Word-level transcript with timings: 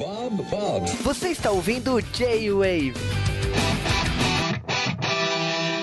Bob, 0.00 0.42
Bob. 0.44 0.90
Você 1.02 1.28
está 1.28 1.50
ouvindo 1.50 1.96
o 1.96 2.00
J-Wave. 2.00 2.94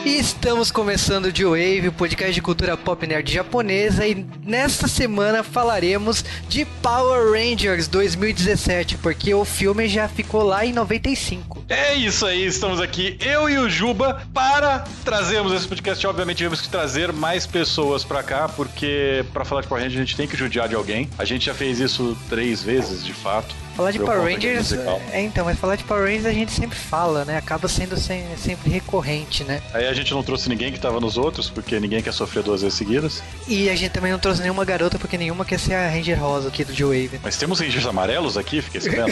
E 0.04 0.18
estamos 0.18 0.72
começando 0.72 1.26
o 1.26 1.32
J-Wave, 1.32 1.90
o 1.90 1.92
podcast 1.92 2.34
de 2.34 2.42
cultura 2.42 2.76
pop 2.76 3.06
nerd 3.06 3.32
japonesa, 3.32 4.08
e 4.08 4.26
nesta 4.44 4.88
semana 4.88 5.44
falaremos 5.44 6.26
de 6.50 6.66
Power 6.82 7.32
Rangers 7.32 7.88
2017, 7.88 8.98
porque 8.98 9.36
o 9.36 9.46
filme 9.46 9.88
já 9.88 10.08
ficou 10.08 10.42
lá 10.42 10.66
em 10.66 10.74
95. 10.74 11.64
É 11.70 11.94
isso 11.94 12.26
aí, 12.26 12.44
estamos 12.44 12.82
aqui, 12.82 13.20
eu 13.22 13.48
e 13.48 13.60
o 13.60 13.70
Juba, 13.70 14.26
para 14.34 14.80
trazermos 15.06 15.54
esse 15.54 15.68
podcast. 15.68 16.08
Obviamente, 16.08 16.38
tivemos 16.38 16.60
que 16.60 16.70
trazer 16.70 17.14
mais 17.14 17.46
pessoas 17.46 18.04
pra 18.04 18.24
cá, 18.24 18.50
porque 18.50 19.24
pra 19.32 19.46
falar 19.46 19.62
de 19.62 19.68
Power 19.68 19.84
Rangers 19.84 20.02
a 20.02 20.06
gente 20.06 20.18
tem 20.18 20.28
que 20.28 20.36
judiar 20.36 20.68
de 20.68 20.74
alguém. 20.74 21.08
A 21.20 21.26
gente 21.26 21.46
já 21.46 21.54
fez 21.54 21.80
isso 21.80 22.18
três 22.28 22.64
vezes, 22.64 23.06
de 23.06 23.14
fato. 23.14 23.67
Falar 23.78 23.92
de 23.92 24.00
Power 24.00 24.22
Rangers. 24.24 24.74
É, 25.14 25.22
então, 25.22 25.46
mas 25.46 25.58
falar 25.60 25.76
de 25.76 25.84
Power 25.84 26.04
Rangers 26.06 26.26
a 26.26 26.34
gente 26.34 26.52
sempre 26.52 26.78
fala, 26.78 27.24
né? 27.24 27.38
Acaba 27.38 27.68
sendo 27.68 27.96
sem- 27.96 28.26
sempre 28.36 28.70
recorrente, 28.72 29.44
né? 29.44 29.62
Aí 29.74 29.86
a 29.86 29.94
gente 29.94 30.12
não 30.14 30.24
trouxe 30.24 30.50
ninguém 30.50 30.72
que 30.72 30.80
tava 30.80 31.00
nos 31.00 31.16
outros, 31.16 31.50
porque 31.50 31.80
ninguém 31.80 32.02
quer 32.02 32.12
sofrer 32.12 32.42
duas 32.44 32.62
vezes 32.64 32.76
seguidas. 32.78 33.22
E 33.48 33.70
a 33.70 33.76
gente 33.76 33.92
também 33.92 34.12
não 34.12 34.18
trouxe 34.20 34.42
nenhuma 34.42 34.66
garota, 34.66 34.98
porque 34.98 35.16
nenhuma 35.18 35.46
quer 35.46 35.60
ser 35.60 35.76
a 35.76 35.88
Ranger 35.90 36.20
Rosa 36.20 36.48
aqui 36.48 36.66
do 36.66 36.74
J-Wave. 36.74 37.20
Mas 37.24 37.38
temos 37.38 37.60
Rangers 37.60 37.86
amarelos 37.86 38.36
aqui, 38.36 38.62
fiquei 38.64 38.82
sabendo. 38.82 39.12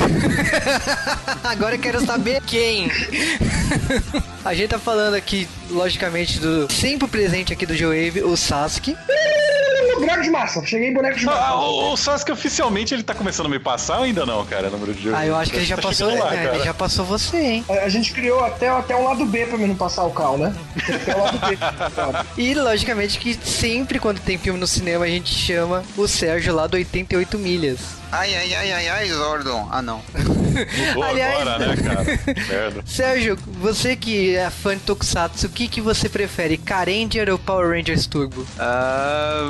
Agora 1.43 1.75
eu 1.75 1.79
quero 1.79 2.03
saber 2.05 2.41
quem. 2.41 2.89
A 4.43 4.53
gente 4.55 4.69
tá 4.69 4.79
falando 4.79 5.13
aqui, 5.13 5.47
logicamente, 5.69 6.39
do 6.39 6.71
sempre 6.71 7.07
presente 7.07 7.53
aqui 7.53 7.65
do 7.67 7.75
J-Wave, 7.75 8.23
o 8.23 8.35
Sasuke. 8.35 8.95
Boneco 9.99 10.21
de 10.23 10.29
massa. 10.29 10.65
Cheguei 10.65 10.89
em 10.89 10.93
boneco 10.93 11.17
de 11.17 11.25
massa. 11.25 11.39
Ah, 11.41 11.55
o, 11.59 11.93
o 11.93 11.97
Sasuke 11.97 12.31
oficialmente 12.31 12.93
ele 12.93 13.03
tá 13.03 13.13
começando 13.13 13.45
a 13.47 13.49
me 13.49 13.59
passar 13.59 13.97
ou 13.97 14.03
ainda 14.03 14.25
não, 14.25 14.45
cara? 14.45 14.69
Número 14.69 14.93
de 14.93 15.13
Ah, 15.13 15.25
eu 15.25 15.35
acho 15.35 15.51
que 15.51 15.57
ele 15.57 15.65
já 15.65 15.75
Tá 15.75 15.81
passou. 15.83 16.07
lá, 16.07 16.33
é, 16.33 16.43
cara. 16.43 16.55
ele 16.55 16.63
já 16.65 16.73
passou 16.73 17.05
você, 17.05 17.37
hein? 17.37 17.65
A 17.69 17.85
a 17.85 17.89
gente 17.89 18.11
criou 18.13 18.43
até, 18.43 18.67
até 18.67 18.95
um 18.95 19.03
lado 19.03 19.25
B 19.25 19.45
pra 19.45 19.57
mim 19.57 19.67
não 19.67 19.75
passar 19.75 20.03
o 20.05 20.11
cal, 20.11 20.37
né? 20.37 20.53
Até 20.89 21.15
o 21.15 21.19
lado 21.23 21.39
B. 21.39 21.57
E 22.41 22.53
logicamente 22.55 23.17
que 23.19 23.33
sempre 23.43 23.99
quando 23.99 24.19
tem 24.19 24.37
filme 24.37 24.59
no 24.59 24.67
cinema 24.67 25.05
a 25.05 25.07
gente 25.07 25.33
chama 25.33 25.83
o 25.95 26.07
Sérgio 26.07 26.53
lá 26.53 26.67
do 26.67 26.75
88 26.75 27.37
milhas. 27.37 27.79
Ai, 28.17 28.33
ai, 28.33 28.53
ai, 28.53 28.71
ai, 28.71 28.87
ai, 28.89 29.09
Zordon. 29.09 29.67
Ah, 29.69 29.81
não. 29.81 30.01
Mudou 30.95 31.03
Aliás- 31.03 31.41
agora, 31.41 31.59
né, 31.59 31.75
cara? 31.75 32.03
Merda. 32.47 32.83
Sérgio, 32.85 33.37
você 33.61 33.95
que 33.95 34.35
é 34.35 34.49
fã 34.49 34.75
de 34.75 34.81
Tokusatsu, 34.83 35.47
o 35.47 35.49
que, 35.49 35.67
que 35.67 35.81
você 35.81 36.07
prefere, 36.07 36.57
Karanger 36.57 37.29
ou 37.29 37.37
Power 37.37 37.69
Rangers 37.77 38.07
Turbo? 38.07 38.45
Ah, 38.57 39.41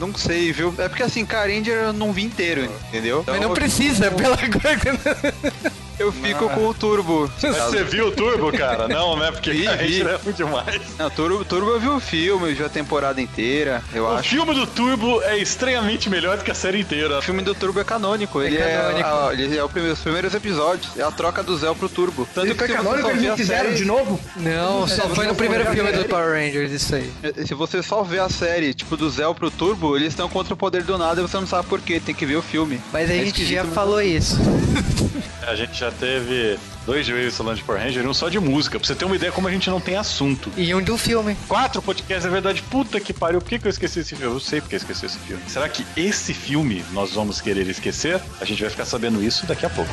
não 0.00 0.12
sei, 0.16 0.52
viu? 0.52 0.74
É 0.78 0.88
porque 0.88 1.04
assim, 1.04 1.24
Caranger 1.24 1.74
eu 1.74 1.92
não 1.92 2.12
vi 2.12 2.24
inteiro, 2.24 2.68
entendeu? 2.88 3.22
Mas 3.26 3.36
Então, 3.36 3.48
não 3.48 3.54
precisa, 3.54 4.10
pela 4.10 4.36
coisa. 4.36 5.72
Eu 5.98 6.12
fico 6.12 6.48
com 6.50 6.68
o 6.68 6.74
Turbo. 6.74 7.30
Mas 7.42 7.56
você 7.56 7.82
viu 7.84 8.08
o 8.08 8.10
Turbo, 8.12 8.52
cara? 8.52 8.86
Não, 8.88 9.16
né? 9.16 9.30
Porque 9.30 9.50
Vi, 9.50 9.66
vi. 9.66 10.02
é 10.02 10.18
muito 10.22 10.36
demais. 10.36 10.80
Não, 10.98 11.08
Turbo, 11.10 11.44
Turbo 11.44 11.70
eu 11.70 11.80
vi 11.80 11.88
o 11.88 11.98
filme, 12.00 12.50
eu 12.50 12.54
vi 12.56 12.62
a 12.64 12.68
temporada 12.68 13.20
inteira, 13.20 13.82
eu 13.94 14.04
O 14.04 14.08
acho. 14.16 14.28
filme 14.28 14.54
do 14.54 14.66
Turbo 14.66 15.22
é 15.22 15.38
estranhamente 15.38 16.10
melhor 16.10 16.36
do 16.36 16.44
que 16.44 16.50
a 16.50 16.54
série 16.54 16.80
inteira. 16.80 17.18
O 17.18 17.22
filme 17.22 17.42
do 17.42 17.54
Turbo 17.54 17.80
é 17.80 17.84
canônico, 17.84 18.42
ele 18.42 18.56
canônico. 18.56 19.08
é, 19.08 19.12
a- 19.12 19.32
ele 19.32 19.56
é 19.56 19.64
o 19.64 19.68
primeiro- 19.68 19.94
os 19.94 20.00
primeiros 20.02 20.34
episódios, 20.34 20.96
é 20.96 21.02
a 21.02 21.10
troca 21.10 21.42
do 21.42 21.56
Zell 21.56 21.74
pro 21.74 21.88
Turbo. 21.88 22.28
Tanto 22.34 22.48
Isso 22.52 22.64
é 22.64 22.68
canônico, 22.68 23.08
eles 23.10 23.22
não 23.22 23.36
fizeram 23.36 23.64
série- 23.70 23.76
de 23.76 23.84
novo? 23.84 24.20
Não, 24.36 24.86
só 24.86 25.08
foi 25.08 25.26
no 25.26 25.34
primeiro 25.34 25.64
filme 25.70 25.92
do 25.92 26.04
Power 26.04 26.32
Rangers, 26.34 26.70
isso 26.72 26.94
aí. 26.94 27.10
Se 27.46 27.54
você 27.54 27.82
só 27.82 28.02
vê 28.02 28.18
a 28.18 28.28
série, 28.28 28.74
tipo, 28.74 28.96
do 28.96 29.08
Zell 29.08 29.34
pro 29.34 29.50
Turbo, 29.50 29.96
eles 29.96 30.08
estão 30.08 30.28
contra 30.28 30.52
o 30.54 30.56
poder 30.56 30.82
do 30.82 30.98
nada 30.98 31.20
e 31.20 31.26
você 31.26 31.36
não 31.38 31.46
sabe 31.46 31.66
por 31.68 31.80
quê, 31.80 32.00
tem 32.04 32.14
que 32.14 32.26
ver 32.26 32.36
o 32.36 32.42
filme. 32.42 32.80
Mas 32.92 33.10
a 33.10 33.14
É 33.14 33.24
gente 33.24 33.44
já 33.46 33.64
mas- 33.64 33.74
falou 33.74 34.00
isso. 34.02 34.36
A 35.46 35.54
gente 35.54 35.78
já 35.78 35.90
teve 35.90 36.58
dois 36.84 37.06
falando 37.34 37.56
de 37.56 37.64
Power 37.64 37.82
Ranger 37.82 38.04
e 38.04 38.08
um 38.08 38.14
só 38.14 38.28
de 38.28 38.38
música. 38.38 38.78
Pra 38.78 38.86
você 38.86 38.94
ter 38.94 39.04
uma 39.04 39.16
ideia 39.16 39.32
como 39.32 39.48
a 39.48 39.50
gente 39.50 39.68
não 39.70 39.80
tem 39.80 39.96
assunto. 39.96 40.50
E 40.56 40.74
um 40.74 40.82
do 40.82 40.96
filme. 40.96 41.36
Quatro 41.48 41.80
podcasts, 41.82 42.24
é 42.26 42.30
verdade. 42.30 42.62
Puta 42.62 43.00
que 43.00 43.12
pariu. 43.12 43.40
Por 43.40 43.48
que, 43.48 43.58
que 43.58 43.66
eu 43.66 43.70
esqueci 43.70 44.00
esse 44.00 44.16
filme? 44.16 44.32
Eu 44.34 44.40
sei 44.40 44.60
porque 44.60 44.74
eu 44.74 44.78
esqueci 44.78 45.06
esse 45.06 45.18
filme. 45.18 45.42
Será 45.48 45.68
que 45.68 45.86
esse 45.96 46.32
filme 46.34 46.84
nós 46.92 47.12
vamos 47.12 47.40
querer 47.40 47.66
esquecer? 47.68 48.20
A 48.40 48.44
gente 48.44 48.60
vai 48.60 48.70
ficar 48.70 48.84
sabendo 48.84 49.22
isso 49.22 49.46
daqui 49.46 49.66
a 49.66 49.70
pouco. 49.70 49.92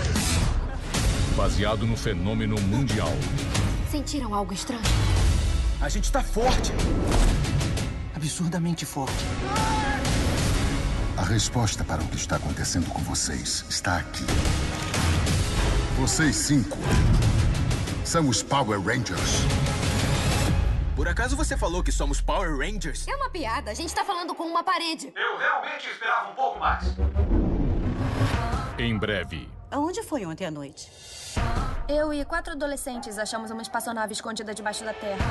baseado 1.36 1.86
no 1.86 1.98
fenômeno 1.98 2.60
mundial. 2.62 3.12
Sentiram 3.90 4.34
algo 4.34 4.54
estranho? 4.54 4.82
A 5.82 5.90
gente 5.90 6.12
tá 6.12 6.22
forte. 6.24 6.72
Absurdamente 8.16 8.86
forte. 8.86 9.26
A 11.18 11.24
resposta 11.24 11.84
para 11.84 12.02
o 12.02 12.08
que 12.08 12.16
está 12.16 12.38
acontecendo 12.38 12.88
com 12.90 13.02
vocês 13.04 13.66
está 13.70 13.98
aqui. 13.98 14.26
Vocês 15.98 16.36
cinco 16.36 16.78
são 18.04 18.28
os 18.28 18.42
Power 18.44 18.80
Rangers. 18.82 19.42
Por 20.96 21.08
acaso 21.08 21.36
você 21.36 21.56
falou 21.56 21.84
que 21.84 21.92
somos 21.92 22.22
Power 22.22 22.58
Rangers? 22.58 23.08
É 23.08 23.16
uma 23.16 23.30
piada. 23.30 23.72
A 23.72 23.74
gente 23.74 23.94
tá 23.94 24.04
falando 24.04 24.34
com 24.36 24.44
uma 24.44 24.64
parede. 24.64 25.14
Eu 25.16 25.38
realmente 25.38 25.88
esperava 25.90 26.32
um 26.32 26.36
pouco 26.36 26.60
mais. 26.60 26.84
Em 28.78 28.98
breve, 28.98 29.50
Aonde 29.72 30.04
foi 30.04 30.26
ontem 30.26 30.46
à 30.46 30.52
noite? 30.52 30.92
Eu 31.88 32.14
e 32.14 32.24
quatro 32.26 32.54
adolescentes 32.54 33.18
achamos 33.18 33.50
uma 33.50 33.62
espaçonave 33.62 34.14
escondida 34.14 34.54
debaixo 34.54 34.84
da 34.84 34.94
terra. 34.94 35.24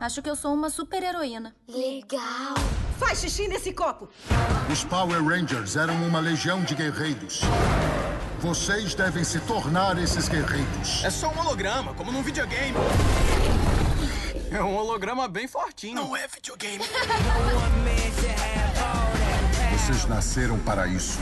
Acho 0.00 0.20
que 0.20 0.28
eu 0.28 0.36
sou 0.36 0.52
uma 0.52 0.68
super 0.68 1.02
heroína. 1.02 1.54
Legal. 1.68 2.54
Faz 2.98 3.20
xixi 3.20 3.46
nesse 3.46 3.72
copo! 3.72 4.08
Os 4.70 4.84
Power 4.84 5.22
Rangers 5.24 5.76
eram 5.76 5.94
uma 6.06 6.18
legião 6.18 6.62
de 6.62 6.74
guerreiros. 6.74 7.40
Vocês 8.40 8.94
devem 8.94 9.24
se 9.24 9.40
tornar 9.40 9.98
esses 9.98 10.28
guerreiros. 10.28 11.02
É 11.02 11.10
só 11.10 11.30
um 11.30 11.38
holograma, 11.38 11.94
como 11.94 12.12
num 12.12 12.22
videogame. 12.22 12.76
É 14.50 14.62
um 14.62 14.76
holograma 14.76 15.26
bem 15.26 15.48
fortinho. 15.48 15.94
Não 15.94 16.16
é 16.16 16.28
videogame. 16.28 16.84
Vocês 19.72 20.04
nasceram 20.06 20.58
para 20.60 20.86
isso. 20.86 21.18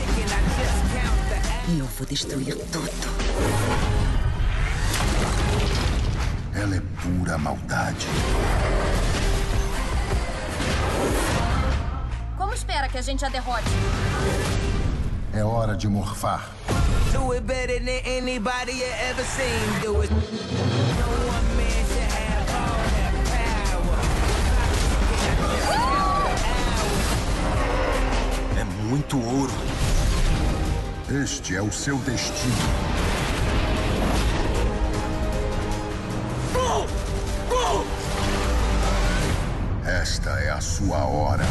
E 1.69 1.79
eu 1.79 1.85
vou 1.85 2.05
destruir 2.05 2.57
tudo. 2.71 2.89
Ela 6.53 6.75
é 6.75 6.81
pura 7.01 7.37
maldade. 7.37 8.07
Como 12.37 12.53
espera 12.53 12.89
que 12.89 12.97
a 12.97 13.01
gente 13.01 13.25
a 13.25 13.29
derrote? 13.29 13.69
É 15.33 15.43
hora 15.43 15.75
de 15.75 15.87
morfar. 15.87 16.49
Do 17.15 17.31
it 17.31 17.47
better 17.47 17.79
than 17.79 18.01
anybody 18.03 18.73
you 18.73 18.91
ever 19.09 19.23
seen. 19.23 19.81
Do 19.81 20.01
it. 20.01 20.11
É 28.59 28.63
muito 28.83 29.17
ouro. 29.17 29.53
Este 31.23 31.55
é 31.55 31.61
o 31.61 31.71
seu 31.71 31.97
destino. 31.99 32.53
Esta 39.85 40.31
é 40.41 40.49
a 40.49 40.59
sua 40.59 41.05
hora. 41.05 41.45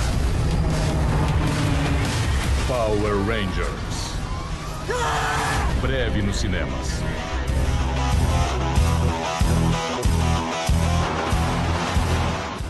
Power 2.68 3.16
Rangers. 3.26 4.04
Breve 5.84 6.22
nos 6.22 6.36
cinemas. 6.36 7.02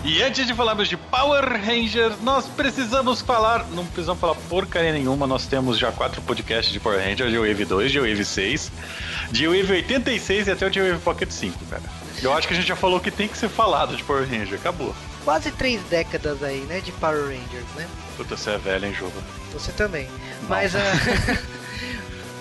E 0.04 0.20
antes 0.20 0.44
de 0.44 0.52
falarmos 0.52 0.88
de 0.88 0.96
Power 0.96 1.44
Rangers, 1.44 2.20
nós 2.22 2.48
precisamos 2.48 3.22
falar. 3.22 3.68
Não 3.70 3.86
precisamos 3.86 4.20
falar 4.20 4.34
porcaria 4.34 4.92
nenhuma. 4.92 5.28
Nós 5.28 5.46
temos 5.46 5.78
já 5.78 5.92
quatro 5.92 6.20
podcasts 6.22 6.72
de 6.72 6.80
Power 6.80 6.98
Rangers: 6.98 7.30
de 7.30 7.38
Wave 7.38 7.64
2, 7.64 7.92
de 7.92 8.00
Wave 8.00 8.24
6, 8.24 8.72
de 9.30 9.46
Wave 9.46 9.72
86 9.74 10.48
e 10.48 10.50
até 10.50 10.66
o 10.66 10.70
de 10.70 10.80
Wave 10.80 10.98
Pocket 10.98 11.30
5, 11.30 11.66
cara. 11.66 11.82
Eu 12.20 12.34
acho 12.34 12.48
que 12.48 12.54
a 12.54 12.56
gente 12.56 12.66
já 12.66 12.74
falou 12.74 12.98
que 12.98 13.12
tem 13.12 13.28
que 13.28 13.38
ser 13.38 13.48
falado 13.48 13.96
de 13.96 14.02
Power 14.02 14.28
Ranger. 14.28 14.58
Acabou. 14.58 14.92
Quase 15.24 15.52
três 15.52 15.80
décadas 15.84 16.42
aí, 16.42 16.62
né, 16.62 16.80
de 16.80 16.90
Power 16.90 17.26
Rangers, 17.26 17.74
né? 17.76 17.86
Puta, 18.16 18.36
você 18.36 18.50
é 18.50 18.58
velho, 18.58 18.86
hein, 18.86 18.92
Juba? 18.92 19.22
Você 19.52 19.70
também. 19.70 20.08
Mas, 20.48 20.74
ah, 20.74 20.80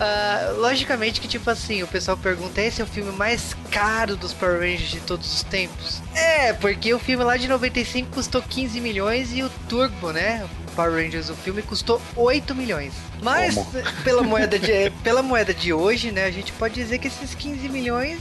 ah, 0.04 0.54
logicamente 0.58 1.22
que, 1.22 1.28
tipo 1.30 1.50
assim, 1.50 1.82
o 1.82 1.88
pessoal 1.88 2.18
pergunta, 2.18 2.62
esse 2.62 2.82
é 2.82 2.84
o 2.84 2.88
filme 2.88 3.12
mais 3.14 3.56
caro 3.72 4.18
dos 4.18 4.34
Power 4.34 4.60
Rangers 4.60 4.92
de 4.92 5.00
todos 5.00 5.34
os 5.34 5.44
tempos? 5.44 6.02
É, 6.14 6.52
porque 6.52 6.94
o 6.94 7.00
filme 7.00 7.24
lá 7.24 7.38
de 7.38 7.48
95 7.48 8.10
custou 8.12 8.42
15 8.42 8.82
milhões 8.82 9.32
e 9.34 9.42
o 9.44 9.50
Turbo, 9.70 10.12
né, 10.12 10.46
Power 10.76 10.92
Rangers, 10.92 11.30
o 11.30 11.36
filme, 11.36 11.62
custou 11.62 12.02
8 12.18 12.54
milhões. 12.54 12.94
Mas, 13.22 13.56
Como? 13.56 13.72
pela 14.04 14.24
moeda, 14.24 14.60
de, 14.60 14.90
pela 15.04 15.24
moeda 15.24 15.54
de 15.54 15.72
hoje, 15.72 16.12
né, 16.12 16.26
a 16.26 16.32
gente 16.32 16.52
pode 16.52 16.74
dizer 16.74 16.98
que 17.00 17.08
esses 17.08 17.34
15 17.34 17.70
milhões 17.70 18.20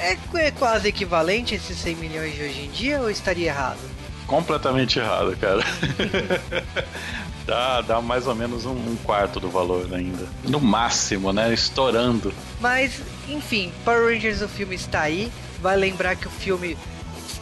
é, 0.00 0.16
é 0.34 0.50
quase 0.50 0.88
equivalente 0.88 1.54
a 1.54 1.56
esses 1.56 1.78
100 1.78 1.94
milhões 1.94 2.34
de 2.34 2.42
hoje 2.42 2.60
em 2.60 2.70
dia 2.70 3.00
ou 3.00 3.08
estaria 3.08 3.46
errado? 3.46 3.78
Completamente 4.26 4.98
errado, 4.98 5.36
cara. 5.36 5.62
Dá, 7.48 7.80
dá 7.80 8.02
mais 8.02 8.26
ou 8.26 8.34
menos 8.34 8.66
um, 8.66 8.72
um 8.72 8.94
quarto 9.02 9.40
do 9.40 9.48
valor 9.48 9.88
ainda. 9.94 10.28
No 10.44 10.60
máximo, 10.60 11.32
né? 11.32 11.50
Estourando. 11.54 12.30
Mas, 12.60 13.00
enfim, 13.26 13.72
Power 13.86 14.12
Rangers 14.12 14.42
o 14.42 14.48
filme 14.48 14.74
está 14.74 15.00
aí. 15.00 15.32
Vai 15.62 15.74
lembrar 15.74 16.14
que 16.14 16.26
o 16.26 16.30
filme 16.30 16.76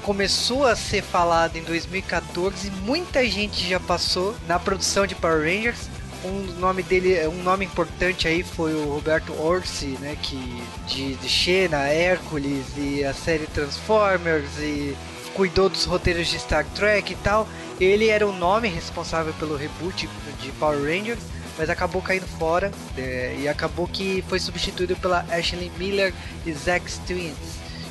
começou 0.04 0.64
a 0.64 0.76
ser 0.76 1.02
falado 1.02 1.56
em 1.56 1.62
2014 1.64 2.70
muita 2.84 3.28
gente 3.28 3.68
já 3.68 3.80
passou 3.80 4.36
na 4.46 4.56
produção 4.60 5.08
de 5.08 5.16
Power 5.16 5.40
Rangers. 5.40 5.88
Um 6.24 6.60
nome 6.60 6.84
dele, 6.84 7.26
um 7.26 7.42
nome 7.42 7.64
importante 7.64 8.28
aí 8.28 8.44
foi 8.44 8.74
o 8.74 8.94
Roberto 8.94 9.32
Orsi, 9.40 9.98
né, 10.00 10.16
que 10.22 10.62
de, 10.86 11.14
de 11.16 11.28
Xena, 11.28 11.88
Hércules 11.88 12.64
e 12.76 13.04
a 13.04 13.12
série 13.12 13.48
Transformers 13.48 14.56
e 14.60 14.96
cuidou 15.34 15.68
dos 15.68 15.84
roteiros 15.84 16.28
de 16.28 16.38
Star 16.38 16.64
Trek 16.76 17.12
e 17.12 17.16
tal. 17.16 17.48
Ele 17.80 18.08
era 18.08 18.26
o 18.26 18.32
nome 18.32 18.68
responsável 18.68 19.34
pelo 19.34 19.56
reboot 19.56 20.08
de 20.40 20.50
Power 20.52 20.80
Rangers, 20.80 21.22
mas 21.58 21.70
acabou 21.70 22.02
caindo 22.02 22.26
fora 22.26 22.70
é, 22.96 23.36
e 23.38 23.48
acabou 23.48 23.86
que 23.86 24.24
foi 24.28 24.38
substituído 24.38 24.96
pela 24.96 25.20
Ashley 25.30 25.70
Miller 25.78 26.12
e 26.44 26.52
Zack 26.52 26.90
Twins, 27.06 27.36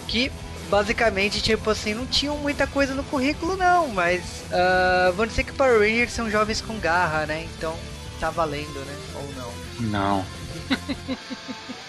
que 0.07 0.31
basicamente, 0.69 1.41
tipo 1.41 1.69
assim, 1.69 1.93
não 1.93 2.05
tinham 2.05 2.37
muita 2.37 2.65
coisa 2.65 2.93
no 2.93 3.03
currículo, 3.03 3.55
não, 3.55 3.87
mas 3.89 4.21
uh, 4.47 5.13
vamos 5.13 5.29
dizer 5.29 5.43
que 5.43 5.53
Power 5.53 5.79
Rangers 5.79 6.11
são 6.11 6.29
jovens 6.29 6.61
com 6.61 6.77
garra, 6.79 7.25
né? 7.25 7.47
Então 7.55 7.75
tá 8.19 8.29
valendo, 8.29 8.79
né? 8.85 8.95
Ou 9.15 9.33
não? 9.35 9.53
Não. 9.91 10.25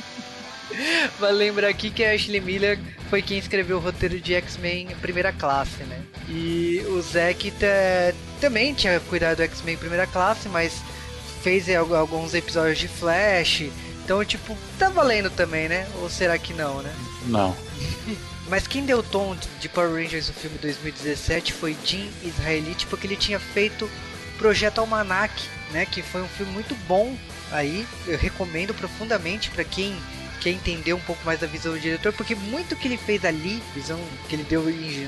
Vale 1.18 1.36
lembrar 1.36 1.68
aqui 1.68 1.90
que 1.90 2.04
a 2.04 2.12
Ashley 2.12 2.40
Miller 2.40 2.78
foi 3.08 3.22
quem 3.22 3.38
escreveu 3.38 3.78
o 3.78 3.80
roteiro 3.80 4.20
de 4.20 4.34
X-Men 4.34 4.88
Primeira 5.00 5.32
Classe, 5.32 5.82
né? 5.84 6.00
E 6.28 6.82
o 6.88 7.00
Zack 7.00 7.52
também 8.40 8.74
tinha 8.74 8.98
cuidado 9.00 9.36
do 9.38 9.42
X-Men 9.44 9.76
Primeira 9.76 10.06
Classe, 10.06 10.48
mas 10.48 10.80
fez 11.42 11.68
alguns 11.70 12.34
episódios 12.34 12.78
de 12.78 12.88
Flash. 12.88 13.64
Então, 14.04 14.24
tipo, 14.24 14.56
tá 14.78 14.88
valendo 14.88 15.30
também, 15.30 15.68
né? 15.68 15.86
Ou 16.00 16.08
será 16.08 16.38
que 16.38 16.52
não, 16.52 16.82
né? 16.82 16.92
Não. 17.26 17.56
Mas 18.48 18.68
quem 18.68 18.84
deu 18.84 19.00
o 19.00 19.02
tom 19.02 19.36
de 19.58 19.68
Power 19.68 19.92
Rangers 19.92 20.28
no 20.28 20.34
filme 20.34 20.56
2017 20.58 21.52
foi 21.52 21.76
Jim 21.84 22.08
Israelite, 22.22 22.86
porque 22.86 23.04
ele 23.04 23.16
tinha 23.16 23.40
feito 23.40 23.90
Projeto 24.38 24.78
Almanac, 24.78 25.34
né, 25.72 25.84
que 25.84 26.00
foi 26.02 26.22
um 26.22 26.28
filme 26.28 26.52
muito 26.52 26.74
bom 26.86 27.16
aí, 27.50 27.86
eu 28.06 28.16
recomendo 28.16 28.72
profundamente 28.74 29.50
para 29.50 29.64
quem 29.64 29.96
quer 30.40 30.50
entender 30.50 30.92
um 30.92 31.00
pouco 31.00 31.24
mais 31.24 31.40
da 31.40 31.46
visão 31.46 31.72
do 31.72 31.80
diretor, 31.80 32.12
porque 32.12 32.34
muito 32.34 32.76
que 32.76 32.88
ele 32.88 32.96
fez 32.96 33.24
ali, 33.24 33.62
visão 33.74 33.98
que 34.28 34.34
ele 34.34 34.44
deu 34.44 34.62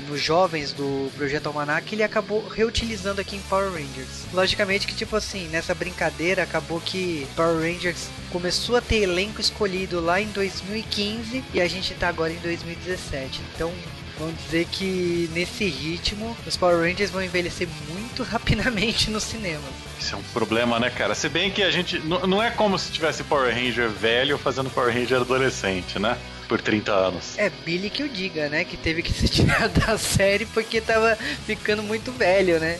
nos 0.07 0.21
jovens 0.21 0.73
do 0.73 1.11
Projeto 1.15 1.47
Almanac, 1.47 1.93
ele 1.93 2.03
acabou 2.03 2.47
reutilizando 2.47 3.21
aqui 3.21 3.35
em 3.35 3.41
Power 3.41 3.71
Rangers. 3.71 4.25
Logicamente 4.33 4.87
que, 4.87 4.95
tipo 4.95 5.15
assim, 5.15 5.47
nessa 5.47 5.73
brincadeira, 5.73 6.43
acabou 6.43 6.79
que 6.81 7.27
Power 7.35 7.57
Rangers 7.57 8.09
começou 8.31 8.75
a 8.75 8.81
ter 8.81 8.97
elenco 8.97 9.41
escolhido 9.41 9.99
lá 9.99 10.21
em 10.21 10.27
2015 10.27 11.43
e 11.53 11.61
a 11.61 11.67
gente 11.67 11.93
tá 11.95 12.09
agora 12.09 12.31
em 12.31 12.37
2017. 12.37 13.41
Então, 13.55 13.73
Vamos 14.19 14.35
dizer 14.43 14.67
que 14.69 15.29
nesse 15.33 15.63
ritmo, 15.63 16.35
os 16.45 16.57
Power 16.57 16.77
Rangers 16.77 17.09
vão 17.09 17.23
envelhecer 17.23 17.69
muito 17.87 18.21
rapidamente 18.29 19.09
no 19.09 19.19
cinema. 19.19 19.63
Isso 19.97 20.13
é 20.13 20.17
um 20.17 20.23
problema, 20.33 20.77
né, 20.77 20.89
cara? 20.89 21.15
Se 21.15 21.29
bem 21.29 21.49
que 21.49 21.63
a 21.63 21.71
gente. 21.71 21.99
Não 21.99 22.43
é 22.43 22.51
como 22.51 22.77
se 22.77 22.91
tivesse 22.91 23.23
Power 23.23 23.53
Ranger 23.53 23.89
velho 23.89 24.37
fazendo 24.37 24.69
Power 24.69 24.93
Ranger 24.93 25.21
adolescente, 25.21 25.97
né? 25.97 26.17
Por 26.49 26.59
30 26.59 26.91
anos. 26.91 27.37
É 27.37 27.49
Billy 27.49 27.89
que 27.89 28.03
eu 28.03 28.09
diga, 28.09 28.49
né? 28.49 28.65
Que 28.65 28.75
teve 28.75 29.01
que 29.01 29.13
se 29.13 29.29
tirar 29.29 29.69
da 29.71 29.97
série 29.97 30.45
porque 30.47 30.81
tava 30.81 31.15
ficando 31.45 31.81
muito 31.81 32.11
velho, 32.11 32.59
né? 32.59 32.77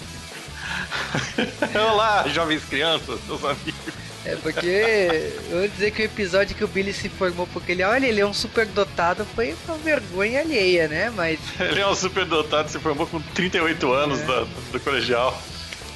Olá, 1.90 2.28
jovens 2.28 2.64
crianças, 2.66 3.20
meus 3.26 3.44
amigos. 3.46 4.09
É 4.26 4.36
porque 4.36 5.32
eu 5.50 5.60
vou 5.60 5.68
dizer 5.68 5.92
que 5.92 6.02
o 6.02 6.06
episódio 6.06 6.56
que 6.56 6.64
o 6.64 6.68
Billy 6.68 6.94
se 6.94 7.08
formou 7.08 7.48
porque 7.48 7.72
ele, 7.72 7.84
olha, 7.84 8.06
ele 8.06 8.20
é 8.20 8.26
um 8.26 8.34
super 8.34 8.66
dotado, 8.66 9.26
foi 9.34 9.56
uma 9.66 9.78
vergonha 9.78 10.42
alheia, 10.42 10.88
né? 10.88 11.10
Mas. 11.10 11.40
Ele 11.60 11.80
é 11.80 11.88
um 11.88 11.96
super 11.96 12.26
dotado, 12.26 12.70
se 12.70 12.80
formou 12.80 13.08
com 13.08 13.22
38 13.22 13.94
anos 13.94 14.20
é. 14.20 14.26
do, 14.26 14.46
do 14.74 14.80
colegial. 14.82 15.42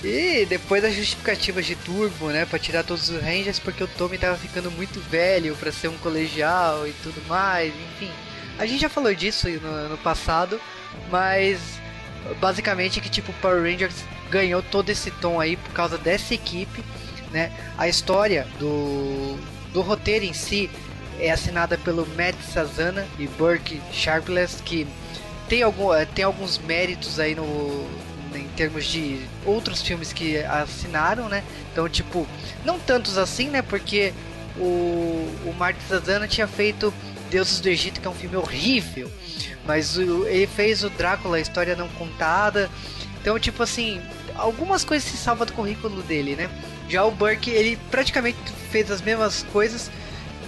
E 0.03 0.45
depois 0.45 0.83
as 0.83 0.93
justificativas 0.93 1.65
de 1.65 1.75
turbo, 1.75 2.27
né, 2.27 2.45
para 2.45 2.59
tirar 2.59 2.83
todos 2.83 3.09
os 3.09 3.21
Rangers, 3.21 3.57
porque 3.57 3.83
o 3.83 3.87
Tommy 3.87 4.17
tava 4.17 4.37
ficando 4.37 4.69
muito 4.69 4.99
velho 4.99 5.55
para 5.55 5.71
ser 5.71 5.87
um 5.87 5.97
colegial 5.97 6.85
e 6.85 6.91
tudo 7.01 7.21
mais, 7.27 7.73
enfim. 7.73 8.11
A 8.59 8.65
gente 8.65 8.81
já 8.81 8.89
falou 8.89 9.13
disso 9.15 9.47
no, 9.49 9.89
no 9.89 9.97
passado, 9.97 10.59
mas 11.09 11.59
basicamente 12.39 12.99
que 12.99 13.09
tipo 13.09 13.31
Power 13.33 13.63
Rangers 13.63 13.95
ganhou 14.29 14.61
todo 14.61 14.89
esse 14.89 15.09
tom 15.09 15.39
aí 15.39 15.55
por 15.55 15.71
causa 15.71 15.97
dessa 15.97 16.33
equipe 16.33 16.83
né? 17.33 17.51
A 17.77 17.89
história 17.89 18.47
do, 18.59 19.37
do 19.73 19.81
roteiro 19.81 20.23
em 20.23 20.33
si 20.33 20.69
é 21.19 21.31
assinada 21.31 21.77
pelo 21.77 22.07
Matt 22.15 22.35
Sazana 22.53 23.05
e 23.19 23.27
Burke 23.27 23.81
Sharpless, 23.91 24.61
que 24.63 24.87
tem, 25.49 25.63
algum, 25.63 25.93
eh, 25.93 26.05
tem 26.05 26.23
alguns 26.23 26.57
méritos 26.59 27.19
aí 27.19 27.35
no, 27.35 27.87
em 28.33 28.47
termos 28.55 28.85
de 28.85 29.21
outros 29.45 29.81
filmes 29.81 30.13
que 30.13 30.37
assinaram, 30.37 31.27
né? 31.27 31.43
Então, 31.71 31.89
tipo, 31.89 32.27
não 32.63 32.79
tantos 32.79 33.17
assim, 33.17 33.49
né? 33.49 33.61
Porque 33.61 34.13
o, 34.57 35.27
o 35.45 35.55
Martin 35.57 35.81
Sazana 35.87 36.27
tinha 36.27 36.47
feito 36.47 36.93
Deuses 37.29 37.59
do 37.59 37.67
Egito, 37.67 37.99
que 37.99 38.07
é 38.07 38.09
um 38.09 38.15
filme 38.15 38.35
horrível, 38.35 39.11
mas 39.65 39.97
o, 39.97 40.27
ele 40.27 40.47
fez 40.47 40.83
o 40.83 40.89
Drácula, 40.89 41.37
a 41.37 41.41
história 41.41 41.75
não 41.75 41.87
contada. 41.89 42.69
Então, 43.19 43.39
tipo 43.39 43.63
assim, 43.63 44.01
algumas 44.35 44.83
coisas 44.83 45.09
se 45.09 45.17
salvam 45.17 45.45
do 45.45 45.53
currículo 45.53 46.01
dele, 46.03 46.35
né? 46.35 46.49
Já 46.89 47.03
o 47.03 47.11
Burke, 47.11 47.49
ele 47.49 47.77
praticamente 47.89 48.37
fez 48.71 48.91
as 48.91 49.01
mesmas 49.01 49.43
coisas, 49.51 49.89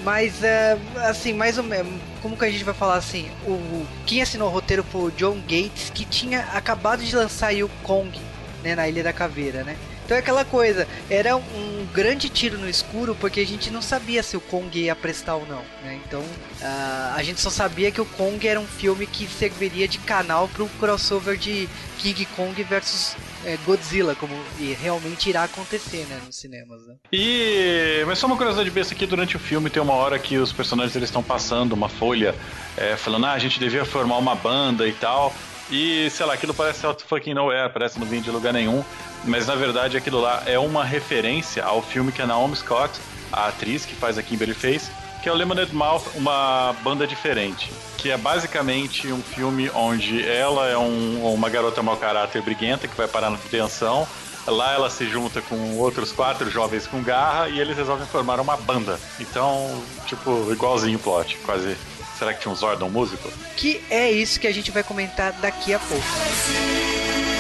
mas 0.03 0.43
é, 0.43 0.77
assim, 1.07 1.33
mais 1.33 1.57
ou 1.57 1.63
menos, 1.63 2.01
como 2.21 2.37
que 2.37 2.45
a 2.45 2.51
gente 2.51 2.63
vai 2.63 2.73
falar 2.73 2.95
assim? 2.95 3.29
O, 3.45 3.85
quem 4.05 4.21
assinou 4.21 4.49
o 4.49 4.51
roteiro 4.51 4.83
foi 4.83 5.01
o 5.01 5.11
John 5.11 5.39
Gates, 5.41 5.89
que 5.93 6.05
tinha 6.05 6.41
acabado 6.53 7.03
de 7.03 7.15
lançar 7.15 7.53
o 7.55 7.69
Kong, 7.83 8.19
né, 8.63 8.75
na 8.75 8.87
Ilha 8.87 9.03
da 9.03 9.13
Caveira, 9.13 9.63
né? 9.63 9.75
Então 10.05 10.15
é 10.15 10.19
aquela 10.19 10.45
coisa, 10.45 10.87
era 11.09 11.35
um 11.35 11.87
grande 11.91 12.29
tiro 12.29 12.59
no 12.59 12.69
escuro 12.69 13.15
porque 13.15 13.39
a 13.39 13.45
gente 13.45 13.71
não 13.71 13.81
sabia 13.81 14.21
se 14.21 14.37
o 14.37 14.41
Kong 14.41 14.79
ia 14.79 14.95
prestar 14.95 15.35
ou 15.35 15.47
não, 15.47 15.63
né? 15.83 15.99
Então 16.05 16.19
uh, 16.21 17.15
a 17.15 17.23
gente 17.23 17.41
só 17.41 17.49
sabia 17.49 17.91
que 17.91 17.99
o 17.99 18.05
Kong 18.05 18.47
era 18.47 18.59
um 18.59 18.67
filme 18.67 19.07
que 19.07 19.25
serviria 19.27 19.87
de 19.87 19.97
canal 19.97 20.47
para 20.47 20.61
o 20.61 20.69
crossover 20.79 21.35
de 21.35 21.67
King 21.97 22.23
Kong 22.35 22.63
versus 22.65 23.15
é, 23.45 23.57
Godzilla, 23.65 24.15
como 24.15 24.33
e 24.59 24.73
realmente 24.73 25.29
irá 25.29 25.43
acontecer, 25.43 26.05
né, 26.09 26.19
nos 26.25 26.35
cinemas, 26.35 26.85
né? 26.87 26.95
E 27.11 28.03
mas 28.07 28.19
só 28.19 28.27
uma 28.27 28.35
curiosidade 28.35 28.69
besta 28.71 28.93
aqui 28.93 29.05
durante 29.05 29.35
o 29.35 29.39
filme 29.39 29.69
tem 29.69 29.81
uma 29.81 29.93
hora 29.93 30.17
que 30.17 30.37
os 30.37 30.51
personagens 30.51 30.95
eles 30.95 31.09
estão 31.09 31.23
passando 31.23 31.73
uma 31.73 31.87
folha 31.87 32.35
é, 32.75 32.95
falando 32.97 33.25
ah 33.25 33.33
a 33.33 33.39
gente 33.39 33.59
devia 33.59 33.85
formar 33.85 34.17
uma 34.17 34.35
banda 34.35 34.87
e 34.87 34.93
tal. 34.93 35.33
E, 35.71 36.09
sei 36.11 36.25
lá, 36.27 36.35
aquilo 36.35 36.53
parece 36.53 36.85
out 36.85 37.03
fucking 37.03 37.33
nowhere, 37.33 37.71
parece 37.73 37.99
não 37.99 38.05
vir 38.05 38.21
de 38.21 38.29
lugar 38.29 38.53
nenhum. 38.53 38.83
Mas 39.23 39.47
na 39.47 39.55
verdade 39.55 39.97
aquilo 39.97 40.19
lá 40.21 40.43
é 40.45 40.59
uma 40.59 40.83
referência 40.83 41.63
ao 41.63 41.81
filme 41.81 42.11
que 42.11 42.21
a 42.21 42.27
Naomi 42.27 42.55
Scott, 42.55 42.99
a 43.31 43.47
atriz 43.47 43.85
que 43.85 43.95
faz 43.95 44.17
a 44.17 44.23
Kimberly 44.23 44.53
fez, 44.53 44.91
que 45.25 45.29
é 45.29 45.31
o 45.31 45.35
Lemonade 45.35 45.73
Mouth, 45.73 46.03
uma 46.13 46.75
banda 46.83 47.07
diferente. 47.07 47.71
Que 47.97 48.11
é 48.11 48.17
basicamente 48.17 49.11
um 49.11 49.23
filme 49.23 49.71
onde 49.73 50.23
ela 50.23 50.67
é 50.67 50.77
um, 50.77 51.33
uma 51.33 51.49
garota 51.49 51.81
mau 51.81 51.97
caráter 51.97 52.43
briguenta 52.43 52.87
que 52.87 52.95
vai 52.95 53.07
parar 53.07 53.31
na 53.31 53.37
detenção. 53.37 54.07
Lá 54.45 54.73
ela 54.73 54.87
se 54.87 55.07
junta 55.07 55.41
com 55.41 55.77
outros 55.77 56.11
quatro 56.11 56.47
jovens 56.51 56.85
com 56.85 57.01
garra 57.01 57.49
e 57.49 57.59
eles 57.59 57.75
resolvem 57.75 58.05
formar 58.05 58.39
uma 58.39 58.55
banda. 58.55 58.99
Então, 59.19 59.83
tipo, 60.05 60.51
igualzinho 60.51 60.99
o 60.99 61.01
plot, 61.01 61.39
quase 61.43 61.75
Será 62.19 62.31
que 62.31 62.41
tinha 62.41 62.51
um 62.51 62.55
Zordon 62.55 62.89
músico? 62.89 63.27
Que 63.57 63.83
é 63.89 64.11
isso 64.11 64.39
que 64.39 64.45
a 64.45 64.53
gente 64.53 64.69
vai 64.69 64.83
comentar 64.83 65.33
daqui 65.33 65.73
a 65.73 65.79
pouco. 65.79 67.34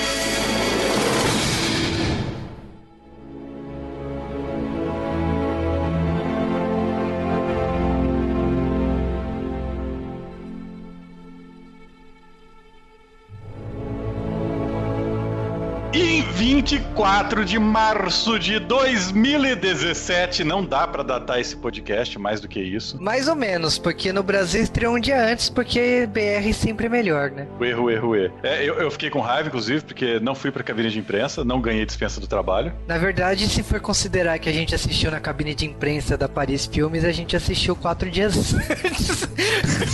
24 16.45 17.43
de 17.43 17.57
março 17.57 18.37
de 18.37 18.59
2017, 18.59 20.43
não 20.43 20.63
dá 20.63 20.87
para 20.87 21.01
datar 21.01 21.39
esse 21.39 21.55
podcast 21.55 22.19
mais 22.19 22.39
do 22.39 22.47
que 22.47 22.59
isso. 22.59 23.01
Mais 23.01 23.27
ou 23.27 23.35
menos, 23.35 23.79
porque 23.79 24.13
no 24.13 24.21
Brasil 24.21 24.61
estreou 24.61 24.95
um 24.95 24.99
dia 24.99 25.19
antes, 25.25 25.49
porque 25.49 26.05
BR 26.05 26.53
sempre 26.53 26.85
é 26.85 26.89
melhor, 26.89 27.31
né? 27.31 27.47
O 27.59 27.65
erro, 27.65 27.89
erro, 27.89 28.15
erro. 28.15 28.33
É, 28.43 28.63
eu, 28.63 28.75
eu 28.75 28.91
fiquei 28.91 29.09
com 29.09 29.21
raiva, 29.21 29.47
inclusive, 29.47 29.83
porque 29.83 30.19
não 30.19 30.35
fui 30.35 30.51
pra 30.51 30.61
cabine 30.61 30.91
de 30.91 30.99
imprensa, 30.99 31.43
não 31.43 31.59
ganhei 31.59 31.83
dispensa 31.83 32.21
do 32.21 32.27
trabalho. 32.27 32.71
Na 32.85 32.99
verdade, 32.99 33.49
se 33.49 33.63
for 33.63 33.79
considerar 33.79 34.37
que 34.37 34.47
a 34.47 34.53
gente 34.53 34.75
assistiu 34.75 35.09
na 35.09 35.19
cabine 35.19 35.55
de 35.55 35.65
imprensa 35.65 36.15
da 36.15 36.29
Paris 36.29 36.67
Filmes, 36.67 37.03
a 37.03 37.11
gente 37.11 37.35
assistiu 37.35 37.75
quatro 37.75 38.07
dias 38.07 38.53
antes. 38.53 39.27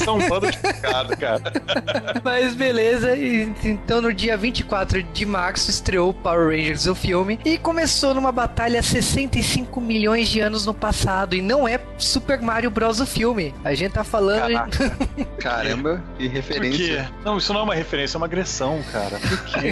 São 0.04 0.18
um 0.18 0.28
bando 0.28 0.52
de 0.52 0.58
pecado, 0.58 1.16
cara. 1.16 1.42
Mas 2.22 2.54
beleza, 2.54 3.16
então 3.16 4.02
no 4.02 4.14
dia 4.14 4.36
24 4.36 5.02
de 5.02 5.26
março 5.26 5.70
estreou 5.70 6.14
Power 6.14 6.41
Power 6.42 6.50
Rangers 6.50 6.88
o 6.88 6.96
filme 6.96 7.40
e 7.46 7.58
começou 7.58 8.14
numa 8.16 8.32
batalha 8.32 8.82
65 8.82 9.80
milhões 9.80 10.28
de 10.28 10.40
anos 10.40 10.66
no 10.66 10.74
passado 10.74 11.36
e 11.36 11.42
não 11.42 11.68
é 11.68 11.80
Super 11.98 12.42
Mario 12.42 12.72
Bros 12.72 13.00
o 13.00 13.06
filme. 13.06 13.54
A 13.64 13.76
gente 13.76 13.94
tá 13.94 14.04
falando 14.04 14.60
Caramba, 15.38 16.02
que 16.18 16.28
Por 16.28 16.34
referência. 16.34 17.04
quê? 17.04 17.14
Não, 17.24 17.38
isso 17.38 17.54
não 17.54 17.62
é 17.62 17.64
uma 17.64 17.76
referência, 17.76 18.16
é 18.16 18.20
uma 18.20 18.26
agressão, 18.26 18.82
cara. 18.92 19.20
Por 19.20 19.44
quê? 19.46 19.72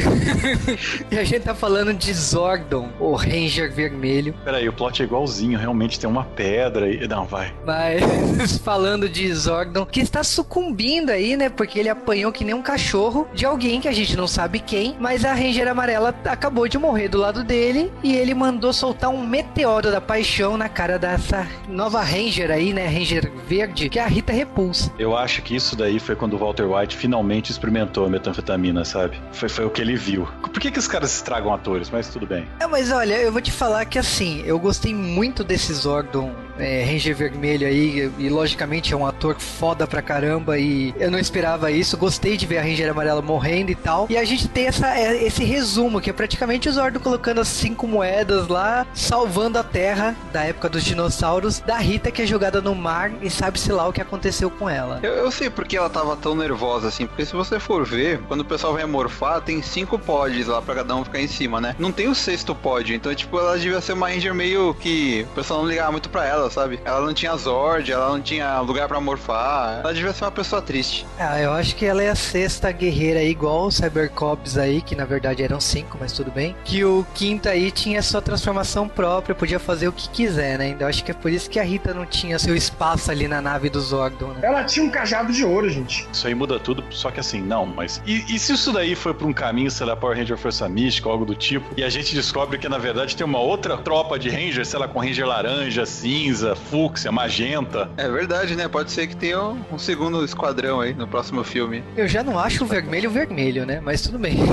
e 1.09 1.17
a 1.17 1.23
gente 1.23 1.43
tá 1.43 1.55
falando 1.55 1.93
de 1.93 2.13
Zordon, 2.13 2.89
o 2.99 3.15
Ranger 3.15 3.71
vermelho. 3.71 4.35
Peraí, 4.43 4.67
o 4.67 4.73
plot 4.73 5.01
é 5.01 5.05
igualzinho, 5.05 5.57
realmente 5.57 5.99
tem 5.99 6.09
uma 6.09 6.23
pedra 6.23 6.91
e. 6.91 7.07
Não, 7.07 7.25
vai. 7.25 7.53
Mas 7.65 8.57
falando 8.63 9.09
de 9.09 9.31
Zordon, 9.33 9.85
que 9.85 10.01
está 10.01 10.23
sucumbindo 10.23 11.09
aí, 11.09 11.35
né? 11.35 11.49
Porque 11.49 11.79
ele 11.79 11.89
apanhou 11.89 12.31
que 12.31 12.43
nem 12.43 12.53
um 12.53 12.61
cachorro 12.61 13.27
de 13.33 13.45
alguém 13.45 13.81
que 13.81 13.88
a 13.88 13.93
gente 13.93 14.15
não 14.15 14.27
sabe 14.27 14.59
quem, 14.59 14.95
mas 14.99 15.25
a 15.25 15.33
Ranger 15.33 15.67
amarela 15.67 16.13
acabou 16.25 16.49
de 16.70 16.77
morrer 16.77 17.08
do 17.08 17.18
lado 17.18 17.44
dele 17.44 17.91
e 18.03 18.15
ele 18.15 18.34
mandou 18.34 18.74
soltar 18.74 19.10
um 19.10 19.25
meteoro 19.25 19.91
da 19.91 20.01
paixão 20.01 20.58
na 20.58 20.68
cara 20.68 21.00
dessa 21.00 21.48
nova 21.68 22.01
Ranger 22.01 22.51
aí, 22.51 22.74
né? 22.74 22.88
Ranger 22.88 23.32
verde, 23.48 23.89
que 23.89 24.00
é 24.00 24.03
a 24.03 24.08
Rita 24.08 24.34
Repulsa. 24.34 24.91
Eu 24.98 25.15
acho 25.15 25.41
que 25.41 25.56
isso 25.56 25.75
daí 25.75 26.00
foi 26.00 26.15
quando 26.15 26.34
o 26.34 26.38
Walter 26.38 26.65
White 26.65 26.98
finalmente 26.98 27.51
experimentou 27.51 28.06
a 28.06 28.10
metanfetamina, 28.10 28.84
sabe? 28.84 29.20
Foi, 29.32 29.50
foi 29.50 29.65
o 29.65 29.70
que 29.70 29.82
ele 29.82 29.96
viu. 29.96 30.27
Por 30.41 30.60
que, 30.60 30.72
que 30.72 30.79
os 30.79 30.88
caras 30.88 31.15
estragam 31.15 31.53
atores? 31.53 31.89
Mas 31.89 32.10
tudo 32.10 32.25
bem. 32.25 32.48
É, 32.60 32.68
mas 32.68 32.91
olha, 32.91 33.15
eu 33.15 33.32
vou 33.32 33.41
te 33.41 33.51
falar 33.51 33.86
que 33.86 33.98
assim, 33.98 34.41
eu 34.46 34.60
gostei 34.60 34.94
muito 34.94 35.44
desse 35.44 35.74
Zordon 35.74 36.34
é, 36.60 36.84
Ranger 36.84 37.16
Vermelho 37.16 37.68
aí, 37.68 38.12
e 38.18 38.30
logicamente 38.30 38.94
é 38.94 38.98
um 38.98 39.06
ator 39.06 39.39
foda 39.39 39.88
pra 39.88 40.01
caramba, 40.01 40.58
e 40.58 40.94
eu 41.00 41.10
não 41.10 41.20
esperava 41.20 41.72
isso, 41.72 41.98
gostei 41.98 42.38
de 42.38 42.46
ver 42.46 42.58
a 42.58 42.62
Ranger 42.62 42.92
Amarela 42.92 43.22
morrendo 43.22 43.72
e 43.72 43.75
tal, 43.75 44.08
e 44.10 44.18
a 44.18 44.24
gente 44.24 44.48
tem 44.48 44.68
essa, 44.68 44.98
é, 44.98 45.24
esse 45.24 45.44
resumo, 45.44 46.01
que 46.01 46.10
é 46.10 46.13
praticamente 46.13 46.70
o 46.70 46.72
Zordon 46.72 47.00
colocando 47.00 47.42
as 47.42 47.48
cinco 47.48 47.88
moedas 47.88 48.48
lá, 48.48 48.86
salvando 48.94 49.58
a 49.58 49.63
Terra, 49.63 50.16
da 50.32 50.44
época 50.44 50.70
dos 50.70 50.84
dinossauros, 50.84 51.60
da 51.60 51.78
Rita 51.78 52.12
que 52.12 52.22
é 52.22 52.25
jogada 52.25 52.62
no 52.62 52.75
mar, 52.75 53.12
e 53.22 53.30
sabe-se 53.30 53.72
lá 53.72 53.88
o 53.88 53.94
que 53.94 54.01
aconteceu 54.01 54.50
com 54.50 54.70
ela. 54.70 55.00
Eu, 55.04 55.13
eu 55.13 55.32
sei 55.32 55.50
porque 55.50 55.78
ela 55.78 55.89
tava 55.89 56.16
tão 56.16 56.36
nervosa 56.36 56.88
assim, 56.88 57.08
porque 57.08 57.25
se 57.25 57.34
você 57.34 57.60
for 57.60 57.86
ver, 57.86 58.20
quando 58.28 58.42
o 58.42 58.46
pessoal 58.46 58.74
vai 58.74 58.86
morfar, 58.86 59.42
tem 59.42 59.62
cinco 59.62 59.98
pods 59.98 60.48
lá 60.48 60.62
pra 60.62 60.75
cada 60.75 60.96
um 60.96 61.04
ficar 61.04 61.20
em 61.20 61.28
cima, 61.28 61.62
né? 61.62 61.75
Não 61.80 61.92
tem 61.92 62.08
o 62.08 62.16
sexto 62.16 62.54
pod, 62.54 62.94
então, 62.94 63.13
tipo, 63.13 63.39
ela 63.39 63.58
devia 63.58 63.80
ser 63.82 63.94
uma 63.94 64.10
Ranger 64.10 64.34
meio 64.34 64.74
que 64.74 65.25
o 65.32 65.36
pessoal 65.36 65.62
não 65.62 65.70
ligava 65.70 65.92
muito 65.92 66.10
pra 66.10 66.25
ela, 66.25 66.49
sabe? 66.50 66.79
Ela 66.84 67.01
não 67.01 67.13
tinha 67.13 67.36
Zord, 67.36 67.91
ela 67.91 68.10
não 68.10 68.22
tinha 68.22 68.60
lugar 68.62 68.88
pra 68.88 69.00
morfar, 69.00 69.79
ela 69.84 69.94
devia 69.94 70.13
ser 70.13 70.25
uma 70.25 70.32
pessoa 70.32 70.62
triste. 70.62 71.06
Ah, 71.18 71.39
eu 71.39 71.51
acho 71.51 71.75
que 71.75 71.86
ela 71.86 72.03
é 72.03 72.10
a 72.10 72.15
sexta 72.15 72.72
guerreira 72.72 73.20
aí, 73.20 73.29
igual 73.29 73.68
o 73.68 73.72
Cybercops 73.72 74.58
aí, 74.58 74.82
que 74.82 74.96
na 74.96 75.06
verdade 75.06 75.44
eram 75.44 75.60
cinco, 75.60 75.98
mas 76.00 76.12
tudo 76.12 76.32
bem. 76.32 76.56
Que 76.63 76.84
o 76.84 77.06
quinto 77.13 77.50
aí 77.50 77.72
tinha 77.72 78.01
sua 78.01 78.22
transformação 78.22 78.88
própria, 78.88 79.36
podia 79.36 79.60
fazer 79.60 79.88
o 79.88 79.91
que 79.91 80.10
quiser, 80.10 80.58
né? 80.58 80.70
Então 80.70 80.88
acho 80.88 81.03
que 81.03 81.12
é 81.12 81.13
por 81.13 81.32
isso 81.32 81.50
que 81.50 81.60
a 81.60 81.63
Rita 81.63 81.94
não 81.94 82.06
tinha 82.06 82.39
seu 82.39 82.56
espaço 82.56 83.12
ali 83.12 83.27
na 83.27 83.41
nave 83.41 83.70
do 83.70 83.79
Zordon, 83.79 84.27
né? 84.34 84.39
Ela 84.44 84.63
tinha 84.63 84.86
um 84.86 84.89
cajado 84.89 85.32
de 85.32 85.44
ouro, 85.44 85.70
gente. 85.70 86.08
Isso 86.12 86.27
aí 86.27 86.36
muda 86.36 86.60
tudo, 86.60 86.84
só 86.89 87.12
que 87.12 87.20
assim, 87.20 87.41
não, 87.41 87.65
mas. 87.65 88.01
E, 88.06 88.36
e 88.36 88.39
se 88.39 88.53
isso 88.53 88.72
daí 88.72 88.96
foi 88.96 89.13
pra 89.13 89.27
um 89.27 89.34
caminho, 89.34 89.70
sei 89.70 89.86
lá, 89.86 89.96
Power 89.96 90.18
Ranger 90.18 90.38
Força 90.38 90.68
Mística, 90.70 91.10
algo 91.10 91.25
do 91.25 91.36
tipo, 91.36 91.68
e 91.77 91.84
a 91.84 91.89
gente 91.89 92.13
descobre 92.15 92.58
que 92.58 92.70
na 92.70 92.77
verdade 92.77 93.15
tem 93.15 93.25
uma 93.25 93.39
outra 93.39 93.77
tropa 93.77 94.18
de 94.18 94.29
Ranger, 94.29 94.65
sei 94.65 94.79
lá, 94.79 94.88
com 94.88 95.00
Ranger 95.00 95.25
laranja, 95.27 95.86
cinza, 95.86 96.38
fúcsia, 96.55 97.12
magenta. 97.12 97.89
É 97.98 98.10
verdade, 98.10 98.55
né? 98.55 98.67
Pode 98.67 98.91
ser 98.91 99.08
que 99.08 99.15
tenha 99.15 99.41
um, 99.41 99.62
um 99.74 99.79
segundo 99.79 100.24
esquadrão 100.24 100.81
aí 100.81 100.93
no 100.93 101.08
próximo 101.08 101.43
filme. 101.43 101.84
Eu 101.96 102.08
já 102.08 102.24
não 102.24 102.38
acho 102.38 102.63
o 102.63 102.67
vermelho 102.67 103.10
vermelho, 103.10 103.65
né? 103.65 103.79
Mas 103.84 104.01
tudo 104.01 104.17
bem. 104.19 104.38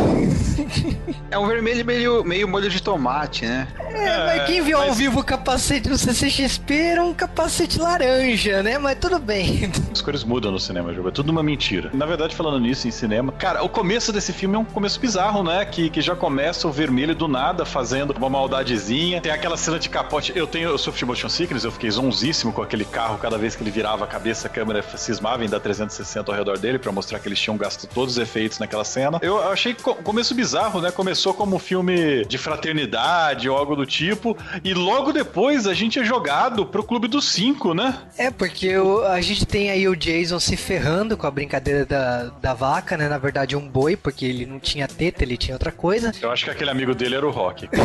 É 1.28 1.36
um 1.36 1.46
vermelho 1.46 1.84
meio, 1.84 2.24
meio 2.24 2.46
molho 2.46 2.70
de 2.70 2.80
tomate, 2.80 3.44
né? 3.44 3.66
É, 3.80 4.26
mas 4.26 4.46
quem 4.46 4.62
viu 4.62 4.78
ao 4.78 4.92
vivo 4.94 5.20
o 5.20 5.24
capacete 5.24 5.88
no 5.88 5.98
CCXP 5.98 6.74
era 6.74 7.04
um 7.04 7.12
capacete 7.12 7.80
laranja, 7.80 8.62
né? 8.62 8.78
Mas 8.78 8.98
tudo 9.00 9.18
bem. 9.18 9.70
As 9.92 10.00
cores 10.00 10.22
mudam 10.22 10.52
no 10.52 10.60
cinema, 10.60 10.94
jogo. 10.94 11.08
É 11.08 11.10
tudo 11.10 11.30
uma 11.30 11.42
mentira. 11.42 11.90
Na 11.92 12.06
verdade, 12.06 12.34
falando 12.34 12.60
nisso 12.60 12.86
em 12.86 12.92
cinema, 12.92 13.32
cara, 13.32 13.62
o 13.64 13.68
começo 13.68 14.12
desse 14.12 14.32
filme 14.32 14.54
é 14.54 14.58
um 14.58 14.64
começo 14.64 15.00
bizarro, 15.00 15.42
né? 15.42 15.64
Que, 15.64 15.90
que 15.90 16.00
já 16.00 16.14
começa 16.14 16.68
o 16.68 16.72
vermelho 16.72 17.14
do 17.14 17.26
nada 17.26 17.64
fazendo 17.64 18.12
uma 18.16 18.30
maldadezinha. 18.30 19.20
Tem 19.20 19.32
aquela 19.32 19.56
cena 19.56 19.78
de 19.78 19.88
capote. 19.88 20.32
Eu 20.34 20.46
tenho, 20.46 20.68
eu 20.68 20.78
sofri 20.78 21.00
de 21.00 21.04
motion 21.06 21.28
sickness, 21.28 21.64
eu 21.66 21.72
fiquei 21.72 21.90
zonzíssimo 21.90 22.52
com 22.52 22.62
aquele 22.62 22.84
carro. 22.84 23.18
Cada 23.18 23.36
vez 23.36 23.54
que 23.56 23.62
ele 23.62 23.70
virava 23.70 24.04
a 24.04 24.06
cabeça, 24.06 24.46
a 24.46 24.50
câmera 24.50 24.82
cismava 24.96 25.44
em 25.44 25.48
dar 25.48 25.60
360 25.60 26.30
ao 26.30 26.36
redor 26.36 26.58
dele 26.58 26.78
pra 26.78 26.90
mostrar 26.92 27.18
que 27.18 27.28
eles 27.28 27.38
tinham 27.40 27.56
gasto 27.56 27.86
todos 27.86 28.16
os 28.16 28.22
efeitos 28.22 28.58
naquela 28.58 28.84
cena. 28.84 29.18
Eu 29.22 29.50
achei 29.50 29.74
co- 29.74 29.94
começo 29.96 30.34
bizarro, 30.34 30.80
né? 30.80 30.90
Começou 30.90 31.34
como 31.34 31.56
um 31.56 31.58
filme 31.58 32.24
de 32.24 32.38
fraternidade 32.38 33.48
ou 33.48 33.56
algo 33.56 33.74
do 33.76 33.84
tipo. 33.86 34.36
E 34.64 34.72
logo 34.74 35.12
depois 35.12 35.66
a 35.66 35.74
gente 35.74 35.98
é 35.98 36.04
jogado 36.04 36.64
pro 36.66 36.82
Clube 36.84 37.08
dos 37.08 37.26
Cinco, 37.30 37.74
né? 37.74 37.98
É, 38.16 38.30
porque 38.30 38.76
o- 38.76 39.04
a 39.04 39.20
gente 39.20 39.44
tem 39.44 39.70
aí 39.70 39.88
o 39.88 39.96
Jason 39.96 40.38
se 40.38 40.56
ferrando 40.56 41.16
com 41.16 41.26
a 41.26 41.30
brincadeira 41.30 41.84
da, 41.84 42.24
da 42.40 42.54
vaca, 42.54 42.96
né? 42.96 43.08
Na 43.08 43.18
verdade, 43.18 43.56
um 43.56 43.68
boi, 43.68 43.96
porque 43.96 44.24
ele 44.24 44.46
não 44.46 44.58
tinha 44.60 44.86
teta, 44.86 45.24
ele 45.24 45.36
tinha 45.36 45.54
outra 45.54 45.72
coisa. 45.72 46.12
Eu 46.22 46.30
acho 46.30 46.44
que 46.44 46.50
aquele 46.50 46.70
amigo 46.70 46.94
dele 46.94 47.14
era 47.16 47.26
o 47.26 47.30
Rock. 47.30 47.68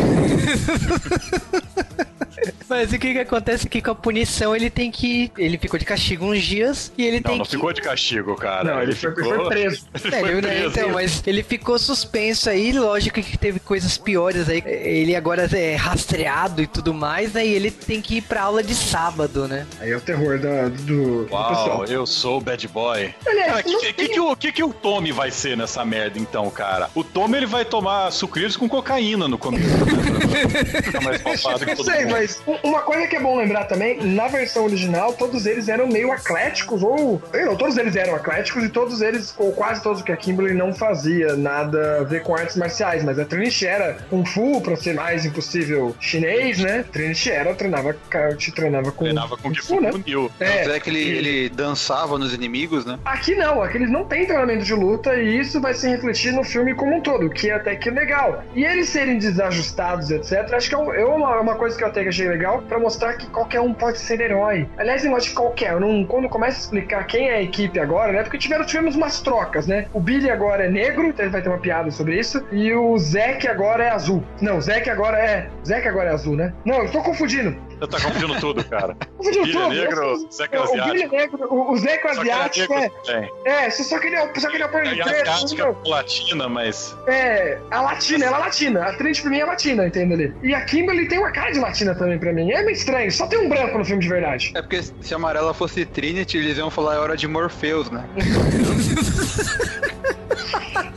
Mas 2.72 2.94
o 2.94 2.98
que 2.98 3.12
que 3.12 3.20
acontece 3.20 3.68
aqui 3.68 3.82
com 3.82 3.92
a 3.92 3.96
punição? 3.96 4.56
Ele 4.56 4.70
tem 4.70 4.90
que. 4.90 5.30
Ele 5.38 5.58
ficou 5.58 5.78
de 5.78 5.84
castigo 5.86 6.25
uns 6.25 6.42
dias 6.42 6.90
e 6.98 7.04
ele 7.06 7.18
Não, 7.18 7.24
tem 7.24 7.38
não 7.40 7.44
que. 7.46 7.51
ficou 7.51 7.74
de 7.74 7.82
castigo, 7.82 8.34
cara. 8.36 8.63
Não, 8.63 8.82
ele 8.82 8.96
foi- 8.96 9.13
foi 9.13 9.46
preso. 9.50 9.86
Ele 9.94 10.16
É, 10.16 10.20
foi 10.22 10.30
ele- 10.32 10.42
né, 10.42 10.50
preso. 10.62 10.68
então, 10.80 10.90
mas 10.92 11.22
ele 11.28 11.44
ficou 11.44 11.78
suspenso 11.78 12.50
aí, 12.50 12.72
lógico 12.72 13.22
que 13.22 13.38
teve 13.38 13.60
coisas 13.60 13.98
piores 13.98 14.48
aí. 14.48 14.63
Ele 14.66 15.16
agora 15.18 15.50
é 15.51 15.75
rastreado 15.75 16.62
e 16.62 16.68
tudo 16.68 16.94
mais, 16.94 17.34
né? 17.34 17.46
E 17.46 17.54
ele 17.54 17.72
tem 17.72 18.01
que 18.01 18.16
ir 18.18 18.22
pra 18.22 18.44
aula 18.44 18.63
de 18.63 18.74
sábado, 18.74 19.48
né? 19.50 19.68
Aí 19.82 19.92
é 19.92 19.98
o 19.98 20.01
terror 20.01 20.40
da- 20.40 20.70
do, 20.70 21.25
do 21.25 21.28
Uau, 21.34 21.50
pessoal. 21.50 21.86
eu 21.86 22.06
sou 22.08 22.38
o 22.38 22.42
bad 22.42 22.66
boy. 22.70 23.13
Aliás, 23.28 23.51
Cara, 23.51 23.63
não 23.68 23.80
que, 23.82 23.88
que, 23.88 23.94
tem- 23.94 24.08
que, 24.13 24.20
o, 24.22 24.36
que, 24.38 24.51
que 24.54 24.63
o 24.63 24.72
Tommy 24.74 25.12
vai 25.12 25.30
ser 25.30 25.58
nessa 25.58 25.84
merda, 25.84 26.18
então, 26.18 26.50
cara? 26.50 26.90
O 26.96 27.04
Tommy, 27.04 27.36
ele 27.36 27.46
vai 27.48 27.66
tomar 27.66 28.10
sucrilhos 28.12 28.56
com 28.56 28.70
cocaína 28.70 29.28
no 29.28 29.38
começo, 29.38 29.68
né? 29.86 30.82
Pra 30.92 31.01
mais 31.01 31.22
palpado 31.22 31.60
que 31.60 31.66
Não 31.66 31.75
todo 31.75 31.86
sei, 31.92 32.01
mundo. 32.06 32.12
mas 32.12 32.42
uma 32.63 32.82
coisa 32.82 33.08
que 33.08 33.15
é 33.15 33.20
bom 33.20 33.38
lembrar 33.38 33.65
também, 33.65 33.98
na 34.03 34.27
versão 34.27 34.65
original, 34.65 35.13
todos 35.13 35.46
eles 35.46 35.68
eram 35.70 35.88
meio 35.88 36.12
atléticos, 36.12 36.82
ou. 36.84 37.22
Não, 37.34 37.56
todos 37.56 37.77
eles 37.77 37.96
eram 37.96 38.15
atléticos 38.15 38.63
e 38.63 38.70
todos 38.70 39.01
eles, 39.01 39.34
ou 39.38 39.51
quase 39.53 39.82
todos, 39.82 40.01
que 40.01 40.12
a 40.12 40.18
Kimberly 40.18 40.53
não 40.53 40.74
fazia 40.74 41.36
nada 41.36 42.00
a 42.01 42.03
ver 42.03 42.22
com 42.24 42.36
artes 42.36 42.56
marciais, 42.56 43.03
mas 43.03 43.18
a 43.20 43.25
Trinity 43.25 43.65
era 43.68 43.98
Kung 44.10 44.25
Fu, 44.25 44.62
pra 44.62 44.75
ser 44.75 44.94
mais 44.94 45.25
impossível 45.25 45.96
chinês, 46.00 46.60
né? 46.60 46.84
Trinity 46.91 47.32
era, 47.32 47.53
treinava, 47.53 47.96
te 48.38 48.51
treinava 48.51 48.91
com. 48.91 49.03
Treinava 49.06 49.36
com 49.38 49.44
Kung 49.44 49.53
que 49.53 49.62
Fu, 49.62 49.82
né? 49.82 49.91
Tanto 49.91 50.32
É, 50.39 50.63
é 50.75 50.80
que 50.80 50.89
ele, 50.89 51.00
ele 51.01 51.50
dançava 51.50 52.18
nos 52.18 52.34
inimigos, 52.34 52.86
né? 52.86 52.98
Aqui 53.06 53.36
não, 53.36 53.62
aqui 53.62 53.77
eles 53.77 53.89
não 53.91 54.06
têm 54.06 54.25
treinamento 54.25 54.63
de 54.63 54.74
luta 54.74 55.15
e 55.15 55.39
isso 55.39 55.60
vai 55.62 55.74
se 55.74 55.88
refletir 55.89 56.32
no 56.34 56.44
filme 56.44 56.74
como 56.75 56.96
um 56.98 57.01
todo, 57.01 57.30
que 57.30 57.50
é 57.50 57.53
até 57.56 57.75
que 57.75 57.89
legal. 57.89 58.44
E 58.56 58.63
eles 58.63 58.89
serem 58.89 59.18
desajustados, 59.18 60.12
etc., 60.12 60.53
acho 60.53 60.70
que 60.70 60.75
é 60.75 60.77
um- 60.77 60.94
eu, 60.94 61.10
uma, 61.15 61.39
uma 61.39 61.56
coisa 61.56 61.77
que 61.77 61.84
eu 61.84 61.88
até 61.88 62.03
que 62.03 62.10
achei 62.10 62.27
legal 62.27 62.40
pra 62.67 62.79
mostrar 62.79 63.13
que 63.13 63.27
qualquer 63.27 63.62
um 63.62 63.74
pode 63.74 64.00
ser 64.00 64.19
herói. 64.21 64.67
Aliás, 64.77 65.03
eu 65.05 65.15
acho 65.15 65.29
que 65.29 65.36
qualquer, 65.36 65.79
não, 65.79 66.03
quando 66.05 66.29
começa 66.29 66.57
a 66.57 66.62
explicar 66.62 67.05
quem 67.05 67.29
é 67.29 67.36
a 67.36 67.41
equipe 67.41 67.79
agora, 67.79 68.12
né? 68.12 68.24
Porque 68.24 68.38
tiveram, 68.38 68.65
tivemos 68.65 68.95
umas 68.95 69.21
trocas, 69.21 69.67
né? 69.67 69.88
O 69.93 70.00
Billy 70.00 70.29
agora 70.29 70.65
é 70.65 70.69
negro, 70.69 71.07
então 71.07 71.29
vai 71.29 71.41
ter 71.41 71.50
uma 71.50 71.57
piada 71.57 71.91
sobre 71.91 72.19
isso, 72.19 72.45
e 72.51 72.74
o 72.74 72.98
Zack 72.98 73.48
agora 73.48 73.83
é 73.83 73.89
azul. 73.89 74.24
Não, 74.41 74.57
o 74.57 74.62
agora 74.89 75.17
é. 75.17 75.50
Zack 75.65 75.88
agora 75.88 76.10
é 76.10 76.13
azul, 76.13 76.36
né? 76.36 76.53
Não, 76.65 76.83
eu 76.83 76.91
tô 76.91 77.01
confundindo. 77.01 77.55
Você 77.81 77.88
tá 77.88 78.00
confundindo 78.00 78.39
tudo, 78.39 78.63
cara. 78.63 78.95
É 79.01 79.31
tudo. 79.31 79.69
negro, 79.69 80.29
Zeca 80.31 80.61
O 80.61 80.71
Billy 80.71 80.79
é 80.79 80.83
asiático. 80.83 81.15
negro, 81.15 81.47
o, 81.50 81.71
o 81.71 81.77
é 81.77 82.11
asiático 82.11 82.73
é. 82.75 82.89
também. 82.89 83.31
É, 83.43 83.69
só 83.71 83.83
só 83.83 84.00
que 84.00 84.05
ele 84.05 84.15
é, 84.17 84.33
só 84.39 84.50
que 84.50 84.55
ele 84.55 84.63
é 84.63 84.65
o 84.67 84.69
É 84.69 84.71
preto, 84.71 85.01
asiática 85.01 85.63
entendeu? 85.63 85.77
latina, 85.85 86.47
mas. 86.47 86.95
É, 87.07 87.57
a 87.71 87.81
latina, 87.81 88.25
ela 88.25 88.38
é 88.38 88.39
latina. 88.41 88.83
A 88.83 88.93
Trinity 88.93 89.21
pra 89.23 89.31
mim 89.31 89.39
é 89.39 89.45
latina, 89.45 89.88
entende 89.88 90.13
ali? 90.13 90.35
E 90.43 90.53
a 90.53 90.63
Kimberly 90.63 91.07
tem 91.07 91.17
uma 91.17 91.31
cara 91.31 91.51
de 91.51 91.59
latina 91.59 91.95
também 91.95 92.19
pra 92.19 92.31
mim. 92.31 92.51
É 92.51 92.61
meio 92.61 92.75
estranho, 92.75 93.11
só 93.11 93.25
tem 93.25 93.39
um 93.39 93.50
branco 93.50 93.79
no 93.79 93.83
filme 93.83 94.03
de 94.03 94.07
verdade. 94.07 94.51
É 94.53 94.61
porque 94.61 94.83
se 94.83 95.13
a 95.13 95.17
amarela 95.17 95.51
fosse 95.51 95.83
Trinity, 95.83 96.38
eles 96.38 96.59
iam 96.59 96.69
falar 96.69 96.95
é 96.95 97.00
hora 97.00 97.17
de 97.17 97.27
Morpheus, 97.27 97.89
né? 97.89 98.05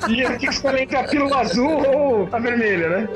E 0.08 0.38
que 0.38 0.46
escolher 0.46 0.82
entre 0.82 0.96
a 0.96 1.04
pílula 1.04 1.40
azul 1.40 1.82
ou 1.86 2.28
a 2.30 2.38
vermelha, 2.38 2.88
né? 2.88 3.08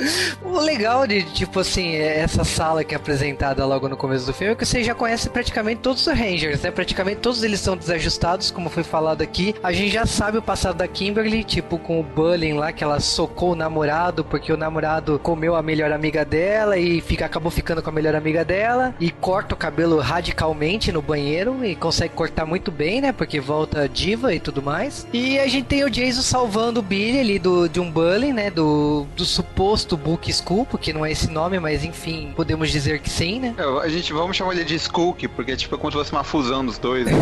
O 0.45 0.59
legal 0.61 1.07
de, 1.07 1.23
tipo 1.23 1.61
assim, 1.61 1.95
é 1.95 2.21
essa 2.21 2.45
sala 2.45 2.85
que 2.85 2.95
é 2.95 2.97
apresentada 2.97 3.65
logo 3.65 3.89
no 3.89 3.97
começo 3.97 4.27
do 4.27 4.33
filme 4.33 4.53
é 4.53 4.57
que 4.57 4.67
você 4.67 4.83
já 4.83 4.95
conhece 4.95 5.29
praticamente 5.29 5.81
todos 5.81 6.07
os 6.07 6.13
Rangers, 6.13 6.63
né? 6.63 6.71
Praticamente 6.71 7.21
todos 7.21 7.43
eles 7.43 7.61
são 7.61 7.77
desajustados, 7.77 8.51
como 8.51 8.69
foi 8.69 8.83
falado 8.83 9.23
aqui. 9.23 9.55
A 9.63 9.73
gente 9.73 9.93
já 9.93 10.07
sabe 10.07 10.39
o 10.39 10.43
passado 10.43 10.77
da 10.77 10.89
Kimberly, 10.89 11.45
tipo 11.45 11.79
com 11.79 12.01
o 12.01 12.03
bullying 12.03 12.55
lá, 12.55 12.73
que 12.73 12.83
ela 12.83 13.01
socou 13.01 13.53
o 13.53 13.57
namorado 13.57 14.25
porque 14.25 14.53
o 14.53 14.57
namorado 14.57 15.19
comeu 15.19 15.55
a 15.55 15.63
melhor 15.63 15.93
amiga 15.93 16.25
dela 16.25 16.77
e 16.79 17.01
fica, 17.01 17.27
acabou 17.27 17.51
ficando 17.51 17.83
com 17.83 17.91
a 17.91 17.93
melhor 17.93 18.15
amiga 18.15 18.45
dela 18.45 18.95
e 19.01 19.11
corta 19.11 19.55
o 19.55 19.59
cabelo 19.59 19.99
radicalmente 20.01 20.93
no 20.93 21.03
banheiro 21.03 21.65
e 21.65 21.75
consegue 21.75 22.15
cortar 22.15 22.47
muito 22.47 22.71
bem, 22.71 23.01
né? 23.01 23.13
Porque 23.13 23.41
volta 23.41 23.89
diva 23.89 24.35
e 24.35 24.41
tudo 24.41 24.63
mais. 24.63 25.07
E 25.13 25.39
a 25.39 25.47
gente 25.47 25.67
tem 25.67 25.85
o 25.85 25.91
Jason 25.91 26.23
salvando 26.23 26.78
do 26.79 26.83
Billy 26.83 27.19
ali, 27.19 27.39
do, 27.41 27.69
de 27.69 27.81
um 27.81 27.91
bullying, 27.91 28.33
né? 28.33 28.51
Do, 28.51 29.05
do 29.17 29.25
suposto 29.25 29.97
Book 29.97 30.33
School, 30.33 30.65
porque 30.65 30.93
não 30.93 31.05
é 31.05 31.11
esse 31.11 31.29
nome, 31.29 31.59
mas 31.59 31.83
enfim, 31.83 32.33
podemos 32.37 32.71
dizer 32.71 33.01
que 33.01 33.11
sim, 33.11 33.41
né? 33.41 33.55
É, 33.59 33.85
a 33.85 33.89
gente 33.89 34.13
vamos 34.13 34.37
chamar 34.37 34.53
ele 34.55 34.65
de 34.65 34.77
Skook, 34.77 35.27
porque 35.29 35.57
tipo, 35.57 35.75
é 35.75 35.79
como 35.79 35.91
se 35.91 35.99
fosse 35.99 36.13
uma 36.13 36.23
fusão 36.23 36.65
dos 36.65 36.79
dois. 36.79 37.05
né? 37.05 37.13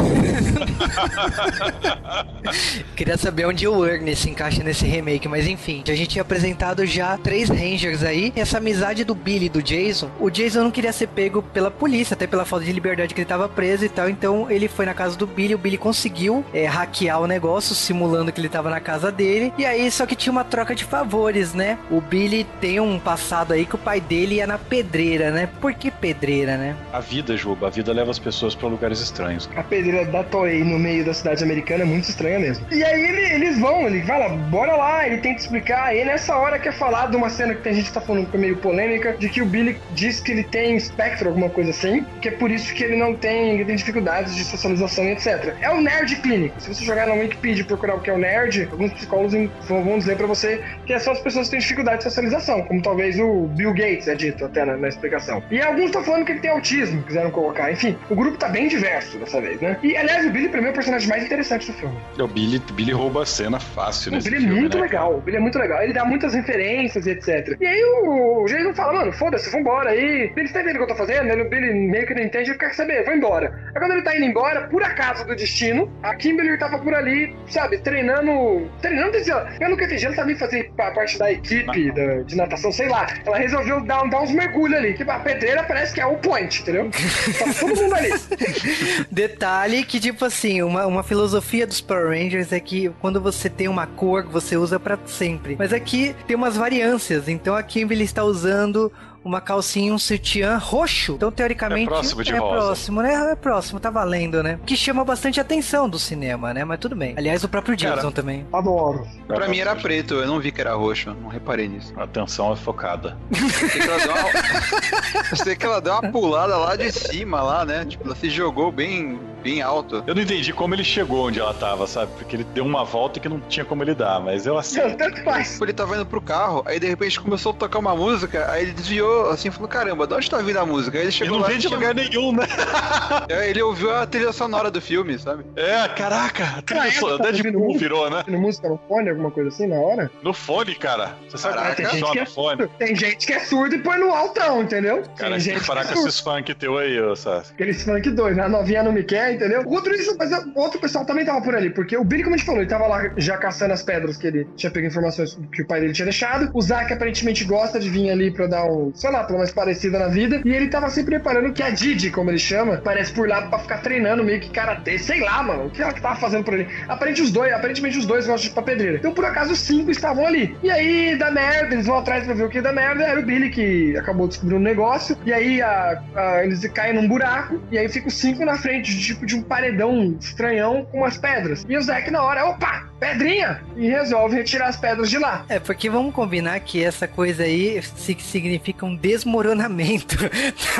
Queria 2.94 3.16
saber 3.16 3.46
onde 3.46 3.66
o 3.66 3.86
Ernie 3.86 4.14
se 4.14 4.28
encaixa 4.28 4.62
nesse 4.62 4.84
remake, 4.86 5.26
mas 5.26 5.46
enfim. 5.46 5.82
A 5.86 5.94
gente 5.94 6.08
tinha 6.08 6.22
apresentado 6.22 6.84
já 6.84 7.16
três 7.16 7.48
Rangers 7.48 8.02
aí. 8.02 8.32
E 8.36 8.40
essa 8.40 8.58
amizade 8.58 9.04
do 9.04 9.14
Billy 9.14 9.46
e 9.46 9.48
do 9.48 9.62
Jason. 9.62 10.10
O 10.20 10.28
Jason 10.28 10.64
não 10.64 10.70
queria 10.70 10.92
ser 10.92 11.06
pego 11.08 11.42
pela 11.42 11.70
polícia, 11.70 12.12
até 12.12 12.26
pela 12.26 12.44
falta 12.44 12.64
de 12.64 12.72
liberdade 12.72 13.14
que 13.14 13.20
ele 13.20 13.28
tava 13.28 13.48
preso 13.48 13.86
e 13.86 13.88
tal. 13.88 14.08
Então 14.08 14.50
ele 14.50 14.68
foi 14.68 14.84
na 14.84 14.92
casa 14.92 15.16
do 15.16 15.26
Billy. 15.26 15.54
O 15.54 15.58
Billy 15.58 15.78
conseguiu 15.78 16.44
é, 16.52 16.66
hackear 16.66 17.22
o 17.22 17.26
negócio, 17.26 17.74
simulando 17.74 18.30
que 18.30 18.40
ele 18.40 18.50
tava 18.50 18.68
na 18.68 18.80
casa 18.80 19.10
dele. 19.10 19.45
E 19.58 19.64
aí, 19.64 19.90
só 19.90 20.06
que 20.06 20.14
tinha 20.16 20.32
uma 20.32 20.44
troca 20.44 20.74
de 20.74 20.84
favores, 20.84 21.54
né? 21.54 21.78
O 21.90 22.00
Billy 22.00 22.46
tem 22.60 22.80
um 22.80 22.98
passado 22.98 23.52
aí 23.52 23.64
que 23.66 23.74
o 23.74 23.78
pai 23.78 24.00
dele 24.00 24.36
ia 24.36 24.46
na 24.46 24.58
pedreira, 24.58 25.30
né? 25.30 25.48
Por 25.60 25.74
que 25.74 25.90
pedreira, 25.90 26.56
né? 26.56 26.74
A 26.92 27.00
vida, 27.00 27.36
Juba, 27.36 27.66
a 27.66 27.70
vida 27.70 27.92
leva 27.92 28.10
as 28.10 28.18
pessoas 28.18 28.54
pra 28.54 28.68
lugares 28.68 29.00
estranhos. 29.00 29.48
A 29.56 29.62
pedreira 29.62 30.04
da 30.06 30.22
Toei 30.24 30.62
no 30.64 30.78
meio 30.78 31.04
da 31.04 31.12
cidade 31.14 31.42
americana 31.42 31.82
é 31.82 31.86
muito 31.86 32.08
estranha 32.08 32.38
mesmo. 32.38 32.66
E 32.70 32.82
aí 32.84 33.02
ele- 33.02 33.34
eles 33.34 33.58
vão, 33.58 33.86
ele 33.86 34.02
fala, 34.02 34.28
bora 34.28 34.74
lá, 34.76 35.06
ele 35.06 35.18
tenta 35.18 35.40
explicar. 35.40 35.94
E 35.94 36.04
nessa 36.04 36.36
hora 36.36 36.58
que 36.58 36.68
é 36.68 36.72
falado 36.72 37.10
de 37.10 37.16
uma 37.16 37.28
cena 37.30 37.54
que 37.54 37.68
a 37.68 37.72
gente 37.72 37.92
tá 37.92 38.00
falando 38.00 38.28
que 38.30 38.36
é 38.36 38.40
meio 38.40 38.56
polêmica, 38.56 39.12
de 39.18 39.28
que 39.28 39.40
o 39.42 39.46
Billy 39.46 39.78
diz 39.92 40.20
que 40.20 40.32
ele 40.32 40.42
tem 40.44 40.76
espectro, 40.76 41.28
alguma 41.28 41.48
coisa 41.50 41.70
assim, 41.70 42.04
que 42.20 42.28
é 42.28 42.32
por 42.32 42.50
isso 42.50 42.72
que 42.74 42.82
ele 42.84 42.96
não 42.96 43.14
tem, 43.14 43.52
ele 43.54 43.64
tem 43.64 43.76
dificuldades 43.76 44.34
de 44.34 44.44
socialização 44.44 45.04
e 45.04 45.12
etc. 45.12 45.54
É 45.60 45.70
o 45.70 45.80
Nerd 45.80 46.16
Clínico. 46.16 46.60
Se 46.60 46.74
você 46.74 46.84
jogar 46.84 47.06
na 47.06 47.14
Wikipedia 47.14 47.62
e 47.62 47.66
procurar 47.66 47.94
o 47.96 48.00
que 48.00 48.10
é 48.10 48.12
o 48.12 48.18
nerd, 48.18 48.68
alguns 48.70 48.92
psicólogos 48.92 49.34
vão 49.68 49.84
vão 49.84 49.98
dizer 49.98 50.16
pra 50.16 50.26
você 50.26 50.62
que 50.86 50.98
são 50.98 51.12
as 51.12 51.20
pessoas 51.20 51.46
que 51.46 51.52
têm 51.52 51.60
dificuldade 51.60 51.98
de 51.98 52.04
socialização, 52.04 52.62
como 52.62 52.82
talvez 52.82 53.18
o 53.18 53.46
Bill 53.48 53.72
Gates 53.72 54.08
é 54.08 54.14
dito 54.14 54.44
até 54.44 54.64
na, 54.64 54.76
na 54.76 54.88
explicação. 54.88 55.42
E 55.50 55.60
alguns 55.60 55.86
estão 55.86 56.02
falando 56.04 56.24
que 56.24 56.32
ele 56.32 56.40
tem 56.40 56.50
autismo, 56.50 57.02
quiseram 57.02 57.30
colocar. 57.30 57.70
Enfim, 57.70 57.96
o 58.10 58.14
grupo 58.14 58.36
tá 58.38 58.48
bem 58.48 58.68
diverso 58.68 59.18
dessa 59.18 59.40
vez, 59.40 59.60
né? 59.60 59.78
E 59.82 59.96
aliás, 59.96 60.26
o 60.26 60.30
Billy 60.30 60.48
pra 60.48 60.60
mim 60.60 60.68
é 60.68 60.70
o 60.70 60.74
personagem 60.74 61.08
mais 61.08 61.24
interessante 61.24 61.70
do 61.70 61.76
filme. 61.76 61.96
O 62.18 62.26
Billy, 62.26 62.58
Billy 62.72 62.92
rouba 62.92 63.22
a 63.22 63.26
cena 63.26 63.60
fácil 63.60 64.12
O 64.12 64.14
nesse 64.14 64.30
Billy 64.30 64.42
é 64.42 64.46
filme, 64.46 64.60
muito 64.60 64.76
né? 64.76 64.82
legal, 64.82 65.16
o 65.16 65.20
Billy 65.20 65.36
é 65.36 65.40
muito 65.40 65.58
legal. 65.58 65.82
Ele 65.82 65.92
dá 65.92 66.04
muitas 66.04 66.34
referências 66.34 67.06
e 67.06 67.10
etc. 67.10 67.56
E 67.60 67.66
aí 67.66 67.84
o, 67.84 68.42
o 68.42 68.46
Jason 68.46 68.74
fala, 68.74 68.92
mano, 69.00 69.12
foda-se, 69.12 69.50
vambora 69.50 69.90
aí. 69.90 70.30
Billy, 70.34 70.48
você 70.48 70.54
tá 70.54 70.60
entendendo 70.60 70.82
o 70.82 70.86
que 70.86 70.92
eu 70.92 70.96
tô 70.96 71.06
fazendo? 71.06 71.30
Ele, 71.30 71.42
o 71.42 71.48
Billy 71.48 71.72
meio 71.74 72.06
que 72.06 72.14
não 72.14 72.22
entende, 72.22 72.50
ele 72.50 72.58
quer 72.58 72.74
saber, 72.74 73.04
vai 73.04 73.16
embora. 73.16 73.52
Aí 73.74 73.80
quando 73.80 73.92
ele 73.92 74.02
tá 74.02 74.16
indo 74.16 74.24
embora, 74.24 74.68
por 74.68 74.82
acaso 74.82 75.26
do 75.26 75.34
destino, 75.34 75.90
a 76.02 76.14
Kimberly 76.14 76.58
tava 76.58 76.78
por 76.78 76.94
ali, 76.94 77.34
sabe, 77.48 77.78
treinando. 77.78 78.68
Treinando, 78.80 79.16
dizer, 79.26 79.56
eu 79.60 79.70
nunca 79.70 79.84
entendi, 79.84 80.06
ela 80.06 80.14
também 80.16 80.36
fazia 80.36 80.70
pa- 80.76 80.90
parte 80.90 81.18
da 81.18 81.30
equipe 81.32 81.92
da- 81.92 82.22
de 82.22 82.36
natação, 82.36 82.70
sei 82.72 82.88
lá. 82.88 83.06
Ela 83.24 83.36
resolveu 83.38 83.80
dar, 83.84 84.08
dar 84.08 84.22
uns 84.22 84.30
mergulhos 84.30 84.78
ali, 84.78 84.94
que 84.94 85.02
a 85.02 85.18
pedreira 85.18 85.62
parece 85.64 85.94
que 85.94 86.00
é 86.00 86.06
o 86.06 86.16
point, 86.16 86.62
entendeu? 86.62 86.90
Tá 86.90 87.52
todo 87.60 87.76
mundo 87.76 87.94
ali. 87.94 88.10
Detalhe 89.10 89.84
que, 89.84 89.98
tipo 90.00 90.24
assim, 90.24 90.62
uma, 90.62 90.86
uma 90.86 91.02
filosofia 91.02 91.66
dos 91.66 91.80
Power 91.80 92.08
Rangers 92.08 92.52
é 92.52 92.60
que 92.60 92.90
quando 93.00 93.20
você 93.20 93.48
tem 93.48 93.68
uma 93.68 93.86
cor, 93.86 94.24
você 94.24 94.56
usa 94.56 94.78
pra 94.78 94.98
sempre. 95.06 95.56
Mas 95.58 95.72
aqui 95.72 96.14
tem 96.26 96.36
umas 96.36 96.56
variâncias. 96.56 97.28
Então 97.28 97.54
a 97.54 97.62
Kimberly 97.62 98.04
está 98.04 98.24
usando 98.24 98.92
uma 99.26 99.40
calcinha 99.40 99.88
e 99.88 99.92
um 99.92 99.98
sutiã 99.98 100.56
roxo. 100.56 101.14
Então, 101.14 101.32
teoricamente. 101.32 101.86
É 101.88 101.90
próximo 101.90 102.22
de 102.22 102.32
é 102.32 102.38
rosa. 102.38 102.54
próximo, 102.66 103.02
né? 103.02 103.32
É 103.32 103.34
próximo, 103.34 103.80
tá 103.80 103.90
valendo, 103.90 104.42
né? 104.42 104.58
Que 104.64 104.76
chama 104.76 105.04
bastante 105.04 105.40
atenção 105.40 105.88
do 105.88 105.98
cinema, 105.98 106.54
né? 106.54 106.64
Mas 106.64 106.78
tudo 106.78 106.94
bem. 106.94 107.14
Aliás, 107.16 107.42
o 107.42 107.48
próprio 107.48 107.76
Cara, 107.76 107.96
Jason 107.96 108.10
também. 108.12 108.46
Adoro. 108.52 109.06
Pra 109.26 109.48
mim 109.48 109.58
era 109.58 109.74
preto, 109.74 110.14
eu 110.14 110.26
não 110.26 110.38
vi 110.38 110.52
que 110.52 110.60
era 110.60 110.74
roxo, 110.74 111.14
não 111.20 111.28
reparei 111.28 111.66
nisso. 111.68 111.92
A 111.96 112.04
atenção 112.04 112.52
é 112.52 112.56
focada. 112.56 113.16
Eu 113.36 113.76
sei 113.76 113.80
que 113.80 113.86
ela 113.88 113.98
deu 113.98 114.12
uma, 114.12 114.30
eu 115.30 115.36
sei 115.36 115.56
que 115.56 115.66
ela 115.66 115.80
deu 115.80 115.92
uma 115.92 116.12
pulada 116.12 116.56
lá 116.56 116.76
de 116.76 116.92
cima, 116.92 117.42
lá, 117.42 117.64
né? 117.64 117.84
Tipo, 117.84 118.04
ela 118.06 118.14
se 118.14 118.30
jogou 118.30 118.70
bem, 118.70 119.18
bem 119.46 119.62
alto. 119.62 120.02
Eu 120.06 120.14
não 120.14 120.22
entendi 120.22 120.52
como 120.52 120.74
ele 120.74 120.82
chegou 120.82 121.26
onde 121.28 121.38
ela 121.38 121.54
tava, 121.54 121.86
sabe? 121.86 122.10
Porque 122.18 122.34
ele 122.36 122.44
deu 122.52 122.64
uma 122.64 122.84
volta 122.84 123.20
que 123.20 123.28
não 123.28 123.38
tinha 123.40 123.64
como 123.64 123.82
ele 123.84 123.94
dar, 123.94 124.20
mas 124.20 124.44
eu 124.46 124.58
assim. 124.58 124.80
Não, 124.80 124.96
tanto 124.96 125.22
faz. 125.22 125.60
Ele 125.60 125.72
tava 125.72 125.94
indo 125.94 126.04
pro 126.06 126.20
carro, 126.20 126.62
aí 126.66 126.80
de 126.80 126.86
repente 126.88 127.20
começou 127.20 127.52
a 127.52 127.54
tocar 127.54 127.78
uma 127.78 127.94
música, 127.94 128.50
aí 128.50 128.62
ele 128.64 128.72
desviou 128.72 129.30
assim, 129.30 129.50
falou: 129.50 129.68
caramba, 129.68 130.06
de 130.06 130.14
onde 130.14 130.28
tá 130.30 130.38
vindo 130.38 130.58
a 130.58 130.66
música? 130.66 130.98
Aí 130.98 131.04
ele 131.04 131.06
Ele 131.06 131.12
chegou 131.12 131.34
não 131.36 131.42
lá 131.42 131.48
vem 131.48 131.58
de 131.58 131.68
lugar 131.68 131.94
nenhum, 131.94 132.32
né? 132.32 132.46
É, 133.28 133.48
ele 133.50 133.62
ouviu 133.62 133.94
a 133.94 134.06
trilha 134.06 134.32
sonora 134.32 134.70
do 134.70 134.80
filme, 134.80 135.18
sabe? 135.18 135.44
É, 135.56 135.86
caraca, 135.88 136.44
a 136.58 136.62
trilha 136.62 136.82
Ah, 136.82 136.88
é? 136.88 136.90
sonora- 136.92 137.18
Tá 137.18 137.30
Deadpool 137.30 137.62
ouvindo 137.62 137.78
virou, 137.78 138.10
né? 138.10 138.18
Ouvindo 138.18 138.38
música 138.38 138.68
no 138.68 138.80
fone, 138.88 139.10
alguma 139.10 139.30
coisa 139.30 139.48
assim, 139.48 139.66
na 139.66 139.76
hora? 139.76 140.10
No 140.22 140.32
fone, 140.32 140.74
cara. 140.74 141.16
Você 141.28 141.38
sabe 141.38 141.54
como 141.56 141.66
é 141.68 141.74
que 141.74 141.82
Caraca, 141.82 141.96
funciona 141.98 142.12
tem 142.14 142.22
o 142.22 142.26
fone? 142.26 142.68
Tem 142.78 142.96
gente 142.96 143.26
que 143.26 143.32
é 143.32 143.40
surdo 143.40 143.74
e 143.74 143.78
põe 143.78 143.98
no 143.98 144.12
altão, 144.12 144.62
entendeu? 144.62 145.02
Cara, 145.16 145.32
tem 145.32 145.40
gente 145.40 145.60
que 145.60 145.66
parar 145.66 145.80
que 145.82 145.86
com 145.88 145.92
é 145.92 145.96
surdo. 145.96 146.08
esses 146.08 146.20
funk 146.20 146.54
teu 146.54 146.78
aí, 146.78 147.00
ô 147.00 147.14
Sassi. 147.16 147.52
Aqueles 147.52 147.82
funk 147.84 148.10
doidos, 148.10 148.36
né? 148.36 148.44
A 148.44 148.48
novinha 148.48 148.82
não 148.82 148.92
me 148.92 149.02
quer, 149.04 149.34
entendeu? 149.36 149.62
Outro, 149.66 149.94
isso, 149.94 150.16
mas 150.18 150.30
outro 150.54 150.80
pessoal 150.80 151.04
também 151.04 151.24
tava 151.24 151.40
por 151.42 151.54
ali, 151.54 151.70
porque 151.70 151.96
o 151.96 152.04
Billy, 152.04 152.22
como 152.22 152.34
a 152.34 152.38
gente 152.38 152.46
falou, 152.46 152.60
ele 152.60 152.68
tava 152.70 152.86
lá 152.86 153.10
já 153.16 153.36
caçando 153.36 153.72
as 153.72 153.82
pedras 153.82 154.16
que 154.16 154.26
ele 154.26 154.46
tinha 154.56 154.70
pego 154.70 154.86
informações 154.86 155.38
que 155.52 155.62
o 155.62 155.66
pai 155.66 155.80
dele 155.80 155.92
tinha 155.92 156.04
deixado. 156.06 156.50
O 156.54 156.60
Zack 156.60 156.92
aparentemente 156.92 157.44
gosta 157.44 157.78
de 157.78 157.88
vir 157.88 158.10
ali 158.10 158.30
pra 158.32 158.46
dar 158.46 158.64
um, 158.64 158.92
sei 158.94 159.10
lá, 159.10 159.24
pelo 159.24 159.38
mais 159.38 159.52
parecida 159.52 159.98
na 159.98 160.08
vida. 160.08 160.40
E 160.44 160.52
ele 160.52 160.68
tava 160.68 160.88
sempre 160.90 161.16
reparando 161.16 161.52
que 161.52 161.62
a 161.62 161.70
Didi, 161.70 162.10
como 162.10 162.30
ele 162.30 162.38
chama, 162.38 162.78
parece 162.78 163.12
por 163.12 163.28
lá 163.28 163.42
pra 163.48 163.58
ficar 163.58 163.78
treinando 163.78 164.24
meio 164.24 164.40
que 164.40 164.50
karatê, 164.50 164.98
sei 164.98 165.20
lá, 165.20 165.42
mano. 165.42 165.66
O 165.66 165.70
que 165.70 165.82
ela 165.82 165.92
que 165.92 166.00
tava 166.00 166.16
fazendo 166.16 166.44
por 166.44 166.54
ali? 166.54 166.66
Aparentemente 166.88 167.22
os 167.22 167.30
dois, 167.30 167.52
aparentemente 167.52 167.98
os 167.98 168.06
dois 168.06 168.26
gostam 168.26 168.44
de 168.46 168.50
ir 168.50 168.54
pra 168.54 168.62
pedreira. 168.62 168.96
Então, 168.98 169.12
por 169.12 169.24
acaso, 169.24 169.52
os 169.52 169.58
cinco 169.58 169.90
estavam 169.90 170.26
ali. 170.26 170.56
E 170.62 170.70
aí, 170.70 171.16
dá 171.16 171.30
merda, 171.30 171.74
eles 171.74 171.86
vão 171.86 171.98
atrás 171.98 172.24
pra 172.24 172.34
ver 172.34 172.44
o 172.44 172.48
que 172.48 172.60
dá 172.60 172.72
merda. 172.72 173.04
Era 173.04 173.20
o 173.20 173.22
Billy 173.24 173.50
que 173.50 173.96
acabou 173.96 174.26
descobrindo 174.28 174.60
um 174.60 174.64
negócio. 174.64 175.16
E 175.24 175.32
aí, 175.32 175.60
a- 175.62 176.02
a- 176.14 176.44
eles 176.44 176.66
caem 176.68 176.94
num 176.94 177.06
buraco. 177.08 177.60
E 177.70 177.78
aí, 177.78 177.88
fica 177.88 178.08
os 178.08 178.14
cinco 178.14 178.44
na 178.44 178.56
frente, 178.56 178.94
de, 178.96 179.25
tipo 179.26 179.36
de 179.36 179.36
um 179.36 179.42
paredão 179.42 180.16
estranhão 180.20 180.84
com 180.90 180.98
umas 180.98 181.18
pedras. 181.18 181.64
E 181.68 181.76
o 181.76 181.82
Zack, 181.82 182.10
na 182.10 182.22
hora, 182.22 182.46
opa, 182.46 182.88
pedrinha! 183.00 183.60
E 183.76 183.88
resolve 183.88 184.36
retirar 184.36 184.68
as 184.68 184.76
pedras 184.76 185.10
de 185.10 185.18
lá. 185.18 185.44
É, 185.48 185.58
porque 185.58 185.90
vamos 185.90 186.14
combinar 186.14 186.58
que 186.60 186.82
essa 186.82 187.06
coisa 187.08 187.42
aí 187.42 187.82
si- 187.82 188.16
significa 188.20 188.86
um 188.86 188.94
desmoronamento. 188.96 190.16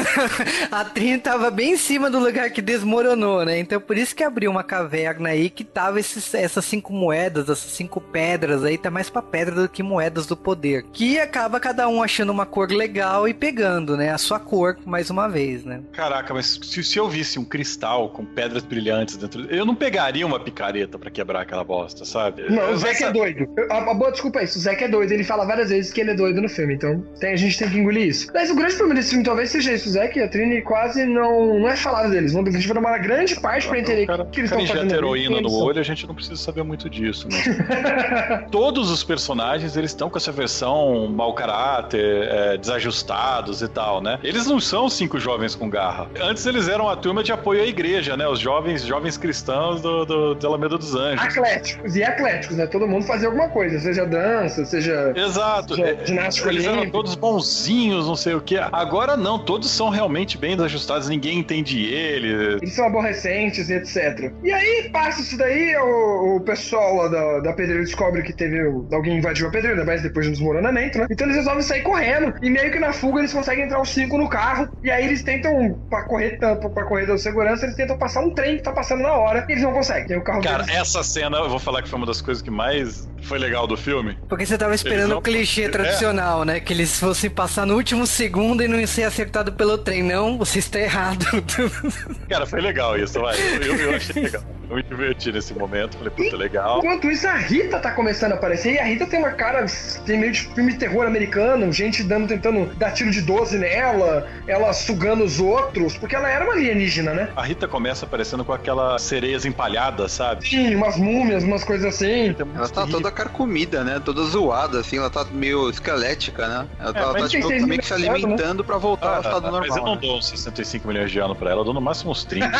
a 0.70 0.84
Trin 0.84 1.18
tava 1.18 1.50
bem 1.50 1.72
em 1.72 1.76
cima 1.76 2.10
do 2.10 2.18
lugar 2.18 2.50
que 2.50 2.62
desmoronou, 2.62 3.44
né? 3.44 3.58
Então 3.58 3.80
por 3.80 3.96
isso 3.96 4.14
que 4.14 4.22
abriu 4.24 4.50
uma 4.50 4.62
caverna 4.62 5.30
aí 5.30 5.50
que 5.50 5.64
tava 5.64 6.00
esses- 6.00 6.34
essas 6.34 6.64
cinco 6.64 6.92
moedas, 6.92 7.44
essas 7.48 7.72
cinco 7.72 8.00
pedras 8.00 8.64
aí, 8.64 8.78
tá 8.78 8.90
mais 8.90 9.10
pra 9.10 9.22
pedra 9.22 9.54
do 9.54 9.68
que 9.68 9.82
moedas 9.82 10.26
do 10.26 10.36
poder. 10.36 10.84
Que 10.92 11.18
acaba 11.18 11.58
cada 11.60 11.88
um 11.88 12.02
achando 12.02 12.30
uma 12.32 12.46
cor 12.46 12.70
legal 12.70 13.26
e 13.28 13.34
pegando, 13.34 13.96
né? 13.96 14.10
A 14.12 14.18
sua 14.18 14.38
cor, 14.38 14.76
mais 14.84 15.10
uma 15.10 15.28
vez, 15.28 15.64
né? 15.64 15.80
Caraca, 15.92 16.32
mas 16.34 16.58
se, 16.62 16.82
se 16.84 16.98
eu 16.98 17.08
visse 17.08 17.38
um 17.38 17.44
cristal 17.44 18.10
com 18.10 18.25
pedras 18.26 18.64
brilhantes 18.64 19.16
dentro, 19.16 19.46
eu 19.50 19.64
não 19.64 19.74
pegaria 19.74 20.26
uma 20.26 20.38
picareta 20.40 20.98
pra 20.98 21.10
quebrar 21.10 21.40
aquela 21.42 21.64
bosta, 21.64 22.04
sabe? 22.04 22.42
Não, 22.50 22.62
Eu- 22.64 22.74
o 22.74 22.76
Zack 22.76 23.02
é 23.04 23.12
doido. 23.12 23.48
A, 23.70 23.90
a 23.90 23.94
boa 23.94 24.10
desculpa 24.10 24.40
é 24.40 24.44
isso. 24.44 24.58
O 24.58 24.62
Zack 24.62 24.82
é 24.84 24.88
doido. 24.88 25.12
Ele 25.12 25.24
fala 25.24 25.44
várias 25.44 25.70
vezes 25.70 25.92
que 25.92 26.00
ele 26.00 26.10
é 26.10 26.14
doido 26.14 26.40
no 26.42 26.48
filme. 26.48 26.74
Então 26.74 27.00
tem- 27.20 27.32
a 27.32 27.36
gente 27.36 27.58
tem 27.58 27.68
que 27.70 27.78
engolir 27.78 28.06
isso. 28.08 28.28
Mas 28.34 28.50
o 28.50 28.54
grande 28.56 28.74
problema 28.74 28.98
desse 29.00 29.10
filme 29.10 29.24
talvez 29.24 29.50
seja 29.50 29.72
isso. 29.72 29.88
O 29.88 29.92
Zack 29.92 30.18
e 30.18 30.22
a 30.22 30.28
Trini 30.28 30.62
quase 30.62 31.04
não, 31.06 31.58
não 31.58 31.68
é 31.68 31.76
falado 31.76 32.10
deles. 32.10 32.32
Vão, 32.32 32.42
a 32.46 32.50
gente 32.50 32.66
vai 32.68 32.74
dar 32.82 32.88
uma 32.88 32.98
grande 32.98 33.38
parte 33.40 33.66
pra 33.68 33.78
entender 33.78 34.04
O 34.04 34.06
cara, 34.06 34.24
que 34.26 34.40
eles 34.40 34.50
estão 34.50 34.66
fazendo. 34.66 34.94
heroína 34.94 35.40
no 35.40 35.52
olho, 35.52 35.80
a 35.80 35.84
gente 35.84 36.06
não 36.06 36.14
precisa 36.14 36.36
saber 36.36 36.62
muito 36.62 36.88
disso, 36.90 37.28
né? 37.28 37.36
Todos 38.50 38.90
os 38.90 39.02
personagens, 39.04 39.76
eles 39.76 39.90
estão 39.90 40.08
com 40.10 40.16
essa 40.18 40.32
versão 40.32 41.06
mau 41.08 41.34
caráter, 41.34 42.28
é, 42.28 42.56
desajustados 42.56 43.62
e 43.62 43.68
tal, 43.68 44.00
né? 44.02 44.18
Eles 44.22 44.46
não 44.46 44.60
são 44.60 44.88
cinco 44.88 45.18
jovens 45.18 45.54
com 45.54 45.68
garra. 45.68 46.08
Antes 46.20 46.46
eles 46.46 46.68
eram 46.68 46.88
a 46.88 46.96
turma 46.96 47.22
de 47.22 47.32
apoio 47.32 47.62
à 47.62 47.66
igreja, 47.66 48.15
né? 48.16 48.26
Os 48.28 48.38
jovens, 48.38 48.82
jovens 48.82 49.16
cristãos 49.16 49.80
do, 49.80 50.04
do, 50.04 50.34
de 50.34 50.46
Alameda 50.46 50.78
dos 50.78 50.94
Anjos. 50.94 51.24
Atléticos 51.24 51.96
e 51.96 52.02
atléticos, 52.02 52.56
né? 52.56 52.66
Todo 52.66 52.86
mundo 52.86 53.04
fazia 53.06 53.28
alguma 53.28 53.48
coisa, 53.48 53.78
seja 53.78 54.06
dança, 54.06 54.64
seja. 54.64 55.12
Exato. 55.14 55.74
seja 55.74 55.88
É, 55.88 56.06
ginástica 56.06 56.48
Eles 56.48 56.64
eram 56.64 56.90
todos 56.90 57.14
bonzinhos, 57.14 58.06
não 58.06 58.16
sei 58.16 58.34
o 58.34 58.40
que. 58.40 58.56
Agora 58.56 59.16
não, 59.16 59.38
todos 59.38 59.70
são 59.70 59.88
realmente 59.88 60.38
bem 60.38 60.56
desajustados, 60.56 61.08
ninguém 61.08 61.38
entende 61.38 61.84
ele. 61.84 62.56
Eles 62.56 62.72
são 62.72 62.86
aborrecentes 62.86 63.68
e 63.68 63.74
etc. 63.74 64.32
E 64.42 64.52
aí, 64.52 64.90
passa 64.92 65.20
isso 65.20 65.36
daí, 65.36 65.76
o, 65.76 66.36
o 66.36 66.40
pessoal 66.40 66.96
lá 66.96 67.08
da, 67.08 67.40
da 67.40 67.52
pedreira 67.52 67.82
descobre 67.82 68.22
que 68.22 68.32
teve. 68.32 68.56
Alguém 68.92 69.18
invadiu 69.18 69.48
a 69.48 69.50
pedreira, 69.50 69.84
mas 69.84 70.02
depois 70.02 70.26
do 70.26 70.32
desmoronamento, 70.32 70.98
né? 70.98 71.06
Então 71.10 71.26
eles 71.26 71.36
resolvem 71.36 71.62
sair 71.62 71.82
correndo. 71.82 72.34
E 72.42 72.50
meio 72.50 72.70
que 72.70 72.78
na 72.78 72.92
fuga 72.92 73.20
eles 73.20 73.32
conseguem 73.32 73.64
entrar 73.64 73.80
os 73.80 73.90
cinco 73.90 74.18
no 74.18 74.28
carro. 74.28 74.68
E 74.82 74.90
aí 74.90 75.04
eles 75.04 75.22
tentam, 75.22 75.78
pra 75.88 76.04
correr, 76.04 76.38
pra 76.38 76.84
correr 76.84 77.06
da 77.06 77.18
segurança, 77.18 77.64
eles 77.64 77.76
tentam 77.76 77.98
passar 78.06 78.20
um 78.20 78.30
trem 78.30 78.56
que 78.56 78.62
tá 78.62 78.72
passando 78.72 79.02
na 79.02 79.12
hora. 79.12 79.44
E 79.48 79.52
eles 79.52 79.62
não 79.62 79.72
conseguem. 79.72 80.16
O 80.16 80.22
carro 80.22 80.42
Cara, 80.42 80.62
deles- 80.62 80.80
essa 80.80 81.02
cena, 81.02 81.38
eu 81.38 81.48
vou 81.48 81.58
falar 81.58 81.82
que 81.82 81.88
foi 81.88 81.98
uma 81.98 82.06
das 82.06 82.20
coisas 82.20 82.42
que 82.42 82.50
mais 82.50 83.08
foi 83.22 83.38
legal 83.38 83.66
do 83.66 83.76
filme. 83.76 84.16
Porque 84.28 84.46
você 84.46 84.56
tava 84.56 84.74
esperando 84.74 85.10
não- 85.10 85.18
o 85.18 85.22
clichê 85.22 85.64
É. 85.64 85.68
tradicional, 85.68 86.44
né? 86.44 86.60
Que 86.60 86.72
eles 86.72 86.98
fossem 87.00 87.28
passar 87.30 87.66
no 87.66 87.74
último 87.74 88.06
segundo 88.06 88.62
e 88.62 88.68
não 88.68 88.78
ia 88.78 88.86
ser 88.86 89.02
acertado 89.04 89.52
pelo 89.52 89.76
trem. 89.78 90.02
Não, 90.02 90.38
você 90.38 90.58
está 90.60 90.78
errado. 90.78 91.26
Cara, 92.28 92.46
foi 92.46 92.60
legal 92.60 92.96
isso, 92.98 93.20
vai. 93.20 93.36
Eu, 93.36 93.62
eu- 93.62 93.90
eu 93.90 93.96
achei 93.96 94.22
legal. 94.22 94.42
muito 94.68 94.88
divertido 94.88 95.36
nesse 95.36 95.54
momento. 95.54 95.96
Falei, 95.96 96.10
puta, 96.12 96.36
legal. 96.36 96.78
Enquanto 96.78 97.10
isso, 97.10 97.26
a 97.26 97.36
Rita 97.36 97.78
tá 97.78 97.92
começando 97.92 98.32
a 98.32 98.34
aparecer. 98.34 98.74
E 98.74 98.78
a 98.78 98.84
Rita 98.84 99.06
tem 99.06 99.18
uma 99.18 99.30
cara, 99.30 99.64
tem 100.04 100.18
meio 100.18 100.32
de 100.32 100.40
filme 100.54 100.72
de 100.72 100.78
terror 100.78 101.06
americano, 101.06 101.72
gente 101.72 102.02
dando, 102.02 102.26
tentando 102.28 102.66
dar 102.76 102.90
tiro 102.92 103.10
de 103.10 103.20
12 103.22 103.58
nela, 103.58 104.26
ela 104.46 104.72
sugando 104.72 105.24
os 105.24 105.38
outros, 105.40 105.96
porque 105.96 106.14
ela 106.16 106.28
era 106.28 106.44
uma 106.44 106.54
alienígena, 106.54 107.14
né? 107.14 107.28
A 107.36 107.42
Rita 107.42 107.66
começa 107.68 107.95
aparecendo 108.04 108.44
com 108.44 108.52
aquelas 108.52 109.02
sereias 109.02 109.44
empalhadas, 109.44 110.12
sabe? 110.12 110.48
Sim, 110.48 110.74
umas 110.74 110.96
múmias, 110.96 111.42
umas 111.44 111.64
coisas 111.64 111.94
assim. 111.94 112.34
Ela 112.54 112.68
tá 112.68 112.86
toda 112.86 113.10
carcomida, 113.10 113.82
né? 113.84 114.00
Toda 114.04 114.22
zoada, 114.24 114.80
assim, 114.80 114.98
ela 114.98 115.10
tá 115.10 115.24
meio 115.30 115.68
esquelética, 115.70 116.46
né? 116.46 116.66
Ela 116.78 116.92
tá, 116.92 117.00
ela 117.00 117.14
tá, 117.14 117.28
tipo, 117.28 117.48
que 117.48 117.58
se 117.58 117.64
milhões, 117.64 117.92
alimentando 117.92 118.64
pra 118.64 118.76
voltar 118.78 119.16
ao 119.16 119.20
estado 119.20 119.42
normal. 119.50 119.62
Ah, 119.62 119.66
mas 119.68 119.76
eu 119.76 119.84
não 119.84 119.94
né? 119.94 120.00
dou 120.00 120.18
uns 120.18 120.28
65 120.28 120.86
milhões 120.88 121.10
de 121.10 121.18
anos 121.18 121.36
pra 121.36 121.50
ela, 121.50 121.60
eu 121.60 121.64
dou 121.64 121.74
no 121.74 121.80
máximo 121.80 122.10
uns 122.10 122.24
30. 122.24 122.50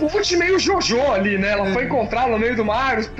O 0.00 0.08
Put 0.08 0.36
meio 0.36 0.58
Jojo 0.58 1.00
ali, 1.12 1.38
né? 1.38 1.52
Ela 1.52 1.72
foi 1.72 1.84
encontrada 1.84 2.30
no 2.30 2.38
meio 2.38 2.56
do 2.56 2.64
mar, 2.64 2.98
os, 2.98 3.10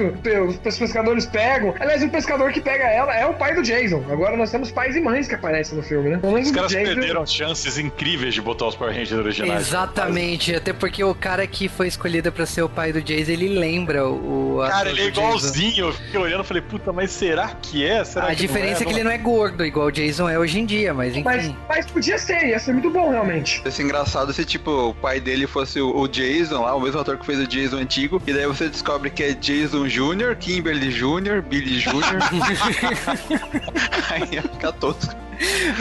os 0.66 0.78
pescadores 0.78 1.26
pegam. 1.26 1.74
Aliás, 1.80 2.02
o 2.02 2.08
pescador 2.08 2.52
que 2.52 2.60
pega 2.60 2.84
ela 2.84 3.14
é 3.14 3.26
o 3.26 3.34
pai 3.34 3.54
do 3.54 3.62
Jason. 3.62 4.04
Agora 4.10 4.36
nós 4.36 4.50
temos 4.50 4.70
pais 4.70 4.96
e 4.96 5.00
mães 5.00 5.28
que 5.28 5.34
aparecem 5.34 5.76
no 5.76 5.82
filme, 5.82 6.10
né? 6.10 6.20
Os 6.22 6.50
caras 6.50 6.72
Jason- 6.72 6.94
perderam 6.94 7.26
chances 7.26 7.78
incríveis 7.78 8.34
de 8.34 8.42
botar 8.42 8.66
os 8.66 8.74
Power 8.76 8.94
Rangers 8.94 9.12
originais. 9.20 9.66
Exatamente, 9.68 10.52
até 10.66 10.72
porque 10.72 11.04
o 11.04 11.14
cara 11.14 11.46
que 11.46 11.68
foi 11.68 11.86
escolhido 11.86 12.32
pra 12.32 12.44
ser 12.44 12.62
o 12.62 12.68
pai 12.68 12.92
do 12.92 13.00
Jason, 13.00 13.30
ele 13.30 13.48
lembra 13.48 14.08
o 14.08 14.60
ator 14.60 14.72
Cara, 14.72 14.90
ele 14.90 15.02
é 15.02 15.06
igualzinho. 15.06 15.86
Eu 15.86 15.92
fiquei 15.92 16.18
olhando 16.18 16.42
e 16.42 16.46
falei, 16.46 16.62
puta, 16.62 16.92
mas 16.92 17.12
será 17.12 17.50
que 17.62 17.86
é? 17.86 18.04
Será 18.04 18.26
A 18.26 18.30
que 18.30 18.36
diferença 18.36 18.82
é 18.82 18.86
que 18.86 18.92
ele 18.92 19.04
não 19.04 19.12
é 19.12 19.18
gordo, 19.18 19.64
igual 19.64 19.86
o 19.86 19.92
Jason 19.92 20.28
é 20.28 20.36
hoje 20.36 20.58
em 20.58 20.66
dia, 20.66 20.92
mas 20.92 21.12
enfim. 21.12 21.22
Mas, 21.22 21.54
mas 21.68 21.86
podia 21.86 22.18
ser, 22.18 22.48
ia 22.48 22.58
ser 22.58 22.72
muito 22.72 22.90
bom, 22.90 23.10
realmente. 23.10 23.62
Ia 23.64 23.70
ser 23.70 23.84
engraçado 23.84 24.32
se, 24.32 24.44
tipo, 24.44 24.88
o 24.88 24.94
pai 24.94 25.20
dele 25.20 25.46
fosse 25.46 25.80
o, 25.80 25.96
o 25.96 26.08
Jason 26.08 26.62
lá, 26.62 26.74
o 26.74 26.80
mesmo 26.80 26.98
ator 26.98 27.16
que 27.16 27.24
fez 27.24 27.38
o 27.38 27.46
Jason 27.46 27.76
antigo, 27.76 28.20
e 28.26 28.32
daí 28.32 28.48
você 28.48 28.68
descobre 28.68 29.08
que 29.08 29.22
é 29.22 29.34
Jason 29.34 29.86
Jr., 29.86 30.34
Kimberly 30.36 30.88
Jr., 30.88 31.42
Billy 31.48 31.78
Jr. 31.78 31.94
Aí 34.10 34.22
ia 34.32 34.42
ficar 34.42 34.72
tosco. 34.72 35.14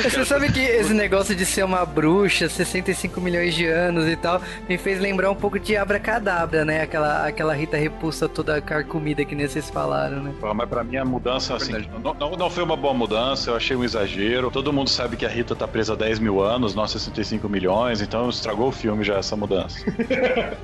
Você 0.03 0.25
sabe 0.25 0.51
que 0.51 0.59
esse 0.59 0.93
negócio 0.93 1.35
de 1.35 1.45
ser 1.45 1.63
uma 1.63 1.85
bruxa, 1.85 2.49
65 2.49 3.19
milhões 3.21 3.53
de 3.53 3.65
anos 3.67 4.07
e 4.07 4.15
tal, 4.15 4.41
me 4.67 4.77
fez 4.77 4.99
lembrar 4.99 5.31
um 5.31 5.35
pouco 5.35 5.59
de 5.59 5.75
Abracadabra, 5.75 6.65
né? 6.65 6.81
Aquela, 6.81 7.27
aquela 7.27 7.53
Rita 7.53 7.77
Repulsa 7.77 8.27
toda 8.27 8.61
carcomida 8.61 9.23
que 9.23 9.35
nem 9.35 9.47
vocês 9.47 9.69
falaram, 9.69 10.21
né? 10.23 10.33
Pô, 10.39 10.53
Mas 10.53 10.69
pra 10.69 10.83
mim 10.83 10.97
a 10.97 11.05
mudança, 11.05 11.55
assim, 11.55 11.73
não, 12.03 12.13
não, 12.13 12.31
não 12.31 12.49
foi 12.49 12.63
uma 12.63 12.75
boa 12.75 12.93
mudança, 12.93 13.51
eu 13.51 13.55
achei 13.55 13.75
um 13.75 13.83
exagero. 13.83 14.51
Todo 14.51 14.71
mundo 14.73 14.89
sabe 14.89 15.15
que 15.17 15.25
a 15.25 15.29
Rita 15.29 15.55
tá 15.55 15.67
presa 15.67 15.93
há 15.93 15.95
10 15.95 16.19
mil 16.19 16.41
anos, 16.41 16.75
nós 16.75 16.91
65 16.91 17.47
milhões, 17.49 18.01
então 18.01 18.29
estragou 18.29 18.69
o 18.69 18.71
filme 18.71 19.03
já 19.03 19.17
essa 19.17 19.35
mudança. 19.35 19.79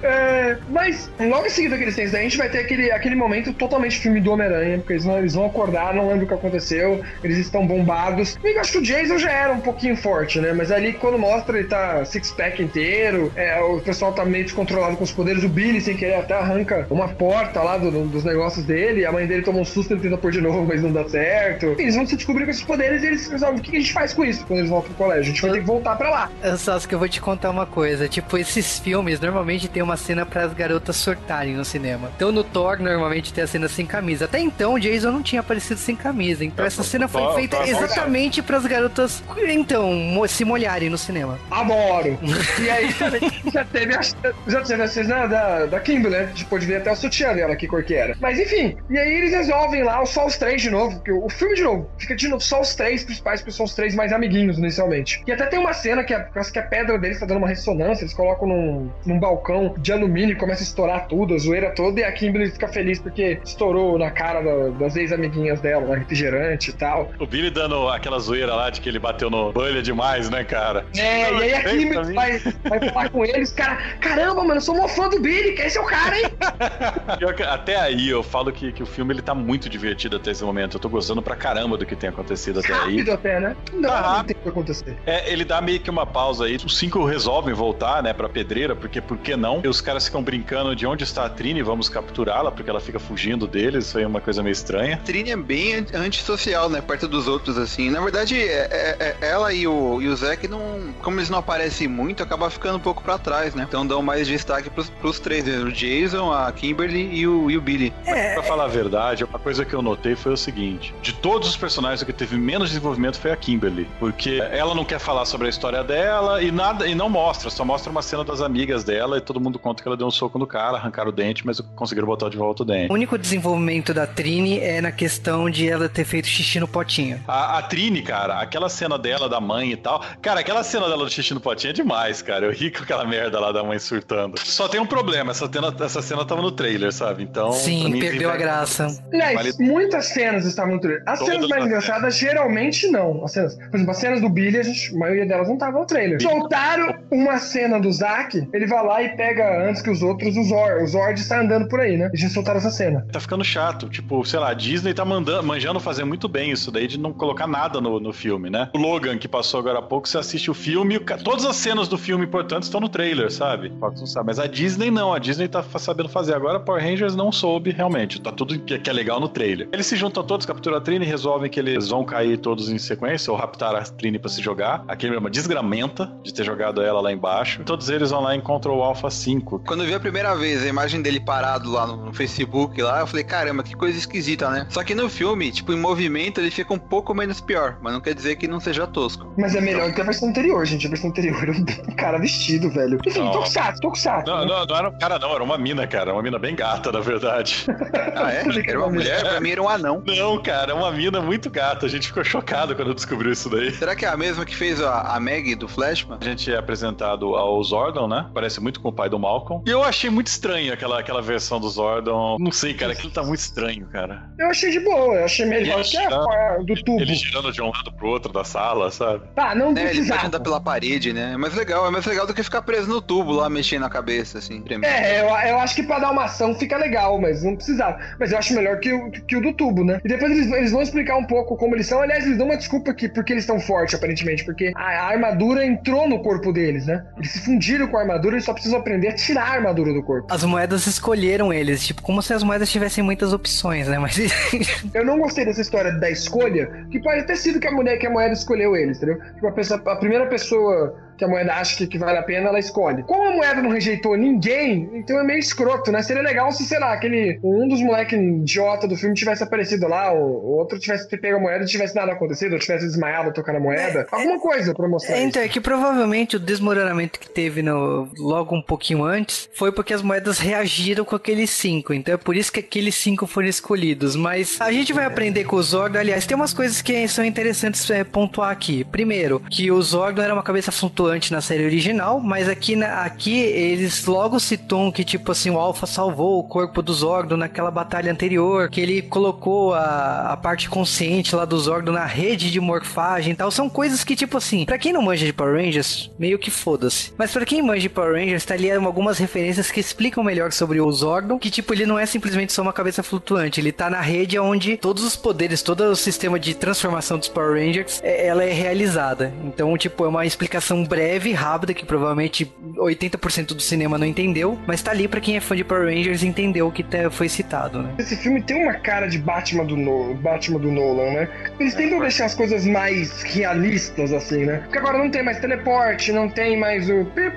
É, 0.02 0.58
mas 0.70 1.10
logo 1.20 1.46
em 1.46 1.50
seguida 1.50 1.78
que 1.78 1.84
eles 1.84 1.96
têm 1.96 2.06
isso 2.06 2.14
daí, 2.14 2.22
a 2.22 2.24
gente 2.24 2.38
vai 2.38 2.50
ter 2.50 2.60
aquele, 2.60 2.92
aquele 2.92 3.16
momento 3.16 3.54
totalmente 3.54 4.00
filme 4.00 4.20
do 4.20 4.32
Homem-Aranha, 4.32 4.78
porque 4.80 4.94
eles, 4.94 5.06
não, 5.06 5.18
eles 5.18 5.34
vão 5.34 5.46
acordar, 5.46 5.94
não 5.94 6.08
lembro 6.08 6.26
o 6.26 6.28
que 6.28 6.34
aconteceu, 6.34 7.02
eles 7.24 7.38
estão 7.38 7.66
bombados. 7.66 8.38
E 8.44 8.56
eu 8.56 8.60
acho 8.60 8.72
que 8.74 8.81
o 8.82 8.84
Jason 8.84 9.18
já 9.18 9.32
era 9.32 9.54
um 9.54 9.60
pouquinho 9.62 9.96
forte, 9.96 10.40
né? 10.40 10.54
Mas 10.54 10.72
ali 10.72 10.94
quando 10.94 11.18
mostra 11.18 11.58
ele 11.58 11.68
tá 11.68 12.04
six-pack 12.06 12.62
inteiro, 12.62 13.32
é, 13.36 13.62
o 13.62 13.80
pessoal 13.80 14.12
tá 14.14 14.26
meio 14.26 14.44
descontrolado 14.44 14.98
com 14.98 15.04
os 15.04 15.12
poderes, 15.12 15.44
o 15.44 15.50
Billy 15.50 15.80
sem 15.82 15.96
querer 15.96 16.16
até 16.16 16.34
arranca 16.34 16.86
uma 16.90 17.08
porta 17.08 17.62
lá 17.62 17.78
do- 17.78 17.92
dos 18.06 18.24
negócios 18.24 18.66
dele, 18.66 19.06
a 19.06 19.12
mãe 19.12 19.26
dele 19.28 19.44
toma 19.44 19.60
um 19.60 19.66
susto, 19.66 19.94
ele 19.94 20.02
tenta 20.02 20.18
pôr 20.18 20.32
de 20.32 20.42
novo, 20.42 20.66
mas 20.68 20.82
não 20.82 20.92
dá 20.92 21.08
certo. 21.08 21.76
Eles 21.78 21.96
vão 21.96 22.06
se 22.06 22.16
descobrir 22.16 22.46
com 22.46 22.52
esses 22.52 22.64
poderes 22.64 23.04
e 23.04 23.08
eles 23.08 23.28
resolvem 23.28 23.60
o 23.60 23.64
que 23.64 23.76
a 23.76 23.80
gente 23.80 23.94
faz 23.94 24.14
com 24.14 24.24
isso 24.26 24.46
quando 24.46 24.60
eles 24.60 24.70
voltam 24.70 24.92
pro 24.94 25.06
colégio. 25.06 25.22
A 25.24 25.26
gente 25.26 25.42
vai 25.42 25.52
ter 25.52 25.60
que 25.60 25.66
voltar 25.66 25.96
pra 25.96 26.10
lá. 26.10 26.32
Saskia, 26.58 26.96
eu 26.96 27.00
vou 27.00 27.08
te 27.08 27.22
contar 27.22 27.50
uma 27.50 27.66
coisa. 27.66 28.08
Tipo, 28.08 28.38
esses 28.38 28.80
filmes 28.80 29.20
normalmente 29.20 29.68
tem 29.68 29.82
uma 29.84 29.98
cena 29.98 30.26
para 30.26 30.44
as 30.44 30.54
garotas 30.54 30.96
surtarem 30.96 31.54
no 31.56 31.64
cinema. 31.66 32.12
Então 32.16 32.32
no 32.32 32.44
Thor 32.44 32.80
normalmente 32.80 33.32
tem 33.34 33.44
a 33.44 33.48
cena 33.48 33.68
sem 33.68 33.86
camisa. 33.86 34.26
Até 34.26 34.40
então 34.40 34.74
o 34.74 34.80
Jason 34.80 35.12
não 35.12 35.22
tinha 35.22 35.42
aparecido 35.42 35.80
sem 35.80 35.96
camisa. 35.96 36.44
Então 36.44 36.66
essa 36.66 36.84
cena 36.84 37.08
foi 37.08 37.22
feita 37.36 37.58
Thor- 37.58 37.68
exatamente 37.68 38.42
para 38.42 38.58
as 38.58 38.66
garotas, 38.72 39.22
então, 39.48 39.92
se 40.28 40.46
molharem 40.46 40.90
no 40.90 40.98
cinema. 40.98 41.38
Adoro! 41.50 42.18
E 42.62 42.70
aí 42.70 42.94
também 42.94 43.22
já 43.52 43.66
teve 43.66 43.96
a, 43.96 44.02
já 44.48 44.62
teve 44.62 44.84
a 44.84 44.88
cena 44.88 45.26
da, 45.28 45.66
da 45.66 45.80
Kimberly, 45.80 46.16
né? 46.16 46.24
A 46.24 46.28
gente 46.28 46.46
pôde 46.46 46.66
ver 46.66 46.78
até 46.78 46.92
o 46.92 46.96
sutiã 46.96 47.34
dela, 47.34 47.56
que 47.56 47.68
cor 47.68 47.84
que 47.84 47.94
era. 47.96 48.16
Mas 48.20 48.40
enfim, 48.40 48.78
e 48.90 48.98
aí 48.98 49.14
eles 49.14 49.32
resolvem 49.32 49.84
lá 49.84 50.06
só 50.06 50.26
os 50.28 50.38
três 50.38 50.62
de 50.62 50.70
novo, 50.70 50.96
porque 50.98 51.12
o, 51.12 51.28
filme 51.30 51.56
de 51.56 51.64
novo 51.64 51.90
fica 51.98 52.16
de 52.16 52.28
novo 52.28 52.42
só 52.42 52.62
os 52.62 52.76
três 52.76 53.04
principais, 53.04 53.42
porque 53.42 53.52
são 53.52 53.66
os 53.66 53.74
três 53.74 53.96
mais 53.96 54.14
amiguinhos 54.14 54.58
inicialmente. 54.58 55.24
E 55.26 55.32
até 55.32 55.46
tem 55.48 55.60
uma 55.60 55.74
cena 55.74 56.04
que 56.04 56.14
a, 56.14 56.20
parece 56.20 56.52
que 56.52 56.60
a 56.60 56.64
pedra 56.64 56.98
deles 57.00 57.20
tá 57.20 57.26
dando 57.26 57.38
uma 57.40 57.48
ressonância, 57.48 58.04
eles 58.04 58.14
colocam 58.14 58.48
num, 58.48 58.92
num 59.06 59.20
balcão 59.20 59.74
de 59.78 59.92
alumínio 59.92 60.34
e 60.34 60.36
começa 60.38 60.62
a 60.62 60.66
estourar 60.66 61.08
tudo, 61.08 61.34
a 61.34 61.38
zoeira 61.38 61.72
toda, 61.72 62.00
e 62.00 62.04
a 62.04 62.12
Kimberly 62.12 62.52
fica 62.52 62.68
feliz 62.68 63.00
porque 63.00 63.40
estourou 63.44 63.98
na 63.98 64.12
cara 64.12 64.42
da- 64.42 64.70
das 64.78 64.96
ex-amiguinhas 64.96 65.60
dela, 65.62 65.88
né? 65.88 65.98
Refrigerante 66.00 66.70
e 66.70 66.74
tal. 66.74 67.10
O 67.20 67.26
Billy 67.26 67.50
dando 67.50 67.88
aquela 67.90 68.20
zoeira 68.20 68.54
lá 68.54 68.61
de 68.70 68.82
que 68.82 68.90
ele 68.90 69.00
bateu 69.00 69.30
no 69.30 69.52
bolha 69.52 69.82
demais, 69.82 70.30
né, 70.30 70.44
cara? 70.44 70.86
É, 70.96 71.32
e 71.34 71.54
aí 71.54 71.54
a 71.54 71.74
mim. 71.74 72.14
vai, 72.14 72.40
vai 72.40 72.90
falar 72.90 73.10
com 73.10 73.26
eles, 73.26 73.52
cara, 73.52 73.78
caramba, 74.00 74.42
mano, 74.44 74.56
eu 74.56 74.62
sou 74.62 74.76
um 74.84 74.88
fã 74.88 75.10
do 75.10 75.20
Billy, 75.20 75.54
que 75.54 75.62
esse 75.62 75.78
é 75.78 75.82
o 75.82 75.86
cara, 75.86 76.18
hein? 76.20 76.26
Até 77.50 77.76
aí 77.76 78.10
eu 78.10 78.24
falo 78.24 78.52
que, 78.52 78.72
que 78.72 78.84
o 78.84 78.86
filme 78.86 79.14
ele 79.14 79.22
tá 79.22 79.34
muito 79.34 79.70
divertido 79.70 80.18
até 80.18 80.32
esse 80.32 80.44
momento. 80.44 80.76
Eu 80.78 80.80
tô 80.80 80.90
gostando 80.90 81.22
pra 81.22 81.36
caramba 81.36 81.78
do 81.78 81.86
que 81.86 81.96
tem 81.96 82.10
acontecido 82.10 82.60
até 82.60 82.74
aí. 82.74 82.80
Rápido 82.98 83.12
até, 83.12 83.40
né? 83.40 83.56
Não, 83.74 83.90
Tá 83.90 84.18
não 84.18 84.24
tem 84.24 84.36
o 84.36 84.44
que 84.44 84.50
acontecer. 84.50 84.98
É, 85.06 85.32
ele 85.32 85.44
dá 85.46 85.62
meio 85.62 85.80
que 85.80 85.90
uma 85.90 86.06
pausa 86.06 86.46
aí. 86.46 86.58
Os 86.64 86.78
cinco 86.78 87.04
resolvem 87.06 87.54
voltar, 87.54 88.02
né, 88.04 88.14
pra 88.14 88.28
pedreira, 88.30 88.76
porque 88.76 89.02
por 89.02 89.18
que 89.18 89.36
não? 89.36 89.62
E 89.64 89.68
os 89.68 89.82
caras 89.82 90.06
ficam 90.06 90.22
brincando 90.24 90.76
de 90.76 90.86
onde 90.86 91.04
está 91.04 91.26
a 91.26 91.30
Trini, 91.30 91.62
vamos 91.62 91.90
capturá-la, 91.90 92.52
porque 92.52 92.70
ela 92.70 92.80
fica 92.80 93.00
fugindo 93.00 93.48
deles. 93.48 93.92
Foi 93.92 94.06
uma 94.06 94.22
coisa 94.22 94.42
meio 94.44 94.54
estranha. 94.54 95.00
Trini 95.06 95.32
é 95.32 95.38
bem 95.38 95.76
an- 95.76 95.86
antissocial, 95.96 96.70
né? 96.70 96.82
Perto 96.82 97.08
dos 97.08 97.28
outros, 97.28 97.58
assim. 97.58 97.90
Na 97.90 98.02
verdade, 98.02 98.38
é- 98.52 98.96
é- 99.00 99.16
é- 99.22 99.28
ela 99.30 99.54
e 99.54 99.68
o, 99.68 100.02
e 100.02 100.08
o 100.08 100.16
Zack, 100.16 100.48
não, 100.48 100.94
como 101.02 101.18
eles 101.20 101.30
não 101.30 101.40
aparecem 101.40 101.88
muito, 101.88 102.22
acaba 102.24 102.50
ficando 102.50 102.78
um 102.78 102.82
pouco 102.82 103.02
pra 103.04 103.18
trás, 103.18 103.56
né? 103.56 103.66
Então 103.68 103.86
dão 103.86 104.02
mais 104.02 104.28
destaque 104.28 104.70
pros, 104.70 104.90
pros 104.90 105.20
três, 105.20 105.46
né? 105.46 105.58
o 105.58 105.72
Jason, 105.72 106.32
a 106.32 106.52
Kimberly 106.52 107.10
e 107.16 107.28
o, 107.28 107.50
e 107.50 107.58
o 107.58 107.62
Billy. 107.62 107.94
Pra 108.34 108.44
falar 108.44 108.66
a 108.66 108.68
verdade, 108.68 109.24
uma 109.24 109.40
coisa 109.40 109.64
que 109.66 109.74
eu 109.74 109.82
notei 109.82 110.16
foi 110.16 110.34
o 110.34 110.38
seguinte: 110.38 110.94
de 111.02 111.14
todos 111.14 111.50
os 111.50 111.58
personagens, 111.58 112.02
o 112.02 112.06
que 112.06 112.14
teve 112.14 112.38
menos 112.38 112.70
desenvolvimento 112.70 113.20
foi 113.20 113.32
a 113.32 113.36
Kimberly. 113.38 113.88
Porque 114.00 114.42
ela 114.52 114.74
não 114.76 114.86
quer 114.86 115.00
falar 115.00 115.26
sobre 115.26 115.48
a 115.48 115.50
história 115.50 115.84
dela 115.84 116.42
e 116.42 116.52
nada 116.52 116.88
e 116.88 116.96
não 116.96 117.10
mostra, 117.10 117.50
só 117.50 117.64
mostra 117.64 117.92
uma 117.92 118.02
cena 118.02 118.24
das 118.24 118.42
amigas 118.42 118.84
dela 118.84 119.18
e 119.18 119.22
todo 119.22 119.40
mundo 119.40 119.60
conta 119.60 119.82
que 119.82 119.88
ela 119.88 119.98
deu 119.98 120.08
um 120.08 120.12
soco 120.12 120.38
no 120.40 120.48
cara, 120.48 120.78
arrancaram 120.78 121.10
o 121.10 121.12
dente, 121.12 121.46
mas 121.46 121.60
conseguiram 121.76 122.08
botar 122.08 122.30
de 122.30 122.38
volta 122.38 122.64
o 122.64 122.66
dente. 122.66 122.92
O 122.92 122.94
único 122.94 123.18
desenvolvimento 123.18 123.94
da 123.94 124.06
Trini 124.08 124.60
é 124.60 124.82
na 124.82 124.92
questão 124.92 125.50
de 125.50 125.68
ela 125.68 125.88
ter 125.88 126.06
feito 126.06 126.28
xixi 126.28 126.60
no 126.60 126.68
potinho. 126.68 127.22
A, 127.28 127.58
a 127.58 127.62
Trini, 127.62 128.02
cara, 128.02 128.41
aquela 128.42 128.70
cena 128.70 128.98
dela, 128.98 129.28
da 129.30 129.40
mãe 129.40 129.72
e 129.72 129.78
tal. 129.78 130.04
Cara, 130.22 130.40
aquela 130.40 130.64
cena 130.64 130.88
dela 130.88 131.04
do 131.04 131.10
xixi 131.10 131.34
no 131.34 131.40
potinho 131.40 131.72
é 131.72 131.74
demais, 131.74 132.22
cara. 132.22 132.46
Eu 132.46 132.52
ri 132.52 132.72
com 132.72 132.84
aquela 132.84 133.06
merda 133.06 133.40
lá 133.40 133.52
da 133.52 133.64
mãe 133.64 133.80
surtando. 133.80 134.38
Só 134.40 134.68
tem 134.68 134.80
um 134.80 134.86
problema, 134.86 135.32
essa 135.32 135.50
cena, 135.52 135.74
essa 135.80 136.02
cena 136.02 136.26
tava 136.26 136.42
no 136.42 136.52
trailer, 136.52 136.92
sabe? 136.92 137.24
Então. 137.24 137.52
Sim, 137.54 137.90
mim, 137.92 138.00
perdeu 138.00 138.30
a 138.30 138.38
graça. 138.38 138.88
Aliás, 139.12 139.34
Vale- 139.36 139.54
muitas 139.60 140.06
cenas 140.08 140.46
estavam 140.46 140.76
no 140.76 140.80
trailer. 140.82 141.04
As 141.06 141.20
Todas 141.20 141.34
cenas 141.34 141.50
mais 141.50 141.62
as 141.64 141.68
engraçadas, 141.68 142.18
geralmente 142.18 142.88
não. 142.88 143.24
As 143.24 143.32
cenas, 143.32 143.56
por 143.56 143.76
exemplo, 143.76 143.92
as 143.92 143.98
cenas 143.98 144.22
do 144.22 144.30
Billy, 144.30 144.58
a, 144.60 144.64
gente- 144.64 144.94
a 144.96 144.98
maioria 144.98 145.26
delas 145.26 145.48
não 145.48 145.56
estavam 145.56 145.82
no 145.82 145.86
trailer. 145.88 146.22
Soltaram 146.22 146.96
uma 147.12 147.38
cena 147.40 147.80
do 147.80 147.92
Zack, 147.92 148.48
ele 148.54 148.68
vai 148.68 148.86
lá 148.86 149.04
e 149.04 149.10
pega 149.16 149.68
antes 149.70 149.82
que 149.82 149.90
os 149.90 150.02
outros 150.02 150.36
o 150.38 150.44
Zord. 150.44 150.84
O 150.84 150.88
Zord 150.88 151.20
está 151.20 151.40
andando 151.42 151.68
por 151.68 151.80
aí, 151.80 151.98
né? 151.98 152.10
E 152.14 152.18
já 152.18 152.30
soltaram 152.30 152.60
essa 152.60 152.72
cena. 152.72 153.06
Tá 153.12 153.20
ficando 153.20 153.44
chato. 153.44 153.90
Tipo, 153.90 154.24
sei 154.26 154.40
lá, 154.40 154.50
a 154.50 154.54
Disney 154.54 154.94
tá 154.94 155.04
mandando, 155.06 155.44
manjando 155.44 155.80
fazer 155.80 156.04
muito 156.04 156.28
bem 156.28 156.52
isso 156.52 156.72
daí 156.72 156.88
de 156.88 156.98
não 157.00 157.12
colocar 157.14 157.48
nada 157.48 157.80
no, 157.82 158.00
no 158.00 158.14
filme, 158.14 158.31
né? 158.50 158.70
O 158.74 158.78
Logan, 158.78 159.18
que 159.18 159.28
passou 159.28 159.60
agora 159.60 159.80
há 159.80 159.82
pouco, 159.82 160.08
você 160.08 160.18
assiste 160.18 160.50
o 160.50 160.54
filme, 160.54 161.00
todas 161.24 161.46
as 161.46 161.56
cenas 161.56 161.88
do 161.88 161.98
filme 161.98 162.26
importantes 162.26 162.68
estão 162.68 162.82
no 162.82 162.90
trailer, 162.90 163.32
sabe? 163.32 163.72
Fox 163.80 164.00
não 164.00 164.08
sabe. 164.08 164.28
Mas 164.28 164.40
a 164.40 164.48
Disney 164.48 164.92
não, 164.92 165.14
a 165.14 165.20
Disney 165.20 165.48
tá 165.48 165.64
sabendo 165.78 166.10
fazer. 166.10 166.34
Agora 166.34 166.60
Power 166.60 166.84
Rangers 166.84 167.16
não 167.16 167.32
soube 167.32 167.72
realmente. 167.72 168.22
Tá 168.22 168.32
tudo 168.32 168.58
que, 168.60 168.90
é 168.90 168.94
legal 168.94 169.20
no 169.20 169.28
trailer. 169.28 169.70
Eles 169.72 169.86
se 169.86 169.96
juntam 169.96 170.24
todos, 170.24 170.46
capturam 170.46 170.78
a 170.78 170.82
Trini, 170.82 171.06
resolvem 171.06 171.50
que 171.50 171.60
eles 171.60 171.90
vão 171.90 172.04
cair 172.04 172.38
todos 172.38 172.70
em 172.70 172.78
sequência 172.78 173.32
ou 173.32 173.38
raptar 173.38 173.76
a 173.76 173.82
Trini 173.84 174.20
pra 174.20 174.30
se 174.30 174.42
jogar. 174.42 174.84
Aquele 174.88 175.16
uma 175.16 175.30
desgramenta 175.30 176.12
de 176.24 176.34
ter 176.34 176.44
jogado 176.44 176.82
ela 176.82 177.02
lá 177.02 177.12
embaixo. 177.12 177.64
Todos 177.64 177.90
eles 177.90 178.12
vão 178.12 178.22
lá 178.22 178.36
e 178.36 178.38
encontram 178.38 178.78
o 178.78 178.82
Alpha 178.82 179.10
5. 179.10 179.64
Quando 179.66 179.84
eu 179.84 179.88
vi 179.88 179.94
a 179.94 180.00
primeira 180.00 180.36
vez 180.36 180.64
a 180.64 180.68
imagem 180.68 181.02
dele 181.02 181.20
parado 181.20 181.72
lá 181.72 181.86
no, 181.86 181.98
no 181.98 182.14
Facebook 182.14 182.82
lá, 182.82 183.02
eu 183.02 183.08
falei, 183.08 183.24
caramba, 183.24 183.64
que 183.64 183.76
coisa 183.76 183.98
esquisita, 183.98 184.50
né? 184.50 184.68
Só 184.70 184.84
que 184.84 184.96
no 184.96 185.10
filme, 185.10 185.52
tipo, 185.52 185.74
em 185.74 185.80
movimento 185.80 186.40
ele 186.40 186.52
fica 186.52 186.74
um 186.74 186.80
pouco 186.80 187.14
menos 187.14 187.42
pior, 187.42 187.78
mas 187.82 187.94
não 187.94 188.02
quer 188.02 188.14
dizer 188.14 188.21
que 188.36 188.48
não 188.48 188.60
seja 188.60 188.88
tosco. 188.88 189.34
Mas 189.38 189.56
é 189.56 189.62
melhor 189.62 189.92
que 189.94 190.02
a 190.02 190.04
versão 190.04 190.30
anterior, 190.30 190.66
gente. 190.66 190.88
A 190.88 190.90
versão 190.90 191.10
anterior 191.10 191.42
era 191.42 191.52
um 191.52 191.96
cara 191.96 192.18
vestido, 192.18 192.70
velho. 192.70 193.00
Enfim, 193.06 193.20
Não. 193.20 193.32
Tokusatsu, 193.32 193.82
Tokusatsu. 193.82 194.32
Não, 194.32 194.40
né? 194.42 194.46
não, 194.46 194.66
não 194.66 194.76
era 194.76 194.90
um 194.90 194.98
cara, 194.98 195.20
não, 195.20 195.34
era 195.34 195.44
uma 195.44 195.58
mina, 195.58 195.88
cara. 195.88 196.14
Uma 196.14 196.22
mina 196.22 196.40
bem 196.40 196.56
gata, 196.56 196.92
na 196.92 197.00
verdade. 197.00 197.66
Ah, 198.14 198.32
é? 198.32 198.44
Era 198.68 198.80
uma 198.80 198.90
mulher? 198.90 199.22
Pra 199.22 199.40
mim 199.40 199.52
era 199.52 199.62
um 199.62 199.70
anão. 199.70 200.04
Não, 200.06 200.42
cara, 200.42 200.72
é 200.72 200.76
uma 200.76 200.92
mina 200.92 201.22
muito 201.22 201.50
gata. 201.50 201.86
A 201.86 201.90
gente 201.90 202.08
ficou 202.08 202.24
chocado 202.24 202.76
quando 202.76 202.94
descobriu 202.94 203.32
isso 203.32 203.50
daí. 203.50 203.72
Será 203.72 203.96
que 203.96 204.06
é 204.06 204.10
a 204.10 204.18
mesma 204.18 204.46
que 204.46 204.56
fez 204.56 204.82
a, 204.82 205.16
a 205.16 205.20
Meg 205.20 205.56
do 205.56 205.68
Flashman? 205.68 206.18
A 206.20 206.24
gente 206.24 206.52
é 206.52 206.58
apresentado 206.58 207.36
ao 207.36 207.64
Zordon, 207.64 208.08
né? 208.08 208.30
Parece 208.34 208.60
muito 208.60 208.80
com 208.82 208.90
o 208.90 208.94
pai 208.94 209.10
do 209.10 209.18
Malcolm. 209.18 209.64
E 209.66 209.72
eu 209.72 209.84
achei 209.84 210.10
muito 210.10 210.28
estranho 210.28 210.74
aquela, 210.74 211.00
aquela 211.00 211.22
versão 211.22 211.60
do 211.60 211.70
Zordon. 211.70 212.38
Não 212.40 212.52
sei, 212.52 212.74
cara, 212.74 212.94
aquilo 212.94 213.12
tá 213.12 213.24
muito 213.24 213.40
estranho, 213.40 213.88
cara. 213.88 214.30
Eu 214.38 214.50
achei 214.50 214.72
de 214.72 214.80
boa, 214.80 215.16
eu 215.16 215.26
achei 215.26 215.46
melhor 215.46 215.84
que 215.84 215.98
a 215.98 216.10
a 216.10 216.58
do 216.64 216.76
tubo. 216.84 217.02
Ele 217.02 217.16
girando 217.16 217.52
de 217.52 217.62
um 217.62 217.72
lado 217.72 217.92
pro 218.02 218.10
outro 218.10 218.34
da 218.34 218.44
sala, 218.44 218.90
sabe? 218.90 219.22
Tá, 219.36 219.54
não 219.54 219.68
É, 219.68 219.82
ele 219.82 219.90
precisava. 219.90 220.26
andar 220.26 220.40
pela 220.40 220.60
parede, 220.60 221.14
né? 221.14 221.34
É 221.34 221.38
mais 221.38 221.54
legal, 221.54 221.86
é 221.88 221.92
mais 221.92 222.04
legal 222.04 222.26
do 222.26 222.34
que 222.34 222.42
ficar 222.42 222.64
preso 222.64 222.90
no 222.90 223.00
tubo 223.00 223.32
lá, 223.32 223.48
mexendo 223.48 223.86
a 223.86 223.90
cabeça, 223.90 224.40
assim, 224.40 224.60
tremendo. 224.62 224.90
É, 224.90 225.22
eu, 225.22 225.28
eu 225.52 225.60
acho 225.60 225.76
que 225.76 225.84
pra 225.84 226.00
dar 226.00 226.10
uma 226.12 226.24
ação 226.24 226.56
fica 226.56 226.78
legal, 226.78 227.22
mas 227.22 227.44
não 227.44 227.56
precisava. 227.56 228.00
Mas 228.20 228.32
eu 228.32 228.40
acho 228.40 228.56
melhor 228.56 228.80
que 228.80 228.92
o, 228.92 229.12
que 229.12 229.36
o 229.36 229.42
do 229.42 229.54
tubo, 229.54 229.84
né? 229.84 230.02
E 230.04 230.08
depois 230.08 230.32
eles, 230.32 230.52
eles 230.52 230.72
vão 230.72 230.82
explicar 230.82 231.16
um 231.18 231.26
pouco 231.26 231.56
como 231.56 231.76
eles 231.76 231.86
são. 231.86 232.02
Aliás, 232.02 232.26
eles 232.26 232.38
dão 232.40 232.48
uma 232.48 232.58
desculpa 232.58 232.90
aqui, 232.90 233.08
porque 233.08 233.34
eles 233.34 233.44
estão 233.44 233.60
fortes, 233.60 233.94
aparentemente. 233.94 234.44
Porque 234.44 234.72
a, 234.76 234.82
a 234.82 235.08
armadura 235.10 235.64
entrou 235.64 236.10
no 236.10 236.24
corpo 236.24 236.52
deles, 236.52 236.88
né? 236.88 237.06
Eles 237.18 237.32
se 237.32 237.46
fundiram 237.46 237.88
com 237.88 237.98
a 237.98 238.02
armadura, 238.02 238.36
eles 238.36 238.46
só 238.46 238.54
precisam 238.54 238.80
aprender 238.80 239.10
a 239.10 239.16
tirar 239.16 239.44
a 239.48 239.52
armadura 239.54 239.94
do 239.94 240.02
corpo. 240.02 240.34
As 240.34 240.44
moedas 240.44 240.88
escolheram 240.88 241.54
eles, 241.54 241.86
tipo, 241.86 242.02
como 242.02 242.20
se 242.24 242.34
as 242.34 242.42
moedas 242.42 242.72
tivessem 242.72 243.04
muitas 243.04 243.32
opções, 243.32 243.88
né? 243.88 244.00
Mas 244.00 244.18
Eu 244.94 245.06
não 245.06 245.20
gostei 245.20 245.46
dessa 245.46 245.62
história 245.62 245.92
da 245.92 246.10
escolha, 246.10 246.86
que 246.90 247.00
pode 247.00 247.24
ter 247.24 247.36
sido 247.36 247.60
que 247.60 247.68
a 247.68 247.72
mulher 247.72 247.91
que 247.98 248.08
a 248.08 248.10
moeda 248.10 248.34
escolheu 248.34 248.76
eles, 248.76 248.98
entendeu? 248.98 249.20
Tipo, 249.34 249.48
a, 249.48 249.52
pessoa- 249.52 249.82
a 249.86 249.96
primeira 249.96 250.26
pessoa 250.28 250.96
que 251.22 251.26
a 251.26 251.28
moeda 251.28 251.54
acha 251.54 251.78
que, 251.78 251.86
que 251.86 252.00
vale 252.00 252.18
a 252.18 252.24
pena, 252.24 252.50
ela 252.50 252.58
escolhe. 252.58 253.04
Como 253.04 253.30
a 253.30 253.32
moeda 253.32 253.62
não 253.62 253.70
rejeitou 253.70 254.18
ninguém, 254.18 254.90
então 254.96 255.20
é 255.20 255.24
meio 255.24 255.38
escroto, 255.38 255.92
né? 255.92 256.02
Seria 256.02 256.24
legal 256.24 256.52
se, 256.52 256.66
sei 256.66 256.80
lá, 256.80 256.94
aquele 256.94 257.40
um 257.44 257.68
dos 257.68 257.80
moleques 257.80 258.20
idiota 258.20 258.88
do 258.88 258.96
filme 258.96 259.14
tivesse 259.14 259.44
aparecido 259.44 259.88
lá, 259.88 260.12
ou 260.12 260.44
o 260.44 260.58
outro 260.58 260.80
tivesse 260.80 261.08
pego 261.08 261.38
a 261.38 261.40
moeda 261.40 261.64
e 261.64 261.68
tivesse 261.68 261.96
nada 261.96 262.14
acontecido, 262.14 262.54
ou 262.54 262.60
tivesse 262.60 262.88
desmaiado 262.88 263.32
tocando 263.34 263.58
a 263.58 263.60
moeda. 263.60 264.08
Alguma 264.12 264.40
coisa 264.40 264.74
pra 264.74 264.88
mostrar 264.88 265.16
É, 265.16 265.22
então, 265.22 265.44
é 265.44 265.48
que 265.48 265.62
provavelmente 265.62 266.38
o 266.38 266.40
desmoronamento 266.40 267.20
que 267.20 267.30
teve 267.30 267.62
no, 267.62 268.10
logo 268.18 268.56
um 268.56 268.62
pouquinho 268.62 269.04
antes 269.04 269.48
foi 269.54 269.72
porque 269.72 269.94
as 269.94 270.02
moedas 270.02 270.40
reagiram 270.40 271.06
com 271.06 271.16
aqueles 271.16 271.52
cinco. 271.52 271.94
Então 271.94 272.16
é 272.16 272.18
por 272.18 272.36
isso 272.36 272.52
que 272.52 272.62
aqueles 272.62 272.96
cinco 272.96 273.28
foram 273.28 273.48
escolhidos. 273.48 274.16
Mas 274.16 274.60
a 274.60 274.72
gente 274.72 274.92
vai 274.92 275.06
aprender 275.06 275.44
com 275.44 275.58
o 275.58 275.62
Zordon. 275.62 276.00
Aliás, 276.00 276.26
tem 276.26 276.36
umas 276.36 276.52
coisas 276.52 276.82
que 276.82 277.08
são 277.08 277.24
interessantes 277.24 277.88
é, 277.92 278.04
pontuar 278.04 278.50
aqui. 278.50 278.84
Primeiro, 278.86 279.40
que 279.52 279.72
o 279.72 279.80
Zordon 279.84 280.24
era 280.24 280.34
uma 280.34 280.42
cabeça 280.42 280.72
flutuante 280.72 281.11
na 281.32 281.42
série 281.42 281.66
original, 281.66 282.20
mas 282.20 282.48
aqui, 282.48 282.76
na- 282.76 283.04
aqui 283.04 283.38
eles 283.40 284.06
logo 284.06 284.40
citam 284.40 284.92
que, 284.92 285.04
tipo 285.04 285.32
assim, 285.32 285.50
o 285.50 285.58
Alpha 285.60 285.86
salvou 285.86 286.40
o 286.40 286.44
corpo 286.44 286.82
do 286.82 286.94
Zordon 286.94 287.38
naquela 287.38 287.72
batalha 287.72 288.12
anterior, 288.12 288.70
que 288.70 288.80
ele 288.80 289.02
colocou 289.02 289.74
a, 289.74 290.32
a 290.34 290.38
parte 290.38 290.70
consciente 290.70 291.36
lá 291.36 291.46
do 291.46 291.58
Zordon 291.60 291.92
na 291.92 292.06
rede 292.06 292.50
de 292.52 292.60
morfagem 292.60 293.34
e 293.34 293.36
tal. 293.36 293.52
São 293.52 293.70
coisas 293.70 294.04
que, 294.04 294.16
tipo 294.16 294.38
assim, 294.38 294.66
pra 294.66 294.78
quem 294.78 294.94
não 294.94 295.02
manja 295.02 295.26
de 295.26 295.34
Power 295.34 295.56
Rangers, 295.64 296.10
meio 296.18 296.40
que 296.40 296.50
foda-se. 296.52 297.14
Mas 297.18 297.32
pra 297.32 297.46
quem 297.46 297.62
manja 297.62 297.82
de 297.82 297.90
Power 297.90 298.14
Rangers, 298.14 298.46
tá 298.46 298.54
ali 298.54 298.72
algumas 298.72 299.18
referências 299.18 299.70
que 299.72 299.80
explicam 299.80 300.24
melhor 300.24 300.52
sobre 300.52 300.80
o 300.80 300.92
Zordon, 300.92 301.38
que, 301.40 301.50
tipo, 301.50 301.74
ele 301.74 301.86
não 301.86 301.98
é 302.00 302.06
simplesmente 302.06 302.54
só 302.54 302.62
uma 302.62 302.74
cabeça 302.74 303.04
flutuante, 303.04 303.60
ele 303.60 303.72
tá 303.72 303.90
na 303.90 304.02
rede 304.02 304.38
onde 304.40 304.78
todos 304.78 305.04
os 305.04 305.16
poderes, 305.16 305.62
todo 305.62 305.82
o 305.82 305.96
sistema 305.96 306.40
de 306.40 306.54
transformação 306.54 307.18
dos 307.18 307.28
Power 307.28 307.54
Rangers, 307.54 308.00
é- 308.04 308.28
ela 308.28 308.44
é 308.44 308.52
realizada. 308.52 309.34
Então, 309.44 309.78
tipo, 309.78 310.06
é 310.06 310.08
uma 310.08 310.26
explicação 310.26 310.84
breve, 310.84 311.01
rápida, 311.34 311.74
que 311.74 311.86
provavelmente 311.86 312.52
80% 312.78 313.48
do 313.54 313.62
cinema 313.62 313.98
não 313.98 314.06
entendeu, 314.06 314.58
mas 314.68 314.82
tá 314.82 314.92
ali 314.92 315.08
pra 315.08 315.20
quem 315.20 315.36
é 315.38 315.40
fã 315.40 315.56
de 315.56 315.64
Power 315.64 315.86
Rangers 315.86 316.24
entender 316.24 316.62
o 316.62 316.72
que 316.72 316.84
tá- 316.84 317.10
foi 317.10 317.28
citado, 317.30 317.82
né? 317.82 317.94
Esse 317.98 318.16
filme 318.16 318.42
tem 318.42 318.64
uma 318.64 318.74
cara 318.74 319.08
de 319.08 319.18
Batman 319.18 319.66
do, 319.66 319.76
no... 319.78 320.14
Batman 320.16 320.60
do 320.60 320.72
Nolan, 320.72 321.12
né? 321.12 321.30
Eles 321.60 321.74
tentam 321.74 322.00
deixar 322.00 322.26
as 322.26 322.36
coisas 322.36 322.66
mais 322.66 323.22
realistas, 323.24 324.14
assim, 324.14 324.46
né? 324.46 324.58
Porque 324.64 324.78
agora 324.78 324.98
não 324.98 325.10
tem 325.10 325.24
mais 325.24 325.40
teleporte, 325.40 326.12
não 326.12 326.30
tem 326.30 326.58
mais 326.60 326.90
o 326.90 327.06
pi, 327.06 327.32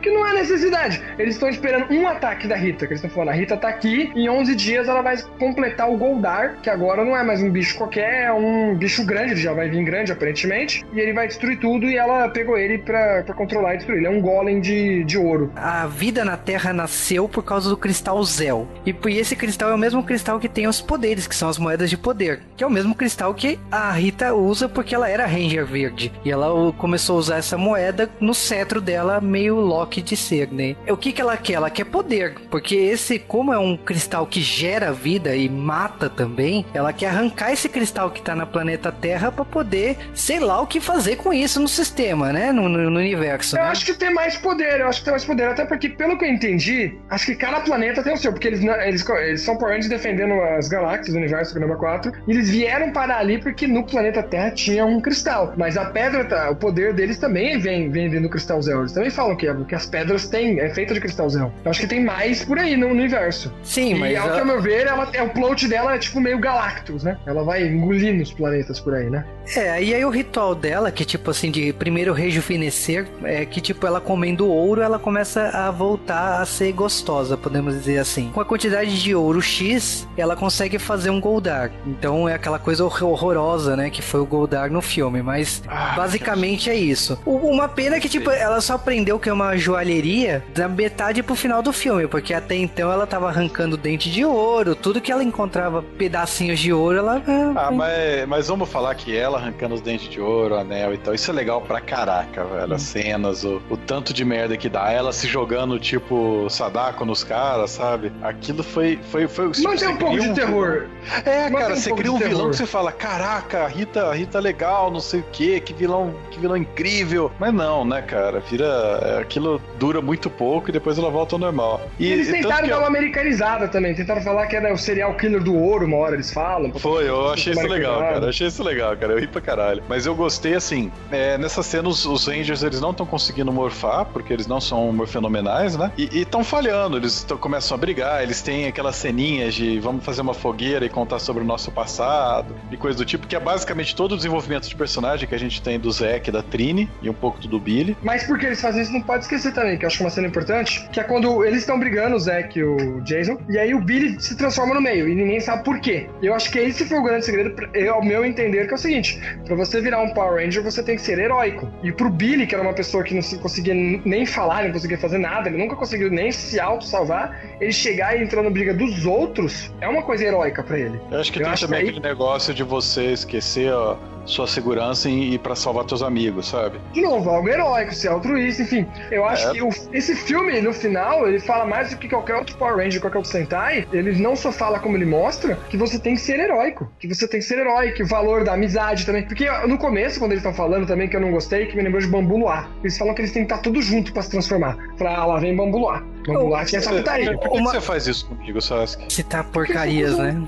que 0.00 0.10
não 0.10 0.26
é 0.26 0.34
necessidade. 0.34 1.02
Eles 1.18 1.34
estão 1.34 1.48
esperando 1.48 1.92
um 1.92 2.06
ataque 2.06 2.46
da 2.46 2.56
Rita, 2.56 2.86
que 2.86 2.92
eles 2.92 3.02
estão 3.02 3.10
falando, 3.10 3.30
a 3.30 3.38
Rita 3.38 3.56
tá 3.56 3.68
aqui, 3.68 4.10
em 4.14 4.28
11 4.28 4.54
dias 4.54 4.88
ela 4.88 5.02
vai 5.02 5.16
completar 5.38 5.90
o 5.90 5.96
Goldar, 5.96 6.56
que 6.62 6.70
agora 6.70 7.04
não 7.04 7.16
é 7.16 7.22
mais 7.22 7.42
um 7.42 7.50
bicho 7.50 7.76
qualquer, 7.76 8.24
é 8.24 8.32
um 8.32 8.74
bicho 8.74 9.04
grande, 9.04 9.32
ele 9.32 9.40
já 9.40 9.52
vai 9.52 9.68
vir 9.68 9.84
grande 9.84 10.12
aparentemente, 10.12 10.84
e 10.92 11.00
ele 11.00 11.12
vai 11.12 11.26
destruir 11.26 11.58
tudo 11.58 11.86
e 11.86 11.96
ela 11.96 12.28
pegou 12.28 12.45
ele 12.54 12.76
pra, 12.76 13.22
pra 13.22 13.34
controlar 13.34 13.74
e 13.74 13.76
destruir. 13.78 13.98
Ele 13.98 14.06
é 14.06 14.10
um 14.10 14.20
golem 14.20 14.60
de, 14.60 15.04
de 15.04 15.16
ouro. 15.16 15.50
A 15.56 15.86
vida 15.86 16.22
na 16.22 16.36
Terra 16.36 16.72
nasceu 16.72 17.26
por 17.26 17.42
causa 17.42 17.70
do 17.70 17.76
cristal 17.76 18.22
Zel. 18.22 18.68
E 18.84 18.92
e 19.08 19.18
esse 19.18 19.34
cristal 19.36 19.70
é 19.70 19.74
o 19.74 19.78
mesmo 19.78 20.02
cristal 20.02 20.38
que 20.38 20.48
tem 20.48 20.66
os 20.66 20.80
poderes, 20.80 21.26
que 21.26 21.34
são 21.34 21.48
as 21.48 21.58
moedas 21.58 21.88
de 21.88 21.96
poder. 21.96 22.40
Que 22.56 22.64
é 22.64 22.66
o 22.66 22.70
mesmo 22.70 22.94
cristal 22.94 23.32
que 23.32 23.58
a 23.70 23.90
Rita 23.92 24.34
usa 24.34 24.68
porque 24.68 24.94
ela 24.94 25.08
era 25.08 25.26
Ranger 25.26 25.64
Verde. 25.64 26.12
E 26.24 26.30
ela 26.30 26.72
começou 26.72 27.16
a 27.16 27.18
usar 27.20 27.36
essa 27.36 27.56
moeda 27.56 28.10
no 28.20 28.34
cetro 28.34 28.80
dela, 28.80 29.20
meio 29.20 29.56
Loki 29.56 30.02
de 30.02 30.16
ser, 30.16 30.52
né? 30.52 30.76
O 30.88 30.96
que, 30.96 31.12
que 31.12 31.20
ela 31.20 31.36
quer? 31.36 31.54
Ela 31.54 31.70
quer 31.70 31.84
poder. 31.84 32.34
Porque 32.50 32.74
esse, 32.74 33.18
como 33.18 33.52
é 33.52 33.58
um 33.58 33.76
cristal 33.76 34.26
que 34.26 34.42
gera 34.42 34.92
vida 34.92 35.34
e 35.34 35.48
mata 35.48 36.10
também, 36.10 36.66
ela 36.74 36.92
quer 36.92 37.08
arrancar 37.08 37.52
esse 37.52 37.68
cristal 37.68 38.10
que 38.10 38.20
tá 38.20 38.34
na 38.34 38.44
planeta 38.44 38.92
Terra 38.92 39.32
pra 39.32 39.44
poder, 39.44 39.96
sei 40.14 40.40
lá 40.40 40.60
o 40.60 40.66
que 40.66 40.80
fazer 40.80 41.16
com 41.16 41.32
isso 41.32 41.60
no 41.60 41.68
sistema, 41.68 42.25
né? 42.32 42.52
No, 42.52 42.68
no- 42.68 42.90
no 42.90 42.98
universo. 42.98 43.56
Eu 43.56 43.62
né? 43.64 43.70
acho 43.70 43.84
que 43.86 43.94
tem 43.94 44.12
mais 44.12 44.36
poder, 44.36 44.80
eu 44.80 44.88
acho 44.88 44.98
que 45.00 45.04
tem 45.04 45.12
mais 45.12 45.24
poder. 45.24 45.44
Até 45.48 45.64
porque, 45.64 45.88
pelo 45.88 46.16
que 46.18 46.24
eu 46.24 46.28
entendi, 46.30 46.94
acho 47.10 47.26
que 47.26 47.34
cada 47.34 47.60
planeta 47.60 48.02
tem 48.02 48.12
o 48.12 48.16
seu. 48.16 48.32
Porque 48.32 48.48
eles, 48.48 48.60
eles, 48.62 49.08
eles 49.08 49.40
são 49.42 49.56
por 49.56 49.70
antes 49.72 49.88
defendendo 49.88 50.34
as 50.56 50.68
galáxias, 50.68 51.14
o 51.14 51.18
universo, 51.18 51.52
o 51.52 51.54
Granma 51.58 51.76
4. 51.76 52.12
E 52.26 52.30
eles 52.32 52.50
vieram 52.50 52.92
parar 52.92 53.18
ali 53.18 53.38
porque 53.38 53.66
no 53.66 53.84
planeta 53.84 54.22
Terra 54.22 54.50
tinha 54.50 54.84
um 54.84 55.00
cristal. 55.00 55.54
Mas 55.56 55.76
a 55.76 55.86
pedra, 55.86 56.24
tá- 56.24 56.50
o 56.50 56.56
poder 56.56 56.92
deles 56.94 57.18
também 57.18 57.58
vem, 57.58 57.90
vem 57.90 58.10
do 58.20 58.28
cristal 58.28 58.60
Zell. 58.62 58.80
Eles 58.80 58.92
também 58.92 59.10
falam 59.10 59.36
que, 59.36 59.46
é- 59.48 59.54
que 59.68 59.74
as 59.74 59.86
pedras 59.86 60.28
têm, 60.28 60.60
é 60.60 60.68
feita 60.70 60.94
de 60.94 61.00
cristal 61.00 61.28
Zell. 61.30 61.52
Eu 61.64 61.70
acho 61.70 61.80
que 61.80 61.86
tem 61.86 62.02
mais 62.04 62.44
por 62.44 62.58
aí 62.58 62.76
no 62.76 62.88
universo. 62.88 63.52
Sim, 63.62 63.94
E 63.94 63.98
mas 63.98 64.16
ao 64.18 64.28
a- 64.28 64.32
que 64.32 64.40
ao 64.40 64.46
meu 64.46 64.60
ver, 64.60 64.86
ela, 64.86 65.08
é, 65.12 65.22
o 65.22 65.30
plot 65.30 65.66
dela 65.68 65.94
é 65.94 65.98
tipo 65.98 66.20
meio 66.20 66.38
Galactus, 66.38 67.04
né? 67.04 67.16
Ela 67.26 67.42
vai 67.44 67.66
engolindo 67.66 68.22
os 68.22 68.32
planetas 68.32 68.80
por 68.80 68.94
aí, 68.94 69.08
né? 69.10 69.24
É, 69.56 69.82
e 69.82 69.94
aí 69.94 70.04
o 70.04 70.10
ritual 70.10 70.54
dela, 70.54 70.90
que 70.90 71.04
tipo 71.04 71.30
assim, 71.30 71.50
de 71.50 71.72
primeiro 71.72 72.12
rejuvenescer, 72.16 73.06
é 73.24 73.44
que 73.44 73.60
tipo, 73.60 73.86
ela 73.86 74.00
comendo 74.00 74.48
ouro, 74.48 74.80
ela 74.80 74.98
começa 74.98 75.48
a 75.50 75.70
voltar 75.70 76.40
a 76.40 76.44
ser 76.46 76.72
gostosa, 76.72 77.36
podemos 77.36 77.74
dizer 77.74 77.98
assim. 77.98 78.30
Com 78.32 78.40
a 78.40 78.44
quantidade 78.44 79.00
de 79.02 79.14
ouro 79.14 79.40
X, 79.42 80.06
ela 80.16 80.34
consegue 80.36 80.78
fazer 80.78 81.10
um 81.10 81.20
Goldar. 81.20 81.70
Então 81.86 82.28
é 82.28 82.34
aquela 82.34 82.58
coisa 82.58 82.84
hor- 82.84 83.02
horrorosa, 83.04 83.76
né, 83.76 83.90
que 83.90 84.00
foi 84.02 84.20
o 84.20 84.26
Goldar 84.26 84.70
no 84.70 84.80
filme, 84.82 85.22
mas 85.22 85.62
basicamente 85.96 86.70
é 86.70 86.74
isso. 86.74 87.18
Uma 87.26 87.68
pena 87.68 87.98
que 88.00 88.08
tipo, 88.08 88.30
ela 88.30 88.60
só 88.60 88.74
aprendeu 88.74 89.18
que 89.18 89.28
é 89.28 89.32
uma 89.32 89.56
joalheria 89.56 90.44
da 90.54 90.68
metade 90.68 91.22
pro 91.22 91.34
final 91.34 91.62
do 91.62 91.72
filme, 91.72 92.06
porque 92.06 92.32
até 92.34 92.54
então 92.56 92.90
ela 92.90 93.06
tava 93.06 93.28
arrancando 93.28 93.76
dente 93.76 94.10
de 94.10 94.24
ouro, 94.24 94.74
tudo 94.74 95.00
que 95.00 95.10
ela 95.12 95.22
encontrava 95.24 95.82
pedacinhos 95.82 96.58
de 96.60 96.72
ouro, 96.72 96.98
ela 96.98 97.22
Ah, 97.56 97.70
mas, 97.70 98.28
mas 98.28 98.48
vamos 98.48 98.68
falar 98.68 98.94
que 98.94 99.16
ela 99.16 99.38
arrancando 99.38 99.74
os 99.74 99.80
dentes 99.80 100.08
de 100.08 100.20
ouro, 100.20 100.54
anel 100.56 100.94
e 100.94 100.98
tal, 100.98 101.14
isso 101.14 101.30
é 101.30 101.34
legal 101.34 101.60
pra 101.60 101.80
caraca, 102.06 102.44
velho. 102.44 102.74
As 102.74 102.82
cenas, 102.82 103.44
o, 103.44 103.60
o 103.68 103.76
tanto 103.76 104.12
de 104.12 104.24
merda 104.24 104.56
que 104.56 104.68
dá, 104.68 104.90
ela 104.90 105.12
se 105.12 105.26
jogando 105.26 105.78
tipo 105.78 106.48
Sadako 106.48 107.04
nos 107.04 107.24
caras, 107.24 107.70
sabe? 107.70 108.12
Aquilo 108.22 108.62
foi. 108.62 108.98
foi, 109.10 109.26
foi 109.26 109.46
Mantém 109.46 109.78
você 109.78 109.88
um 109.88 109.96
pouco 109.96 110.20
de 110.20 110.34
terror. 110.34 110.86
É, 111.24 111.44
Mantém 111.50 111.58
cara, 111.58 111.74
um 111.74 111.76
você 111.76 111.92
cria 111.92 112.12
um 112.12 112.18
vilão 112.18 112.30
terror. 112.36 112.50
que 112.50 112.56
você 112.56 112.66
fala, 112.66 112.92
caraca, 112.92 113.64
a 113.64 113.68
Rita, 113.68 114.06
a 114.10 114.14
Rita 114.14 114.38
é 114.38 114.40
legal, 114.40 114.90
não 114.90 115.00
sei 115.00 115.20
o 115.20 115.24
que, 115.32 115.60
que 115.60 115.72
vilão, 115.74 116.14
que 116.30 116.38
vilão 116.38 116.56
incrível. 116.56 117.30
Mas 117.38 117.52
não, 117.52 117.84
né, 117.84 118.02
cara? 118.02 118.40
Vira. 118.40 118.66
é, 119.02 119.26
Aquilo 119.26 119.60
dura 119.78 120.00
muito 120.00 120.30
pouco 120.30 120.68
e 120.68 120.72
depois 120.72 120.98
ela 120.98 121.10
volta 121.10 121.34
ao 121.34 121.38
normal. 121.38 121.80
E 121.98 122.10
eles 122.12 122.30
tentaram 122.30 122.68
dar 122.68 122.78
uma 122.78 122.86
americanizada 122.86 123.66
também. 123.66 123.94
Tentaram 123.94 124.20
falar 124.22 124.46
que 124.46 124.54
era 124.54 124.72
o 124.72 124.78
serial 124.78 125.14
killer 125.16 125.42
do 125.42 125.54
ouro, 125.54 125.86
uma 125.86 125.96
hora 125.96 126.14
eles 126.14 126.32
falam. 126.32 126.72
Foi, 126.74 127.08
eu 127.08 127.30
achei 127.32 127.52
isso 127.52 127.62
Tomaram 127.62 127.74
legal, 127.80 128.00
cara. 128.00 128.24
Eu 128.24 128.28
achei 128.28 128.46
isso 128.46 128.62
legal, 128.62 128.96
cara. 128.96 129.12
Eu 129.14 129.18
ri 129.18 129.26
pra 129.26 129.40
caralho. 129.40 129.82
Mas 129.88 130.06
eu 130.06 130.14
gostei, 130.14 130.54
assim, 130.54 130.92
é, 131.10 131.36
nessa 131.38 131.62
cena 131.62 131.88
os, 131.96 132.06
os 132.06 132.26
Rangers, 132.26 132.62
eles 132.62 132.80
não 132.80 132.90
estão 132.90 133.04
conseguindo 133.06 133.52
mor- 133.52 133.66
morfar, 133.66 134.04
porque 134.06 134.32
eles 134.32 134.46
não 134.46 134.60
são 134.60 134.92
morfenomenais, 134.92 135.76
né? 135.76 135.90
E 135.98 136.20
estão 136.20 136.44
falhando, 136.44 136.96
eles 136.96 137.24
tão- 137.24 137.36
começam 137.36 137.74
a 137.74 137.78
brigar, 137.78 138.22
eles 138.22 138.40
têm 138.40 138.66
aquelas 138.68 138.94
ceninhas 138.94 139.54
de 139.54 139.80
vamos 139.80 140.04
fazer 140.04 140.20
uma 140.20 140.32
fogueira 140.34 140.84
e 140.86 140.88
contar 140.88 141.18
sobre 141.18 141.42
o 141.42 141.46
nosso 141.46 141.72
passado 141.72 142.54
e 142.70 142.76
coisa 142.76 142.96
do 142.96 143.04
tipo, 143.04 143.26
que 143.26 143.34
é 143.34 143.40
basicamente 143.40 143.96
todo 143.96 144.12
o 144.12 144.16
desenvolvimento 144.16 144.68
de 144.68 144.76
personagem 144.76 145.28
que 145.28 145.34
a 145.34 145.38
gente 145.38 145.60
tem 145.60 145.80
do 145.80 145.90
Zack, 145.90 146.30
da 146.30 146.44
Trini 146.44 146.88
e 147.02 147.10
um 147.10 147.12
pouco 147.12 147.40
do 147.48 147.58
Billy. 147.58 147.96
Mas 148.04 148.22
porque 148.24 148.46
eles 148.46 148.60
fazem 148.60 148.82
isso, 148.82 148.92
não 148.92 149.00
pode 149.02 149.24
esquecer 149.24 149.52
também, 149.52 149.76
que 149.76 149.84
eu 149.84 149.88
acho 149.88 150.00
uma 150.04 150.10
cena 150.10 150.28
importante, 150.28 150.88
que 150.92 151.00
é 151.00 151.02
quando 151.02 151.44
eles 151.44 151.60
estão 151.62 151.78
brigando, 151.80 152.14
o 152.14 152.20
Zack 152.20 152.56
e 152.56 152.62
o 152.62 153.00
Jason, 153.00 153.36
e 153.48 153.58
aí 153.58 153.74
o 153.74 153.80
Billy 153.80 154.20
se 154.20 154.36
transforma 154.36 154.74
no 154.74 154.80
meio, 154.80 155.08
e 155.08 155.14
ninguém 155.16 155.40
sabe 155.40 155.64
por 155.64 155.80
quê. 155.80 156.08
Eu 156.22 156.34
acho 156.34 156.50
que 156.52 156.58
esse 156.60 156.84
foi 156.84 156.98
o 156.98 157.02
grande 157.02 157.24
segredo, 157.24 157.52
eu- 157.74 157.94
ao 157.94 158.04
meu 158.04 158.24
entender, 158.24 158.66
que 158.68 158.72
é 158.72 158.76
o 158.76 158.78
seguinte, 158.78 159.20
pra 159.44 159.56
você 159.56 159.80
virar 159.80 160.00
um 160.02 160.10
Power 160.14 160.44
Ranger, 160.44 160.62
você 160.62 160.82
tem 160.84 160.94
que 160.94 161.02
ser 161.02 161.18
heróico. 161.18 161.68
E 161.86 161.92
pro 161.92 162.10
Billy, 162.10 162.48
que 162.48 162.54
era 162.54 162.64
uma 162.64 162.72
pessoa 162.72 163.04
que 163.04 163.14
não 163.14 163.22
se- 163.22 163.38
conseguia 163.38 163.72
nem 163.72 164.26
falar, 164.26 164.64
não 164.64 164.72
conseguia 164.72 164.98
fazer 164.98 165.18
nada, 165.18 165.48
ele 165.48 165.56
nunca 165.56 165.76
conseguiu 165.76 166.10
nem 166.10 166.32
se 166.32 166.58
auto-salvar, 166.58 167.40
ele 167.60 167.70
chegar 167.70 168.18
e 168.18 168.24
entrar 168.24 168.42
na 168.42 168.50
briga 168.50 168.74
dos 168.74 169.06
outros, 169.06 169.70
é 169.80 169.86
uma 169.88 170.02
coisa 170.02 170.24
heróica 170.24 170.64
pra 170.64 170.76
ele. 170.76 171.00
Eu 171.12 171.20
acho 171.20 171.30
que 171.32 171.38
Eu 171.38 171.44
tem 171.44 171.52
acho 171.52 171.64
também 171.66 171.78
que 171.80 171.84
aí- 171.84 171.90
aquele 171.96 172.08
negócio 172.08 172.52
de 172.52 172.64
você 172.64 173.12
esquecer 173.12 173.72
a 173.72 173.96
sua 174.26 174.46
segurança 174.46 175.08
e 175.08 175.34
ir 175.34 175.38
pra 175.38 175.54
salvar 175.54 175.84
teus 175.84 176.02
amigos, 176.02 176.48
sabe? 176.48 176.78
de 176.92 177.00
novo, 177.00 177.30
algo 177.30 177.48
heróico, 177.48 177.94
ser 177.94 178.08
altruísta, 178.08 178.62
enfim. 178.62 178.86
Eu 179.10 179.24
acho 179.26 179.48
É. 179.48 179.52
que 179.52 179.62
o- 179.62 179.70
esse 179.92 180.14
filme, 180.14 180.60
no 180.60 180.72
final, 180.72 181.26
ele 181.28 181.38
fala 181.40 181.64
mais 181.64 181.90
do 181.90 181.96
que 181.96 182.08
qualquer 182.08 182.34
outro 182.36 182.56
Power 182.56 182.76
Ranger, 182.76 183.00
qualquer 183.00 183.18
outro 183.18 183.30
Sentai. 183.32 183.86
Ele 183.92 184.12
não 184.20 184.34
só 184.36 184.50
fala 184.52 184.78
como 184.78 184.96
ele 184.96 185.04
mostra, 185.06 185.56
que 185.70 185.76
você 185.76 185.98
tem 185.98 186.14
que 186.14 186.20
ser 186.20 186.38
heróico. 186.40 186.90
Que 186.98 187.06
você 187.08 187.26
tem 187.28 187.40
que 187.40 187.46
ser 187.46 187.58
herói, 187.58 187.92
que 187.92 188.02
o 188.02 188.06
valor 188.06 188.44
da 188.44 188.54
amizade 188.54 189.06
também. 189.06 189.22
Porque 189.24 189.46
no 189.66 189.78
começo, 189.78 190.18
quando 190.18 190.32
eles 190.32 190.42
estão 190.44 190.54
falando 190.54 190.86
também, 190.86 191.08
que 191.08 191.16
eu 191.16 191.20
não 191.20 191.30
gostei, 191.30 191.66
que 191.66 191.76
me 191.76 191.82
lembrou 191.82 192.00
de 192.00 192.08
Bambu 192.08 192.36
Luar. 192.36 192.68
Eles 192.82 192.96
falam 192.98 193.14
que 193.14 193.20
eles 193.22 193.32
têm 193.32 193.44
que 193.46 193.52
estar 193.52 193.62
tudo 193.62 193.80
junto 193.80 194.12
pra 194.12 194.22
se 194.22 194.30
transformar. 194.30 194.76
Falar, 194.98 195.16
ah, 195.18 195.26
lá 195.26 195.38
vem 195.38 195.54
Bambu 195.54 195.78
Luar. 195.78 196.02
Essa 196.32 196.90
putaria. 196.92 197.32
Por 197.38 197.50
que, 197.50 197.56
que 197.56 197.62
você 197.62 197.80
faz 197.80 198.06
isso 198.06 198.26
comigo, 198.26 198.60
Sasuke? 198.60 199.12
Citar 199.12 199.44
porcarias, 199.44 200.16
né? 200.18 200.40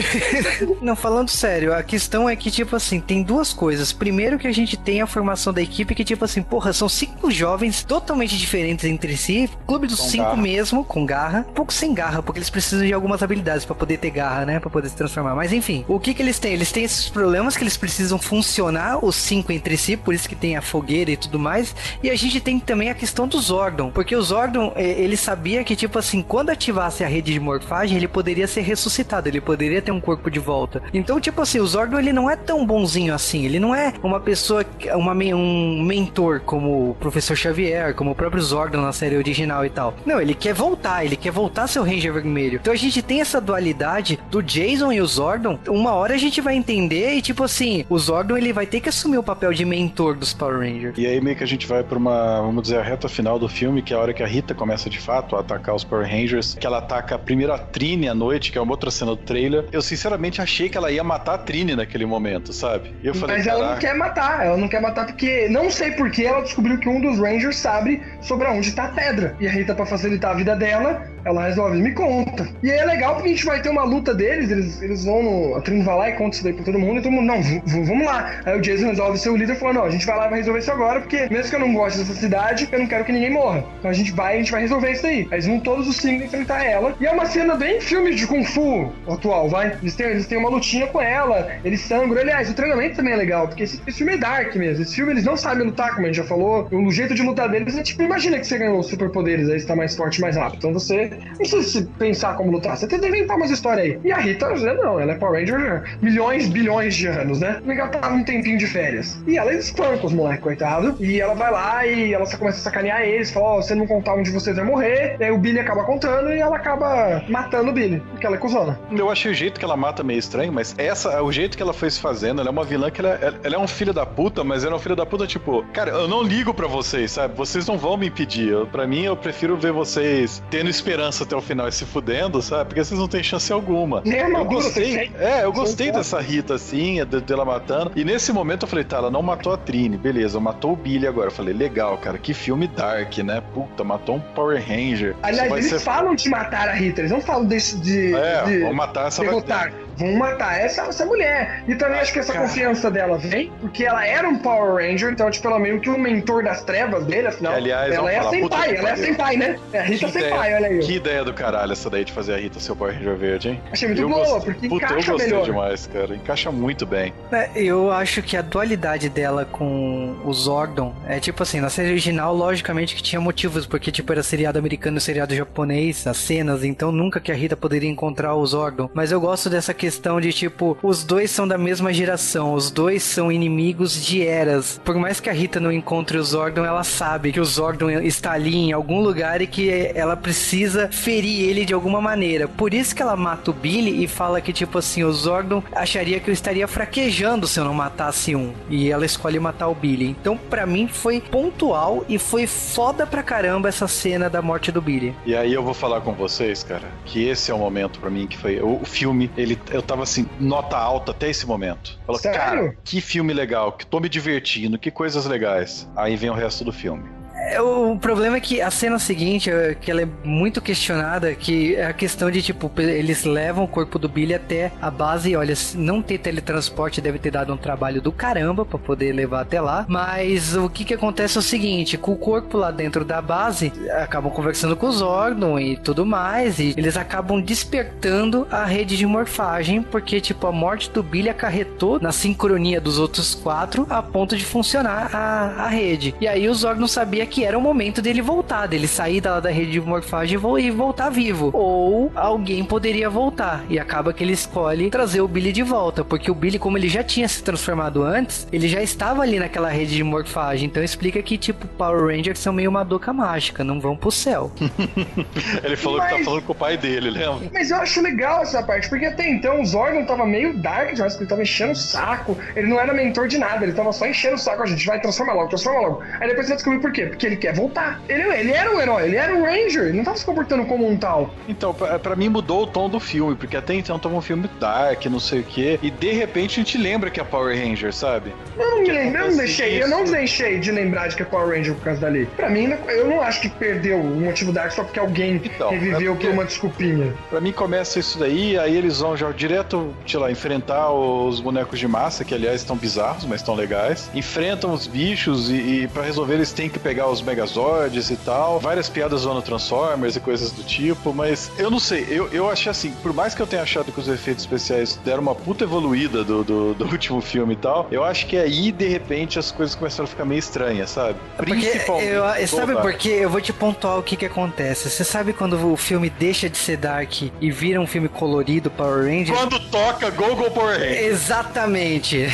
Não, 0.80 0.96
falando 0.96 1.28
sério, 1.28 1.74
a 1.74 1.82
questão 1.82 2.28
é 2.28 2.36
que, 2.36 2.50
tipo 2.50 2.76
assim, 2.76 3.00
tem 3.00 3.22
duas 3.22 3.52
coisas. 3.52 3.92
Primeiro 3.92 4.38
que 4.38 4.46
a 4.46 4.52
gente 4.52 4.76
tem 4.76 5.00
a 5.00 5.06
formação 5.06 5.52
da 5.52 5.62
equipe 5.62 5.94
que, 5.94 6.04
tipo 6.04 6.24
assim, 6.24 6.42
porra, 6.42 6.72
são 6.72 6.88
cinco 6.88 7.30
jovens 7.30 7.82
totalmente 7.84 8.36
diferentes 8.36 8.84
entre 8.84 9.16
si. 9.16 9.48
Clube 9.66 9.86
dos 9.86 10.00
Com 10.00 10.08
cinco 10.08 10.24
garra. 10.24 10.36
mesmo, 10.36 10.84
com 10.84 11.06
garra. 11.06 11.46
Um 11.48 11.52
pouco 11.52 11.72
sem 11.72 11.94
garra, 11.94 12.22
porque 12.22 12.38
eles 12.38 12.50
precisam 12.50 12.86
de 12.86 12.92
algumas 12.92 13.22
habilidades 13.22 13.64
pra 13.64 13.74
poder 13.74 13.98
ter 13.98 14.10
garra, 14.10 14.44
né? 14.44 14.60
Pra 14.60 14.70
poder 14.70 14.88
se 14.88 14.96
transformar. 14.96 15.34
Mas 15.34 15.52
enfim, 15.52 15.84
o 15.88 15.98
que 15.98 16.14
que 16.14 16.22
eles 16.22 16.38
têm? 16.38 16.52
Eles 16.52 16.72
têm 16.72 16.84
esses 16.84 17.08
problemas 17.08 17.56
que 17.56 17.62
eles 17.62 17.76
precisam 17.76 18.18
funcionar, 18.18 19.04
os 19.04 19.16
cinco 19.16 19.52
entre 19.52 19.76
si, 19.76 19.96
por 19.96 20.14
isso 20.14 20.28
que 20.28 20.34
tem 20.34 20.56
a 20.56 20.62
fogueira 20.62 21.10
e 21.10 21.16
tudo 21.16 21.38
mais. 21.38 21.74
E 22.02 22.10
a 22.10 22.16
gente 22.16 22.40
tem 22.40 22.58
também 22.58 22.90
a 22.90 22.94
questão 22.94 23.26
do 23.28 23.40
Zordon, 23.40 23.90
porque 23.90 24.14
o 24.14 24.22
Zordon, 24.22 24.72
eh, 24.76 25.05
ele 25.06 25.16
sabia 25.16 25.64
que, 25.64 25.76
tipo 25.76 25.98
assim, 25.98 26.22
quando 26.22 26.50
ativasse 26.50 27.04
a 27.04 27.08
rede 27.08 27.32
de 27.32 27.40
morfagem, 27.40 27.96
ele 27.96 28.08
poderia 28.08 28.46
ser 28.46 28.60
ressuscitado, 28.62 29.28
ele 29.28 29.40
poderia 29.40 29.80
ter 29.80 29.92
um 29.92 30.00
corpo 30.00 30.30
de 30.30 30.38
volta. 30.38 30.82
Então, 30.92 31.20
tipo 31.20 31.40
assim, 31.40 31.60
o 31.60 31.66
Zordon, 31.66 31.98
ele 31.98 32.12
não 32.12 32.28
é 32.28 32.36
tão 32.36 32.66
bonzinho 32.66 33.14
assim, 33.14 33.44
ele 33.44 33.58
não 33.58 33.74
é 33.74 33.92
uma 34.02 34.20
pessoa, 34.20 34.64
uma, 34.94 35.12
um 35.12 35.82
mentor 35.82 36.40
como 36.40 36.90
o 36.90 36.94
Professor 36.94 37.36
Xavier, 37.36 37.94
como 37.94 38.10
o 38.10 38.14
próprio 38.14 38.42
Zordon 38.42 38.82
na 38.82 38.92
série 38.92 39.16
original 39.16 39.64
e 39.64 39.70
tal. 39.70 39.94
Não, 40.04 40.20
ele 40.20 40.34
quer 40.34 40.52
voltar, 40.52 41.04
ele 41.04 41.16
quer 41.16 41.30
voltar 41.30 41.64
a 41.64 41.80
o 41.80 41.84
Ranger 41.84 42.12
Vermelho. 42.12 42.58
Então 42.60 42.72
a 42.72 42.76
gente 42.76 43.02
tem 43.02 43.20
essa 43.20 43.40
dualidade 43.40 44.18
do 44.30 44.42
Jason 44.42 44.92
e 44.92 45.00
o 45.00 45.06
Zordon. 45.06 45.58
Uma 45.68 45.92
hora 45.92 46.14
a 46.14 46.18
gente 46.18 46.40
vai 46.40 46.54
entender 46.54 47.14
e, 47.14 47.22
tipo 47.22 47.44
assim, 47.44 47.84
o 47.88 47.98
Zordon, 47.98 48.36
ele 48.36 48.52
vai 48.52 48.66
ter 48.66 48.80
que 48.80 48.88
assumir 48.88 49.18
o 49.18 49.22
papel 49.22 49.52
de 49.52 49.64
mentor 49.64 50.16
dos 50.16 50.32
Power 50.32 50.58
Rangers. 50.58 50.96
E 50.96 51.06
aí 51.06 51.20
meio 51.20 51.36
que 51.36 51.44
a 51.44 51.46
gente 51.46 51.66
vai 51.66 51.82
pra 51.82 51.98
uma, 51.98 52.40
vamos 52.40 52.62
dizer, 52.62 52.78
a 52.78 52.82
reta 52.82 53.08
final 53.08 53.38
do 53.38 53.48
filme, 53.48 53.82
que 53.82 53.92
é 53.92 53.96
a 53.96 54.00
hora 54.00 54.12
que 54.12 54.22
a 54.22 54.26
Rita 54.26 54.54
começa 54.54 54.88
de 54.96 55.00
fato 55.00 55.36
a 55.36 55.40
atacar 55.40 55.74
os 55.74 55.84
Power 55.84 56.08
Rangers, 56.08 56.54
que 56.58 56.66
ela 56.66 56.78
ataca 56.78 57.18
primeiro 57.18 57.52
a 57.52 57.58
Trini 57.58 58.08
à 58.08 58.14
noite, 58.14 58.50
que 58.50 58.58
é 58.58 58.60
uma 58.60 58.72
outra 58.72 58.90
cena 58.90 59.12
do 59.12 59.18
trailer. 59.18 59.66
Eu 59.70 59.82
sinceramente 59.82 60.40
achei 60.40 60.68
que 60.68 60.76
ela 60.76 60.90
ia 60.90 61.04
matar 61.04 61.34
a 61.34 61.38
Trini 61.38 61.76
naquele 61.76 62.06
momento, 62.06 62.52
sabe? 62.52 62.94
E 63.02 63.06
eu 63.06 63.14
falei, 63.14 63.36
Mas 63.36 63.46
ela 63.46 63.72
não 63.72 63.78
quer 63.78 63.94
matar, 63.94 64.46
ela 64.46 64.56
não 64.56 64.68
quer 64.68 64.80
matar 64.80 65.06
porque 65.06 65.48
não 65.48 65.70
sei 65.70 65.92
por 65.92 66.10
que 66.10 66.24
ela 66.24 66.40
descobriu 66.40 66.78
que 66.78 66.88
um 66.88 67.00
dos 67.00 67.18
Rangers 67.18 67.56
sabe 67.56 68.02
sobre 68.20 68.46
aonde 68.46 68.72
tá 68.72 68.84
a 68.84 68.88
pedra. 68.88 69.36
E 69.38 69.46
a 69.46 69.50
Rita, 69.50 69.74
pra 69.74 69.84
facilitar 69.84 70.32
a 70.32 70.34
vida 70.34 70.56
dela, 70.56 71.15
ela 71.26 71.44
resolve, 71.48 71.82
me 71.82 71.92
conta. 71.92 72.48
E 72.62 72.70
aí 72.70 72.78
é 72.78 72.84
legal 72.84 73.14
porque 73.14 73.28
a 73.28 73.32
gente 73.32 73.44
vai 73.44 73.60
ter 73.60 73.68
uma 73.68 73.82
luta 73.82 74.14
deles, 74.14 74.48
eles, 74.48 74.80
eles 74.80 75.04
vão 75.04 75.22
no. 75.24 75.56
A 75.56 75.60
Trini 75.60 75.82
vai 75.82 75.96
lá 75.96 76.08
e 76.08 76.12
conta 76.12 76.36
isso 76.36 76.44
daí 76.44 76.52
pra 76.52 76.64
todo 76.64 76.78
mundo, 76.78 77.00
e 77.00 77.02
todo 77.02 77.10
mundo, 77.12 77.26
não, 77.26 77.42
vamos 77.84 78.06
lá. 78.06 78.40
Aí 78.44 78.56
o 78.56 78.60
Jason 78.60 78.86
resolve 78.86 79.18
ser 79.18 79.30
o 79.30 79.36
líder 79.36 79.56
falando, 79.56 79.76
não, 79.78 79.84
a 79.84 79.90
gente 79.90 80.06
vai 80.06 80.16
lá 80.16 80.26
e 80.26 80.30
vai 80.30 80.38
resolver 80.38 80.60
isso 80.60 80.70
agora, 80.70 81.00
porque 81.00 81.28
mesmo 81.28 81.50
que 81.50 81.56
eu 81.56 81.60
não 81.60 81.74
goste 81.74 81.98
dessa 81.98 82.14
cidade, 82.14 82.68
eu 82.70 82.78
não 82.78 82.86
quero 82.86 83.04
que 83.04 83.10
ninguém 83.10 83.30
morra. 83.30 83.64
Então 83.80 83.90
a 83.90 83.94
gente 83.94 84.12
vai 84.12 84.34
e 84.34 84.36
a 84.36 84.38
gente 84.38 84.52
vai 84.52 84.60
resolver 84.60 84.92
isso 84.92 85.04
aí. 85.04 85.18
Aí 85.22 85.26
eles 85.32 85.46
vão 85.46 85.58
todos 85.58 85.88
os 85.88 85.96
cinco 85.96 86.24
enfrentar 86.24 86.64
ela. 86.64 86.94
E 87.00 87.06
é 87.06 87.10
uma 87.10 87.26
cena 87.26 87.56
bem 87.56 87.80
filme 87.80 88.14
de 88.14 88.24
Kung 88.24 88.44
Fu 88.44 88.92
atual, 89.08 89.48
vai. 89.48 89.76
Eles 89.82 89.96
têm, 89.96 90.06
eles 90.06 90.26
têm 90.28 90.38
uma 90.38 90.48
lutinha 90.48 90.86
com 90.86 91.00
ela, 91.00 91.48
eles 91.64 91.80
sangram. 91.80 92.20
Aliás, 92.20 92.48
o 92.48 92.54
treinamento 92.54 92.96
também 92.96 93.14
é 93.14 93.16
legal, 93.16 93.48
porque 93.48 93.64
esse, 93.64 93.80
esse 93.84 93.98
filme 93.98 94.14
é 94.14 94.16
dark 94.16 94.54
mesmo. 94.54 94.82
Esse 94.82 94.94
filme 94.94 95.12
eles 95.12 95.24
não 95.24 95.36
sabem 95.36 95.66
lutar, 95.66 95.92
como 95.92 96.02
a 96.02 96.06
gente 96.06 96.18
já 96.18 96.24
falou. 96.24 96.68
O 96.70 96.90
jeito 96.92 97.14
de 97.14 97.22
lutar 97.22 97.48
deles 97.48 97.76
é 97.76 97.82
tipo, 97.82 98.02
imagina 98.02 98.38
que 98.38 98.46
você 98.46 98.58
ganhou 98.58 98.80
superpoderes, 98.84 99.48
aí 99.48 99.58
você 99.58 99.66
tá 99.66 99.74
mais 99.74 99.96
forte, 99.96 100.20
mais 100.20 100.36
rápido. 100.36 100.58
Então 100.58 100.72
você 100.72 101.15
não 101.28 101.36
precisa 101.36 101.62
se 101.62 101.84
pensar 101.98 102.36
como 102.36 102.50
lutar, 102.52 102.76
você 102.76 102.86
que 102.86 102.96
inventar 102.96 103.36
umas 103.36 103.50
histórias 103.50 103.86
aí. 103.86 104.00
E 104.04 104.12
a 104.12 104.18
Rita, 104.18 104.48
não, 104.74 104.98
ela 105.00 105.12
é 105.12 105.14
Power 105.16 105.40
Ranger 105.40 105.82
milhões, 106.00 106.48
bilhões 106.48 106.94
de 106.94 107.06
anos, 107.06 107.40
né? 107.40 107.60
E 107.66 107.70
ela 107.70 107.88
tá 107.88 108.08
um 108.08 108.24
tempinho 108.24 108.58
de 108.58 108.66
férias. 108.66 109.18
E 109.26 109.36
ela 109.38 109.52
espanca 109.52 110.06
os 110.06 110.12
moleques, 110.12 110.42
coitado. 110.42 110.96
E 111.00 111.20
ela 111.20 111.34
vai 111.34 111.50
lá 111.50 111.86
e 111.86 112.12
ela 112.12 112.26
começa 112.36 112.58
a 112.58 112.62
sacanear 112.62 113.02
eles, 113.02 113.30
fala, 113.30 113.46
ó, 113.46 113.56
você 113.62 113.74
não 113.74 113.86
contar 113.86 114.14
onde 114.14 114.30
você 114.30 114.52
vai 114.52 114.64
morrer. 114.64 115.16
E 115.20 115.24
aí 115.24 115.30
o 115.30 115.38
Billy 115.38 115.58
acaba 115.60 115.84
contando 115.84 116.32
e 116.32 116.38
ela 116.38 116.56
acaba 116.56 117.22
matando 117.28 117.70
o 117.70 117.72
Billy, 117.72 118.00
porque 118.10 118.26
ela 118.26 118.36
é 118.36 118.38
cuzona. 118.38 118.78
Eu 118.90 119.10
achei 119.10 119.30
o 119.30 119.34
jeito 119.34 119.58
que 119.58 119.64
ela 119.64 119.76
mata 119.76 120.02
meio 120.02 120.18
estranho, 120.18 120.52
mas 120.52 120.74
essa, 120.78 121.22
o 121.22 121.30
jeito 121.32 121.56
que 121.56 121.62
ela 121.62 121.72
foi 121.72 121.90
se 121.90 122.00
fazendo, 122.00 122.40
ela 122.40 122.48
é 122.50 122.52
uma 122.52 122.64
vilã 122.64 122.90
que 122.90 123.00
ela, 123.00 123.18
ela- 123.44 123.56
é 123.56 123.58
um 123.58 123.68
filho 123.68 123.92
da 123.92 124.04
puta, 124.04 124.42
mas 124.44 124.64
ela 124.64 124.74
é 124.74 124.76
um 124.76 124.80
filho 124.80 124.96
da 124.96 125.06
puta, 125.06 125.26
tipo, 125.26 125.64
cara, 125.72 125.90
eu 125.90 126.08
não 126.08 126.22
ligo 126.22 126.52
pra 126.52 126.66
vocês, 126.66 127.12
sabe? 127.12 127.34
Vocês 127.36 127.66
não 127.66 127.78
vão 127.78 127.96
me 127.96 128.06
impedir. 128.08 128.54
Pra 128.66 128.86
mim, 128.86 129.04
eu 129.04 129.16
prefiro 129.16 129.56
ver 129.56 129.72
vocês 129.72 130.42
tendo 130.50 130.68
esperança 130.70 131.05
até 131.22 131.34
o 131.36 131.40
final 131.40 131.68
e 131.68 131.72
se 131.72 131.84
fudendo, 131.84 132.40
sabe? 132.42 132.66
Porque 132.66 132.84
vocês 132.84 132.98
não 132.98 133.08
têm 133.08 133.22
chance 133.22 133.52
alguma. 133.52 134.02
Nem 134.04 134.18
eu 134.20 134.44
gostei. 134.44 135.10
É, 135.18 135.44
eu 135.44 135.52
gostei 135.52 135.90
dessa 135.90 136.20
Rita 136.20 136.54
assim, 136.54 137.04
de- 137.04 137.20
dela 137.20 137.44
matando. 137.44 137.92
E 137.96 138.04
nesse 138.04 138.32
momento 138.32 138.62
eu 138.64 138.68
falei, 138.68 138.84
tá, 138.84 138.96
ela 138.98 139.10
não 139.10 139.22
matou 139.22 139.52
a 139.52 139.56
Trini, 139.56 139.96
beleza, 139.96 140.38
matou 140.40 140.72
o 140.72 140.76
Billy 140.76 141.06
agora. 141.06 141.28
Eu 141.28 141.32
falei, 141.32 141.54
legal, 141.54 141.96
cara, 141.98 142.18
que 142.18 142.32
filme 142.34 142.66
dark, 142.68 143.18
né? 143.18 143.42
Puta, 143.54 143.82
matou 143.84 144.16
um 144.16 144.20
Power 144.20 144.58
Ranger. 144.66 145.14
Aliás, 145.22 145.50
eles 145.52 145.66
ser- 145.66 145.80
falam 145.80 146.14
de 146.14 146.28
matar 146.28 146.68
a 146.68 146.72
Rita, 146.72 147.00
eles 147.00 147.10
não 147.10 147.20
falam 147.20 147.44
desse, 147.44 147.76
de, 147.78 148.14
É, 148.14 148.44
de 148.44 148.58
vão 148.60 148.72
matar 148.74 149.08
essa 149.08 149.22
derrotar. 149.22 149.72
Vão 149.96 150.12
matar 150.16 150.60
essa, 150.60 150.82
essa 150.82 151.04
mulher. 151.06 151.62
E 151.66 151.74
também 151.74 152.00
acho 152.00 152.12
que 152.12 152.18
essa 152.18 152.32
cara. 152.32 152.46
confiança 152.46 152.90
dela 152.90 153.16
vem 153.18 153.50
porque 153.60 153.84
ela 153.84 154.06
era 154.06 154.28
um 154.28 154.38
Power 154.38 154.74
Ranger, 154.86 155.10
então, 155.12 155.30
tipo, 155.30 155.46
ela 155.48 155.58
meio 155.58 155.80
que 155.80 155.88
o 155.90 155.98
mentor 155.98 156.44
das 156.44 156.62
trevas 156.62 157.04
dele, 157.06 157.28
afinal. 157.28 157.52
Que, 157.52 157.58
aliás, 157.58 157.94
ela 157.94 158.12
é 158.12 158.16
falar, 158.18 158.30
sem 158.30 158.48
pai, 158.48 158.68
que 158.72 158.76
ela 158.76 158.90
é 158.90 158.96
sem 158.96 159.14
pai, 159.14 159.36
né? 159.36 159.58
É 159.72 159.78
a 159.80 159.82
Rita 159.82 160.06
Que 160.06 160.12
sem 160.12 160.20
ideia- 160.22 160.34
pai, 160.36 160.54
olha 160.54 160.66
aí. 160.68 160.78
Que 160.80 160.92
ideia 160.94 161.24
do 161.24 161.32
caralho 161.32 161.72
essa 161.72 161.88
daí 161.90 162.04
de 162.04 162.12
fazer 162.12 162.34
a 162.34 162.36
Rita 162.36 162.60
ser 162.60 162.72
o 162.72 162.76
Power 162.76 162.94
Ranger 162.94 163.16
verde, 163.16 163.48
hein? 163.50 163.60
Achei 163.72 163.88
muito 163.88 164.02
Eu 164.02 164.08
boa, 164.08 164.24
gostei- 164.24 164.52
porque 164.54 164.68
Puta, 164.68 164.84
encaixa 164.86 165.08
eu 165.08 165.12
gostei 165.14 165.30
melhor. 165.32 165.44
demais, 165.44 165.86
cara. 165.86 166.14
Encaixa 166.14 166.50
muito 166.50 166.84
bem. 166.86 167.12
É, 167.32 167.48
Eu 167.56 167.90
acho 167.90 168.22
que 168.22 168.36
a 168.36 168.42
dualidade 168.42 169.08
dela 169.08 169.44
com 169.44 170.14
o 170.24 170.32
Zordon 170.32 170.94
é 171.08 171.18
tipo 171.18 171.42
assim, 171.42 171.60
na 171.60 171.70
série 171.70 171.88
original, 171.90 172.34
logicamente 172.34 172.94
que 172.94 173.02
tinha 173.02 173.20
motivos, 173.20 173.66
porque 173.66 173.90
tipo 173.90 174.12
era 174.12 174.22
seriado 174.22 174.58
americano 174.58 174.98
e 174.98 175.00
seriado 175.00 175.34
japonês, 175.34 176.06
as 176.06 176.16
cenas, 176.18 176.62
então 176.64 176.92
nunca 176.92 177.18
que 177.20 177.32
a 177.32 177.34
Rita 177.34 177.56
poderia 177.56 177.88
encontrar 177.88 178.34
o 178.34 178.46
Zordon. 178.46 178.90
Mas 178.94 179.10
eu 179.10 179.20
gosto 179.20 179.48
dessa 179.48 179.72
questão 179.72 179.85
de 180.20 180.32
tipo, 180.32 180.76
os 180.82 181.04
dois 181.04 181.30
são 181.30 181.46
da 181.46 181.58
mesma 181.58 181.92
geração, 181.92 182.52
os 182.52 182.70
dois 182.70 183.02
são 183.02 183.30
inimigos 183.30 184.04
de 184.04 184.26
eras. 184.26 184.80
Por 184.84 184.96
mais 184.96 185.20
que 185.20 185.30
a 185.30 185.32
Rita 185.32 185.60
não 185.60 185.72
encontre 185.72 186.18
o 186.18 186.24
Zordon, 186.24 186.64
ela 186.64 186.84
sabe 186.84 187.32
que 187.32 187.40
o 187.40 187.44
Zordon 187.44 187.90
está 188.00 188.32
ali 188.32 188.56
em 188.56 188.72
algum 188.72 189.00
lugar 189.00 189.40
e 189.40 189.46
que 189.46 189.90
ela 189.94 190.16
precisa 190.16 190.88
ferir 190.90 191.48
ele 191.48 191.64
de 191.64 191.74
alguma 191.74 192.00
maneira. 192.00 192.48
Por 192.48 192.72
isso 192.72 192.94
que 192.94 193.02
ela 193.02 193.16
mata 193.16 193.50
o 193.50 193.54
Billy 193.54 194.04
e 194.04 194.08
fala 194.08 194.40
que 194.40 194.52
tipo 194.52 194.78
assim, 194.78 195.04
o 195.04 195.12
Zordon 195.12 195.62
acharia 195.72 196.20
que 196.20 196.30
eu 196.30 196.34
estaria 196.34 196.66
fraquejando 196.66 197.46
se 197.46 197.58
eu 197.58 197.64
não 197.64 197.74
matasse 197.74 198.34
um. 198.34 198.52
E 198.68 198.90
ela 198.90 199.04
escolhe 199.04 199.38
matar 199.38 199.68
o 199.68 199.74
Billy. 199.74 200.10
Então, 200.10 200.36
pra 200.36 200.66
mim, 200.66 200.88
foi 200.88 201.20
pontual 201.20 202.04
e 202.08 202.18
foi 202.18 202.46
foda 202.46 203.06
pra 203.06 203.22
caramba 203.22 203.68
essa 203.68 203.88
cena 203.88 204.28
da 204.28 204.42
morte 204.42 204.70
do 204.72 204.80
Billy. 204.80 205.14
E 205.24 205.34
aí 205.34 205.52
eu 205.52 205.62
vou 205.62 205.74
falar 205.74 206.00
com 206.00 206.12
vocês, 206.12 206.62
cara, 206.62 206.88
que 207.04 207.26
esse 207.26 207.50
é 207.50 207.54
o 207.54 207.58
momento 207.58 207.98
pra 207.98 208.10
mim 208.10 208.26
que 208.26 208.36
foi 208.36 208.60
o 208.60 208.80
filme, 208.84 209.30
ele 209.36 209.58
eu 209.76 209.82
tava 209.82 210.02
assim, 210.02 210.26
nota 210.40 210.76
alta 210.76 211.12
até 211.12 211.28
esse 211.28 211.46
momento. 211.46 211.98
Falou, 212.06 212.20
cara, 212.20 212.76
que 212.84 213.00
filme 213.00 213.32
legal, 213.32 213.72
que 213.72 213.86
tô 213.86 214.00
me 214.00 214.08
divertindo, 214.08 214.78
que 214.78 214.90
coisas 214.90 215.26
legais. 215.26 215.88
Aí 215.94 216.16
vem 216.16 216.30
o 216.30 216.34
resto 216.34 216.64
do 216.64 216.72
filme. 216.72 217.04
É, 217.48 217.60
o 217.60 217.96
problema 217.96 218.36
é 218.36 218.40
que 218.40 218.60
a 218.60 218.70
cena 218.70 218.98
seguinte, 218.98 219.48
é 219.50 219.74
que 219.74 219.90
ela 219.90 220.02
é 220.02 220.08
muito 220.24 220.60
questionada, 220.60 221.32
que 221.34 221.76
é 221.76 221.86
a 221.86 221.92
questão 221.92 222.28
de, 222.30 222.42
tipo, 222.42 222.70
eles 222.76 223.24
levam 223.24 223.64
o 223.64 223.68
corpo 223.68 223.98
do 223.98 224.08
Billy 224.08 224.34
até 224.34 224.72
a 224.82 224.90
base, 224.90 225.30
e 225.30 225.36
olha, 225.36 225.54
não 225.76 226.02
ter 226.02 226.18
teletransporte 226.18 227.00
deve 227.00 227.18
ter 227.18 227.30
dado 227.30 227.52
um 227.52 227.56
trabalho 227.56 228.02
do 228.02 228.10
caramba 228.10 228.64
para 228.64 228.78
poder 228.78 229.12
levar 229.12 229.42
até 229.42 229.60
lá, 229.60 229.86
mas 229.88 230.56
o 230.56 230.68
que 230.68 230.84
que 230.84 230.94
acontece 230.94 231.38
é 231.38 231.40
o 231.40 231.42
seguinte, 231.42 231.96
com 231.96 232.12
o 232.12 232.16
corpo 232.16 232.58
lá 232.58 232.72
dentro 232.72 233.04
da 233.04 233.22
base, 233.22 233.72
acabam 234.02 234.32
conversando 234.32 234.76
com 234.76 234.88
os 234.88 235.00
órgãos 235.00 235.60
e 235.60 235.76
tudo 235.76 236.04
mais, 236.04 236.58
e 236.58 236.74
eles 236.76 236.96
acabam 236.96 237.40
despertando 237.40 238.46
a 238.50 238.64
rede 238.64 238.96
de 238.96 239.06
morfagem, 239.06 239.82
porque, 239.82 240.20
tipo, 240.20 240.48
a 240.48 240.52
morte 240.52 240.90
do 240.90 241.02
Billy 241.02 241.28
acarretou 241.28 242.00
na 242.00 242.10
sincronia 242.10 242.80
dos 242.80 242.98
outros 242.98 243.34
quatro 243.36 243.86
a 243.88 244.02
ponto 244.02 244.36
de 244.36 244.44
funcionar 244.44 245.14
a, 245.14 245.64
a 245.64 245.68
rede. 245.68 246.12
E 246.20 246.26
aí 246.26 246.48
os 246.48 246.64
órgãos 246.64 246.90
sabia 246.90 247.24
que 247.24 247.35
era 247.44 247.56
o 247.56 247.60
momento 247.60 248.02
dele 248.02 248.22
voltar, 248.22 248.66
dele 248.66 248.86
sair 248.86 249.20
da, 249.20 249.40
da 249.40 249.50
rede 249.50 249.72
de 249.72 249.80
morfagem 249.80 250.38
e 250.58 250.70
voltar 250.70 251.10
vivo. 251.10 251.50
Ou 251.52 252.10
alguém 252.14 252.64
poderia 252.64 253.08
voltar. 253.08 253.64
E 253.68 253.78
acaba 253.78 254.12
que 254.12 254.22
ele 254.22 254.32
escolhe 254.32 254.90
trazer 254.90 255.20
o 255.20 255.28
Billy 255.28 255.52
de 255.52 255.62
volta, 255.62 256.04
porque 256.04 256.30
o 256.30 256.34
Billy, 256.34 256.58
como 256.58 256.78
ele 256.78 256.88
já 256.88 257.02
tinha 257.02 257.28
se 257.28 257.42
transformado 257.42 258.02
antes, 258.02 258.46
ele 258.52 258.68
já 258.68 258.82
estava 258.82 259.22
ali 259.22 259.38
naquela 259.38 259.68
rede 259.68 259.94
de 259.94 260.02
morfagem. 260.02 260.66
Então 260.66 260.82
explica 260.82 261.22
que, 261.22 261.36
tipo, 261.36 261.66
Power 261.66 262.06
Rangers 262.06 262.38
são 262.38 262.52
meio 262.52 262.70
uma 262.70 262.84
doca 262.84 263.12
mágica, 263.12 263.64
não 263.64 263.80
vão 263.80 263.96
pro 263.96 264.10
céu. 264.10 264.50
ele 265.62 265.76
falou 265.76 265.98
mas... 265.98 266.12
que 266.12 266.18
tá 266.18 266.24
falando 266.24 266.42
com 266.42 266.52
o 266.52 266.54
pai 266.54 266.76
dele, 266.76 267.10
lembra? 267.10 267.48
Mas 267.52 267.70
eu 267.70 267.76
acho 267.78 268.00
legal 268.00 268.42
essa 268.42 268.62
parte, 268.62 268.88
porque 268.88 269.06
até 269.06 269.28
então 269.28 269.60
o 269.60 269.64
Zordon 269.64 270.04
tava 270.04 270.26
meio 270.26 270.56
dark 270.58 270.94
demais, 270.94 271.12
porque 271.12 271.24
ele 271.24 271.30
tava 271.30 271.42
enchendo 271.42 271.72
o 271.72 271.76
saco. 271.76 272.36
Ele 272.54 272.66
não 272.66 272.80
era 272.80 272.92
mentor 272.92 273.28
de 273.28 273.38
nada, 273.38 273.64
ele 273.64 273.72
tava 273.72 273.92
só 273.92 274.06
enchendo 274.06 274.34
o 274.34 274.38
saco. 274.38 274.62
A 274.62 274.66
gente 274.66 274.86
vai 274.86 275.00
transformar 275.00 275.34
logo, 275.34 275.48
transforma 275.48 275.80
logo. 275.80 276.02
Aí 276.20 276.28
depois 276.28 276.46
você 276.46 276.54
descobriu 276.54 276.80
por 276.80 276.92
quê? 276.92 277.06
Porque 277.16 277.26
ele 277.26 277.36
quer 277.36 277.54
voltar. 277.54 278.00
Ele, 278.08 278.22
ele 278.22 278.52
era 278.52 278.74
um 278.74 278.78
herói, 278.78 279.04
ele 279.04 279.16
era 279.16 279.34
um 279.34 279.42
Ranger, 279.42 279.84
ele 279.84 279.96
não 279.96 280.04
tava 280.04 280.18
se 280.18 280.24
comportando 280.24 280.66
como 280.66 280.86
um 280.86 280.96
tal. 280.98 281.34
Então, 281.48 281.72
pra, 281.72 281.98
pra 281.98 282.14
mim 282.14 282.28
mudou 282.28 282.64
o 282.64 282.66
tom 282.66 282.90
do 282.90 283.00
filme, 283.00 283.34
porque 283.34 283.56
até 283.56 283.72
então 283.74 283.98
tava 283.98 284.14
um 284.14 284.20
filme 284.20 284.48
dark, 284.60 285.06
não 285.06 285.18
sei 285.18 285.40
o 285.40 285.44
quê, 285.44 285.78
e 285.82 285.90
de 285.90 286.12
repente 286.12 286.60
a 286.60 286.62
gente 286.62 286.76
lembra 286.76 287.10
que 287.10 287.18
é 287.18 287.24
Power 287.24 287.58
Ranger, 287.58 287.92
sabe? 287.92 288.34
Eu 288.58 288.70
não 288.70 288.82
me 288.82 288.90
lembro, 288.90 289.18
eu 289.18 289.30
não 289.30 289.36
deixei, 289.36 289.82
eu 289.82 289.88
não 289.88 290.04
deixei 290.04 290.58
de 290.58 290.70
lembrar 290.70 291.08
de 291.08 291.16
que 291.16 291.22
é 291.22 291.24
Power 291.24 291.56
Ranger 291.56 291.74
por 291.74 291.84
causa 291.84 292.00
dali. 292.02 292.26
Pra 292.36 292.50
mim, 292.50 292.74
eu 292.88 293.08
não 293.08 293.22
acho 293.22 293.40
que 293.40 293.48
perdeu 293.48 293.98
o 293.98 294.20
motivo 294.20 294.52
dark 294.52 294.72
só 294.72 294.84
porque 294.84 294.98
alguém 294.98 295.40
então, 295.42 295.70
reviveu 295.70 296.12
é 296.12 296.16
por 296.16 296.30
uma 296.30 296.44
desculpinha. 296.44 297.14
Pra 297.30 297.40
mim 297.40 297.52
começa 297.52 297.98
isso 297.98 298.18
daí, 298.18 298.58
aí 298.58 298.76
eles 298.76 299.00
vão 299.00 299.16
já 299.16 299.30
direto, 299.30 299.94
sei 300.06 300.20
lá, 300.20 300.30
enfrentar 300.30 300.90
os 300.90 301.40
bonecos 301.40 301.78
de 301.78 301.88
massa, 301.88 302.24
que 302.24 302.34
aliás 302.34 302.60
estão 302.60 302.76
bizarros, 302.76 303.24
mas 303.24 303.40
estão 303.40 303.54
legais. 303.54 304.10
Enfrentam 304.14 304.72
os 304.72 304.86
bichos 304.86 305.50
e, 305.50 305.54
e 305.54 305.88
para 305.88 306.02
resolver 306.02 306.34
eles 306.34 306.52
têm 306.52 306.68
que 306.68 306.78
pegar 306.78 307.05
os 307.10 307.22
Megazords 307.22 308.10
e 308.10 308.16
tal. 308.16 308.60
Várias 308.60 308.88
piadas 308.88 309.24
no 309.24 309.42
Transformers 309.42 310.16
e 310.16 310.20
coisas 310.20 310.50
do 310.50 310.62
tipo, 310.62 311.12
mas 311.12 311.50
eu 311.58 311.70
não 311.70 311.78
sei, 311.78 312.06
eu, 312.08 312.28
eu 312.32 312.50
achei 312.50 312.70
assim, 312.70 312.90
por 313.02 313.12
mais 313.12 313.34
que 313.34 313.42
eu 313.42 313.46
tenha 313.46 313.62
achado 313.62 313.92
que 313.92 314.00
os 314.00 314.08
efeitos 314.08 314.44
especiais 314.44 314.98
deram 315.04 315.22
uma 315.22 315.34
puta 315.34 315.64
evoluída 315.64 316.24
do, 316.24 316.42
do, 316.42 316.74
do 316.74 316.84
último 316.90 317.20
filme 317.20 317.54
e 317.54 317.56
tal, 317.56 317.86
eu 317.90 318.04
acho 318.04 318.26
que 318.26 318.36
aí, 318.36 318.72
de 318.72 318.88
repente, 318.88 319.38
as 319.38 319.50
coisas 319.50 319.74
começaram 319.74 320.04
a 320.04 320.06
ficar 320.06 320.24
meio 320.24 320.38
estranhas, 320.38 320.90
sabe? 320.90 321.18
Principalmente. 321.36 322.08
Eu, 322.08 322.48
sabe 322.48 322.74
por 322.76 322.94
quê? 322.94 323.18
Eu 323.20 323.30
vou 323.30 323.40
te 323.40 323.52
pontuar 323.52 323.98
o 323.98 324.02
que 324.02 324.16
que 324.16 324.26
acontece. 324.26 324.88
Você 324.88 325.04
sabe 325.04 325.32
quando 325.32 325.72
o 325.72 325.76
filme 325.76 326.08
deixa 326.10 326.48
de 326.48 326.56
ser 326.56 326.76
dark 326.76 327.22
e 327.40 327.50
vira 327.50 327.80
um 327.80 327.86
filme 327.86 328.08
colorido 328.08 328.70
Power 328.70 329.04
Rangers? 329.04 329.38
Quando 329.38 329.58
toca 329.70 330.10
Go 330.10 330.34
Go 330.36 330.50
Power 330.50 330.78
Rangers. 330.78 331.06
Exatamente. 331.06 332.26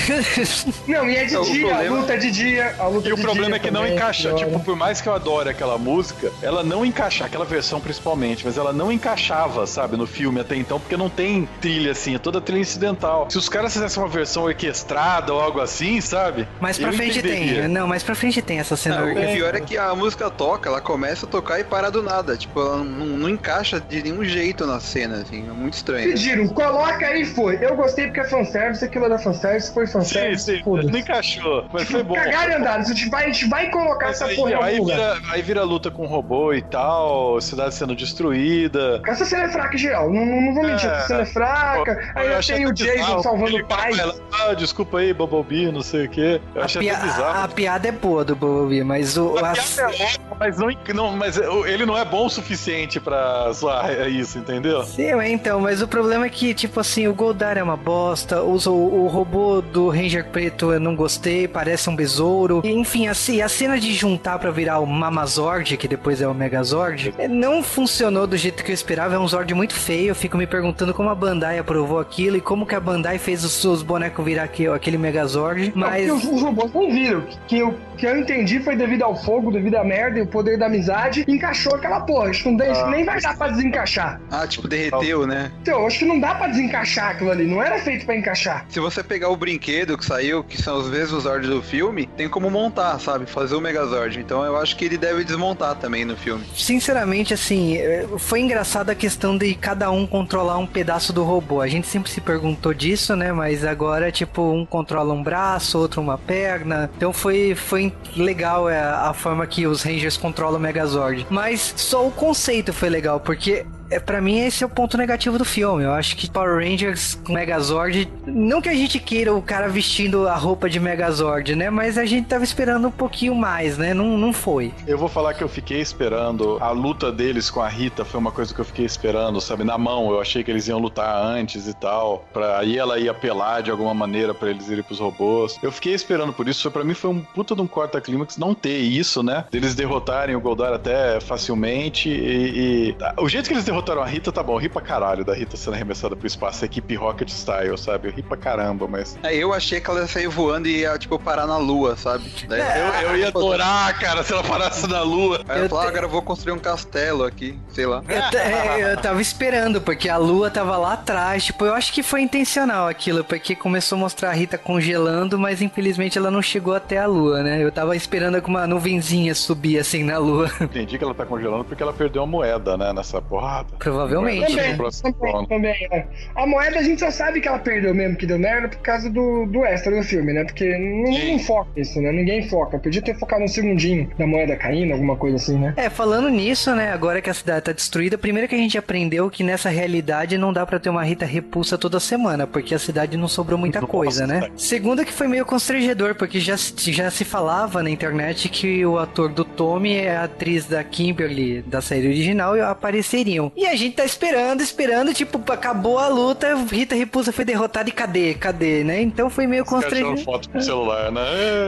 Não, 0.87 1.09
e 1.09 1.17
é 1.17 1.25
de 1.25 1.31
dia, 1.31 1.67
problema... 1.67 1.79
a 1.79 2.01
luta 2.01 2.15
é 2.15 2.17
de 2.17 2.31
dia, 2.31 2.75
a 2.79 2.87
luta 2.87 3.09
E 3.09 3.13
o 3.13 3.19
problema 3.19 3.57
é 3.57 3.59
que 3.59 3.71
não 3.71 3.87
encaixa, 3.87 4.33
tipo, 4.35 4.59
por 4.63 4.77
mais 4.77 5.01
que 5.01 5.09
eu 5.09 5.15
adore 5.15 5.49
aquela 5.49 5.79
música, 5.79 6.31
ela 6.43 6.63
não 6.63 6.85
encaixa, 6.85 7.25
aquela 7.25 7.45
versão 7.45 7.81
principalmente, 7.81 8.45
mas 8.45 8.57
ela 8.57 8.73
não 8.73 8.91
encaixava, 8.91 9.67
sabe, 9.67 9.97
no 9.97 10.07
filme 10.07 10.41
até 10.41 10.57
então, 10.57 10.79
porque 10.79 10.97
não 10.97 11.09
tem 11.09 11.49
trilha 11.61 11.93
assim, 11.93 12.15
é 12.15 12.19
toda 12.19 12.41
trilha 12.41 12.61
incidental. 12.61 13.29
Se 13.31 13.39
os 13.39 13.49
caras 13.49 13.73
fizessem 13.73 14.03
uma 14.03 14.09
versão 14.09 14.45
orquestrada 14.45 15.33
ou 15.33 15.41
algo 15.41 15.61
assim, 15.61 16.01
sabe? 16.01 16.47
Mais 16.61 16.79
pra 16.79 16.93
frente 16.93 17.19
entenderia. 17.19 17.63
tem. 17.63 17.69
Não, 17.69 17.87
mais 17.87 18.03
pra 18.03 18.15
frente 18.15 18.41
tem 18.41 18.59
essa 18.59 18.77
cena. 18.77 19.01
Não, 19.01 19.13
o 19.13 19.33
pior 19.35 19.55
é 19.55 19.61
que 19.61 19.77
a 19.77 19.95
música 19.95 20.31
toca, 20.31 20.69
ela 20.69 20.81
começa 20.81 21.27
a 21.27 21.29
tocar 21.29 21.61
e 21.61 21.65
para 21.65 21.91
do 21.91 22.03
nada. 22.03 22.37
Tipo, 22.37 22.61
ela 22.61 22.79
não, 22.79 23.07
não 23.07 23.29
encaixa 23.29 23.81
de 23.81 24.03
nenhum 24.03 24.25
jeito 24.25 24.67
na 24.67 24.81
cena, 24.81 25.17
assim, 25.23 25.49
é 25.49 25.53
muito 25.53 25.75
estranho. 25.75 26.09
Pediram, 26.09 26.49
coloca 26.49 27.07
aí 27.07 27.25
foi. 27.25 27.59
Eu 27.61 27.77
gostei 27.77 28.07
porque 28.07 28.21
é 28.21 28.25
fanservice, 28.25 28.85
aquilo 28.85 29.07
era 29.07 29.19
fanservice, 29.19 29.73
foi 29.73 29.87
fanservice. 29.87 30.45
Sim, 30.45 30.63
sim, 30.63 30.63
não 30.65 30.99
encaixou, 30.99 31.67
mas 31.73 31.89
foi 31.89 32.03
bom. 32.03 32.15
Cagaram 32.15 32.57
andado, 32.57 32.81
a 32.81 32.85
gente 32.85 33.09
vai, 33.09 33.25
a 33.25 33.33
gente 33.33 33.49
vai 33.49 33.71
colocar 33.71 34.07
mas 34.07 34.17
essa 34.17 34.27
aí, 34.27 34.37
porra 34.37 34.52
aí 34.61 34.81
vira, 34.81 35.19
aí 35.31 35.43
vira 35.43 35.63
luta 35.65 35.91
com 35.91 36.07
robô 36.07 36.53
e 36.53 36.63
tal, 36.63 37.41
cidade 37.41 37.75
sendo 37.75 37.95
destruída. 37.95 39.01
Essa 39.07 39.25
cena 39.25 39.45
é 39.45 39.49
fraca, 39.49 39.77
geral. 39.77 40.13
Não, 40.13 40.25
não, 40.25 40.41
não 40.41 40.55
vou 40.55 40.65
mentir, 40.65 40.89
é, 40.89 40.95
essa 40.95 41.07
cena 41.07 41.23
é 41.23 41.27
fraca. 41.27 42.13
Aí 42.15 42.33
eu 42.33 42.41
tem 42.41 42.67
o 42.67 42.73
Jason 42.73 42.93
bizarro, 42.93 43.23
salvando 43.23 43.57
o 43.57 43.67
pai. 43.67 43.93
ah, 44.33 44.55
desculpa 44.55 44.99
aí, 44.99 45.13
Bumblebee, 45.13 45.71
não 45.71 45.83
sei 45.83 46.07
o 46.07 46.09
quê. 46.09 46.41
Eu 46.55 46.63
a 46.63 46.65
achei 46.65 46.83
pia 46.83 46.97
bizarro. 46.97 47.45
A 47.45 47.49
piada 47.49 47.89
é 47.89 47.93
boa 47.93 48.25
do 48.25 48.35
Bumblebee, 48.35 48.85
mas 48.85 49.17
o. 49.17 49.37
A, 49.39 49.53
a... 49.53 49.55
piada 49.55 49.83
é 49.83 50.05
ótima, 50.05 50.37
mas, 50.39 50.59
não, 50.59 50.69
não, 50.95 51.17
mas 51.17 51.37
ele 51.67 51.87
não 51.87 51.97
é 51.97 52.05
bom 52.05 52.27
o 52.27 52.31
suficiente 52.31 53.01
pra 53.01 53.51
zoar 53.53 54.09
isso, 54.09 54.39
entendeu? 54.39 54.85
Sim, 54.85 55.13
então, 55.27 55.61
mas 55.61 55.83
o 55.83 55.89
problema 55.89 56.27
é 56.27 56.29
que, 56.29 56.55
tipo 56.55 56.81
assim, 56.81 57.07
o 57.07 57.15
Goldar 57.15 57.57
é 57.57 57.63
uma 57.63 57.77
bosta, 57.77 58.43
o, 58.43 58.57
o, 58.57 59.05
o 59.05 59.07
robô 59.09 59.61
do 59.61 59.89
Ranger 59.89 60.27
Preto 60.27 60.73
eu 60.73 60.81
não 60.81 60.95
gostei, 60.95 61.47
parece 61.47 61.89
um 61.89 61.97
besouro. 61.97 62.63
Enfim, 62.65 63.09
assim, 63.09 63.41
a 63.43 63.49
cena 63.49 63.79
de 63.79 63.93
juntar 63.93 64.39
para 64.43 64.51
virar 64.51 64.81
o 64.81 64.87
Mamazord, 64.87 65.77
que 65.77 65.87
depois 65.87 66.21
é 66.21 66.27
o 66.27 66.35
Megazord, 66.35 67.15
é, 67.17 67.29
não 67.29 67.63
funcionou 67.63 68.27
do 68.27 68.37
jeito 68.37 68.65
que 68.65 68.73
eu 68.73 68.75
esperava. 68.75 69.15
É 69.15 69.19
um 69.19 69.29
Zord 69.29 69.55
muito 69.55 69.73
feio. 69.73 70.09
Eu 70.09 70.15
fico 70.17 70.37
me 70.37 70.49
perguntando 70.49 70.93
como 70.93 71.09
a 71.09 71.15
Bandai 71.15 71.61
aprovou 71.61 72.01
aquilo 72.01 72.37
e 72.37 72.41
como 72.41 72.67
que 72.67 72.75
a 72.75 72.81
Bandai 72.81 73.19
fez 73.19 73.45
os 73.45 73.53
seus 73.53 73.85
bonecos 73.85 74.25
virar 74.25 74.43
aqui, 74.43 74.67
aquele 74.67 74.99
Megazord. 74.99 75.73
Mas. 75.77 76.09
Não, 76.09 76.17
os, 76.17 76.25
os 76.25 76.43
robôs 76.43 76.73
não 76.73 76.91
viram. 76.91 77.25
Que 77.47 77.59
eu, 77.59 77.79
que 77.97 78.05
eu 78.05 78.19
entendi 78.19 78.59
foi 78.59 78.75
devido 78.75 79.03
ao 79.03 79.15
fogo, 79.15 79.53
devido 79.53 79.77
à 79.77 79.85
merda 79.85 80.19
e 80.19 80.23
o 80.23 80.27
poder 80.27 80.59
da 80.59 80.67
amizade. 80.67 81.25
Encaixou 81.29 81.77
aquela 81.77 82.01
porra. 82.01 82.31
Acho 82.31 82.43
que 82.43 82.51
não 82.51 82.65
ah. 82.65 82.91
nem 82.91 83.05
vai 83.05 83.21
dar 83.21 83.39
pra 83.39 83.47
desencaixar. 83.47 84.21
Ah, 84.29 84.45
tipo, 84.45 84.67
derreteu, 84.67 85.25
né? 85.25 85.53
Então, 85.63 85.87
acho 85.87 86.01
que 86.01 86.05
não 86.05 86.19
dá 86.19 86.35
pra 86.35 86.49
desencaixar 86.49 87.13
aquilo 87.13 87.31
ali. 87.31 87.47
Não 87.47 87.63
era 87.63 87.79
feito 87.79 88.05
pra 88.05 88.17
encaixar. 88.17 88.67
Se 88.69 88.81
você 88.81 89.05
pegar 89.05 89.29
o 89.29 89.37
brinquedo 89.37 89.97
que 89.97 90.05
saiu, 90.05 90.43
que 90.43 90.61
são 90.61 90.79
os 90.79 90.91
mesmos 90.91 91.23
Zords 91.23 91.49
do 91.49 91.63
filme, 91.63 92.07
tem 92.17 92.29
como 92.29 92.51
montar, 92.51 92.99
sabe? 92.99 93.27
Fazer 93.27 93.55
o 93.55 93.61
Megazord. 93.61 94.19
Então 94.19 94.32
eu 94.39 94.57
acho 94.57 94.77
que 94.77 94.85
ele 94.85 94.97
deve 94.97 95.25
desmontar 95.25 95.75
também 95.77 96.05
no 96.05 96.17
filme. 96.17 96.45
Sinceramente, 96.55 97.35
assim, 97.35 97.77
é, 97.77 98.07
foi 98.19 98.41
engraçada 98.41 98.93
a 98.93 98.95
questão 98.95 99.37
de 99.37 99.55
cada 99.55 99.91
um 99.91 100.07
controlar 100.07 100.59
um 100.59 100.67
pedaço 100.67 101.13
do 101.13 101.23
robô. 101.25 101.61
A 101.61 101.69
gente 101.69 101.87
sempre 101.87 102.11
se 102.11 102.21
perguntou 102.21 102.73
disso, 102.73 103.15
né? 103.17 103.33
Mas 103.33 103.65
agora, 103.65 104.11
tipo, 104.11 104.43
um 104.53 104.65
controla 104.65 105.13
um 105.13 105.23
braço, 105.23 105.79
outro 105.79 106.01
uma 106.01 106.17
perna. 106.19 106.91
Então 106.97 107.13
foi, 107.13 107.55
foi 107.55 107.93
legal 108.17 108.69
é, 108.69 108.81
a 108.81 109.13
forma 109.13 109.47
que 109.47 109.67
os 109.67 109.83
Rangers 109.83 110.17
controlam 110.17 110.59
o 110.59 110.63
Megazord. 110.63 111.27
Mas 111.29 111.75
só 111.77 112.07
o 112.07 112.11
conceito 112.11 112.73
foi 112.73 112.89
legal, 112.89 113.21
porque 113.21 113.67
é, 113.93 114.01
para 114.01 114.21
mim 114.21 114.39
esse 114.39 114.65
é 114.65 114.67
o 114.67 114.71
ponto 114.71 114.97
negativo 114.97 115.39
do 115.39 115.45
filme. 115.45 115.85
Eu 115.85 115.93
acho 115.93 116.17
que 116.17 116.31
Power 116.31 116.57
Rangers 116.57 117.15
com 117.27 117.35
Megazord, 117.35 118.11
não 118.27 118.63
que 118.63 118.69
a 118.69 118.75
gente 118.75 118.99
queira 118.99 119.35
o 119.35 119.43
cara 119.43 119.69
vestindo 119.69 120.27
a 120.27 120.35
roupa 120.35 120.69
de 120.69 120.81
Megazord, 120.81 121.55
né? 121.55 121.69
Mas 121.69 121.99
a 121.99 122.07
gente 122.07 122.27
tava 122.27 122.43
esperando 122.43 122.89
um 122.89 122.91
pouquinho 122.91 123.35
mais, 123.35 123.77
né? 123.77 123.93
Não, 123.93 124.17
não 124.17 124.33
foi. 124.33 124.73
Eu 124.87 124.97
vou 124.97 125.09
falar 125.09 125.35
que 125.35 125.45
eu 125.45 125.49
fiquei 125.49 125.81
esperando 125.81 126.57
a 126.61 126.71
luta 126.71 127.13
deles 127.13 127.51
com 127.51 127.61
a 127.61 127.69
Rita, 127.69 128.05
foi 128.05 128.19
uma 128.19 128.33
coisa 128.33 128.55
que 128.55 128.61
eu 128.61 128.65
fiquei 128.65 128.87
esperando, 128.87 129.41
sabe, 129.41 129.63
na 129.63 129.77
mão. 129.77 130.11
Eu 130.11 130.21
achei 130.21 130.43
que 130.43 130.51
eles 130.51 130.67
iam 130.69 130.79
lutar 130.79 131.23
antes 131.23 131.69
e 131.69 131.75
tal, 131.75 132.27
para 132.33 132.59
aí 132.59 132.79
ela 132.79 132.99
ia 132.99 133.11
apelar 133.11 133.63
de 133.63 133.71
alguma 133.71 133.93
maneira 133.93 134.33
para 134.33 134.51
eles 134.51 134.69
irem 134.69 134.83
pros 134.83 135.01
robôs. 135.01 135.59
Eu 135.63 135.71
fiquei 135.71 135.93
esperando 135.93 136.33
por 136.33 136.49
isso, 136.49 136.71
para 136.71 136.85
mim 136.85 136.95
foi 136.95 137.11
um 137.11 137.21
puta 137.21 137.55
de 137.55 137.61
um 137.61 137.67
corta 137.67 138.01
clímax 138.01 138.39
não 138.39 138.55
ter 138.55 138.79
isso, 138.79 139.23
né? 139.23 139.45
Deles 139.51 139.75
derrotarem 139.75 140.35
o 140.35 140.41
Goldar 140.41 140.73
até 140.73 141.21
facilmente 141.21 142.09
e, 142.09 142.95
e... 142.95 143.21
o 143.21 143.29
jeito 143.29 143.49
que 143.49 143.55
eles 143.55 143.65
derrotaram 143.65 143.82
botaram 143.83 144.03
a 144.03 144.07
Rita, 144.07 144.31
tá 144.31 144.43
bom, 144.43 144.55
eu 144.55 144.59
ri 144.59 144.69
pra 144.69 144.81
caralho 144.81 145.25
da 145.25 145.35
Rita 145.35 145.57
sendo 145.57 145.75
arremessada 145.75 146.15
pro 146.15 146.27
espaço, 146.27 146.65
a 146.65 146.67
equipe 146.67 146.95
Rocket 146.95 147.29
Style, 147.29 147.77
sabe? 147.77 148.09
Eu 148.09 148.13
ri 148.13 148.23
pra 148.23 148.37
caramba, 148.37 148.87
mas. 148.87 149.19
É, 149.25 149.35
eu 149.35 149.53
achei 149.53 149.81
que 149.81 149.91
ela 149.91 150.01
ia 150.01 150.07
sair 150.07 150.29
voando 150.29 150.69
e 150.69 150.81
ia, 150.81 150.97
tipo, 150.97 151.19
parar 151.19 151.47
na 151.47 151.59
lua, 151.59 151.97
sabe? 151.97 152.25
Daí... 152.49 152.61
É, 152.61 153.03
eu, 153.03 153.11
eu 153.11 153.17
ia 153.17 153.29
adorar, 153.29 153.99
cara, 153.99 154.23
se 154.23 154.33
ela 154.33 154.45
parasse 154.45 154.87
na 154.87 155.03
lua. 155.03 155.41
Aí 155.49 155.63
eu, 155.63 155.69
falou, 155.69 155.83
te... 155.83 155.87
ah, 155.87 155.91
agora 155.91 156.07
eu 156.07 156.11
vou 156.11 156.23
construir 156.23 156.53
um 156.53 156.59
castelo 156.59 157.25
aqui, 157.25 157.59
sei 157.71 157.87
lá. 157.87 158.03
Eu, 158.09 158.39
é, 158.39 158.93
eu 158.93 158.97
tava 158.99 159.21
esperando, 159.21 159.81
porque 159.81 160.09
a 160.09 160.17
lua 160.17 160.49
tava 160.49 160.77
lá 160.77 160.93
atrás, 160.93 161.45
tipo, 161.45 161.65
eu 161.65 161.75
acho 161.75 161.93
que 161.93 162.05
foi 162.05 162.23
intencional 162.23 162.87
aquilo, 162.87 163.25
porque 163.25 163.57
começou 163.57 163.97
a 163.97 164.01
mostrar 164.01 164.31
a 164.31 164.33
Rita 164.33 164.57
congelando, 164.57 165.37
mas 165.39 165.61
infelizmente 165.61 166.17
ela 166.17 166.31
não 166.31 166.41
chegou 166.41 166.75
até 166.75 166.99
a 166.99 167.07
lua, 167.07 167.43
né? 167.43 167.63
Eu 167.63 167.73
tava 167.73 167.97
esperando 167.97 168.41
que 168.41 168.49
uma 168.49 168.65
nuvenzinha 168.67 169.35
subir 169.35 169.79
assim 169.79 170.05
na 170.05 170.19
lua. 170.19 170.49
Entendi 170.61 170.97
que 170.97 171.03
ela 171.03 171.15
tá 171.15 171.27
congelando 171.27 171.65
porque 171.65 171.83
ela 171.83 171.93
perdeu 171.93 172.23
a 172.23 172.27
moeda, 172.27 172.77
né? 172.77 172.93
Nessa 172.93 173.21
porra. 173.21 173.62
Provavelmente, 173.79 174.55
né? 174.55 174.77
Também, 175.03 175.47
também, 175.47 175.89
é. 175.91 176.07
A 176.35 176.47
moeda 176.47 176.79
a 176.79 176.83
gente 176.83 177.01
só 177.01 177.11
sabe 177.11 177.41
que 177.41 177.49
ela 177.49 177.59
perdeu 177.59 177.95
mesmo, 177.95 178.17
que 178.17 178.27
deu 178.27 178.39
merda, 178.39 178.69
por 178.69 178.79
causa 178.79 179.09
do, 179.11 179.47
do 179.47 179.65
extra 179.65 179.95
do 179.95 180.03
filme, 180.03 180.33
né? 180.33 180.45
Porque 180.45 180.77
não 180.77 181.39
foca 181.39 181.71
isso, 181.77 182.01
né? 182.01 182.13
Ninguém 182.13 182.49
foca. 182.49 182.79
Podia 182.79 183.03
ter 183.03 183.15
focado 183.19 183.45
um 183.45 183.49
segundinho 183.49 184.11
da 184.19 184.27
moeda 184.27 184.57
caindo, 184.57 184.93
alguma 184.93 185.17
coisa 185.17 185.37
assim, 185.37 185.59
né? 185.59 185.75
É, 185.77 185.89
falando 185.91 186.29
nisso, 186.29 186.75
né, 186.75 186.93
agora 186.93 187.21
que 187.21 187.31
a 187.31 187.35
cidade 187.35 187.65
tá 187.67 187.73
destruída, 187.73 188.17
primeiro 188.19 188.49
que 188.49 188.55
a 188.55 188.59
gente 188.59 188.77
aprendeu 188.79 189.31
que 189.31 189.43
nessa 189.43 189.69
realidade 189.69 190.37
não 190.39 190.53
dá 190.53 190.65
pra 190.67 190.79
ter 190.79 190.91
uma 190.91 191.03
Rita 191.05 191.25
repulsa 191.25 191.77
toda 191.79 191.99
semana, 192.01 192.47
porque 192.47 192.75
a 192.75 192.79
cidade 192.79 193.17
não 193.17 193.29
sobrou 193.29 193.59
muita 193.59 193.81
Nossa, 193.81 193.91
coisa, 193.93 194.27
né? 194.27 194.49
Segundo 194.57 195.05
que 195.05 195.13
foi 195.13 195.29
meio 195.29 195.45
constrangedor, 195.45 196.15
porque 196.15 196.41
já, 196.41 196.57
se- 196.57 196.93
já 196.93 197.11
se 197.11 197.25
falava 197.25 197.83
na 197.83 197.91
internet 197.91 198.49
que 198.49 198.85
o 198.85 198.99
ator 198.99 199.29
do 199.29 199.45
Tommy 199.45 199.95
e 200.03 200.09
a 200.09 200.25
atriz 200.25 200.67
da 200.67 200.83
Kimberly 200.83 201.63
da 201.63 201.81
série 201.81 202.07
original 202.09 202.55
apareceriam. 202.63 203.52
E 203.57 203.67
a 203.67 203.77
gente 203.77 203.97
tá 203.97 204.05
esperando, 204.05 204.63
esperando, 204.63 205.13
tipo, 205.13 205.41
acabou 205.53 205.99
a 205.99 206.09
luta, 206.09 206.55
Rita 206.71 206.95
Repulsa 206.95 207.33
foi 207.33 207.45
derrotada 207.45 207.89
e 207.89 207.93
cadê? 207.93 208.35
Cadê, 208.35 208.83
né? 208.83 209.01
Então 209.03 209.29
foi 209.29 209.47
meio 209.47 209.65
constrangedor. 209.65 210.19
foto 210.19 210.49
com 210.49 210.59
o 210.59 210.63
celular, 210.63 211.13
né? 211.13 211.23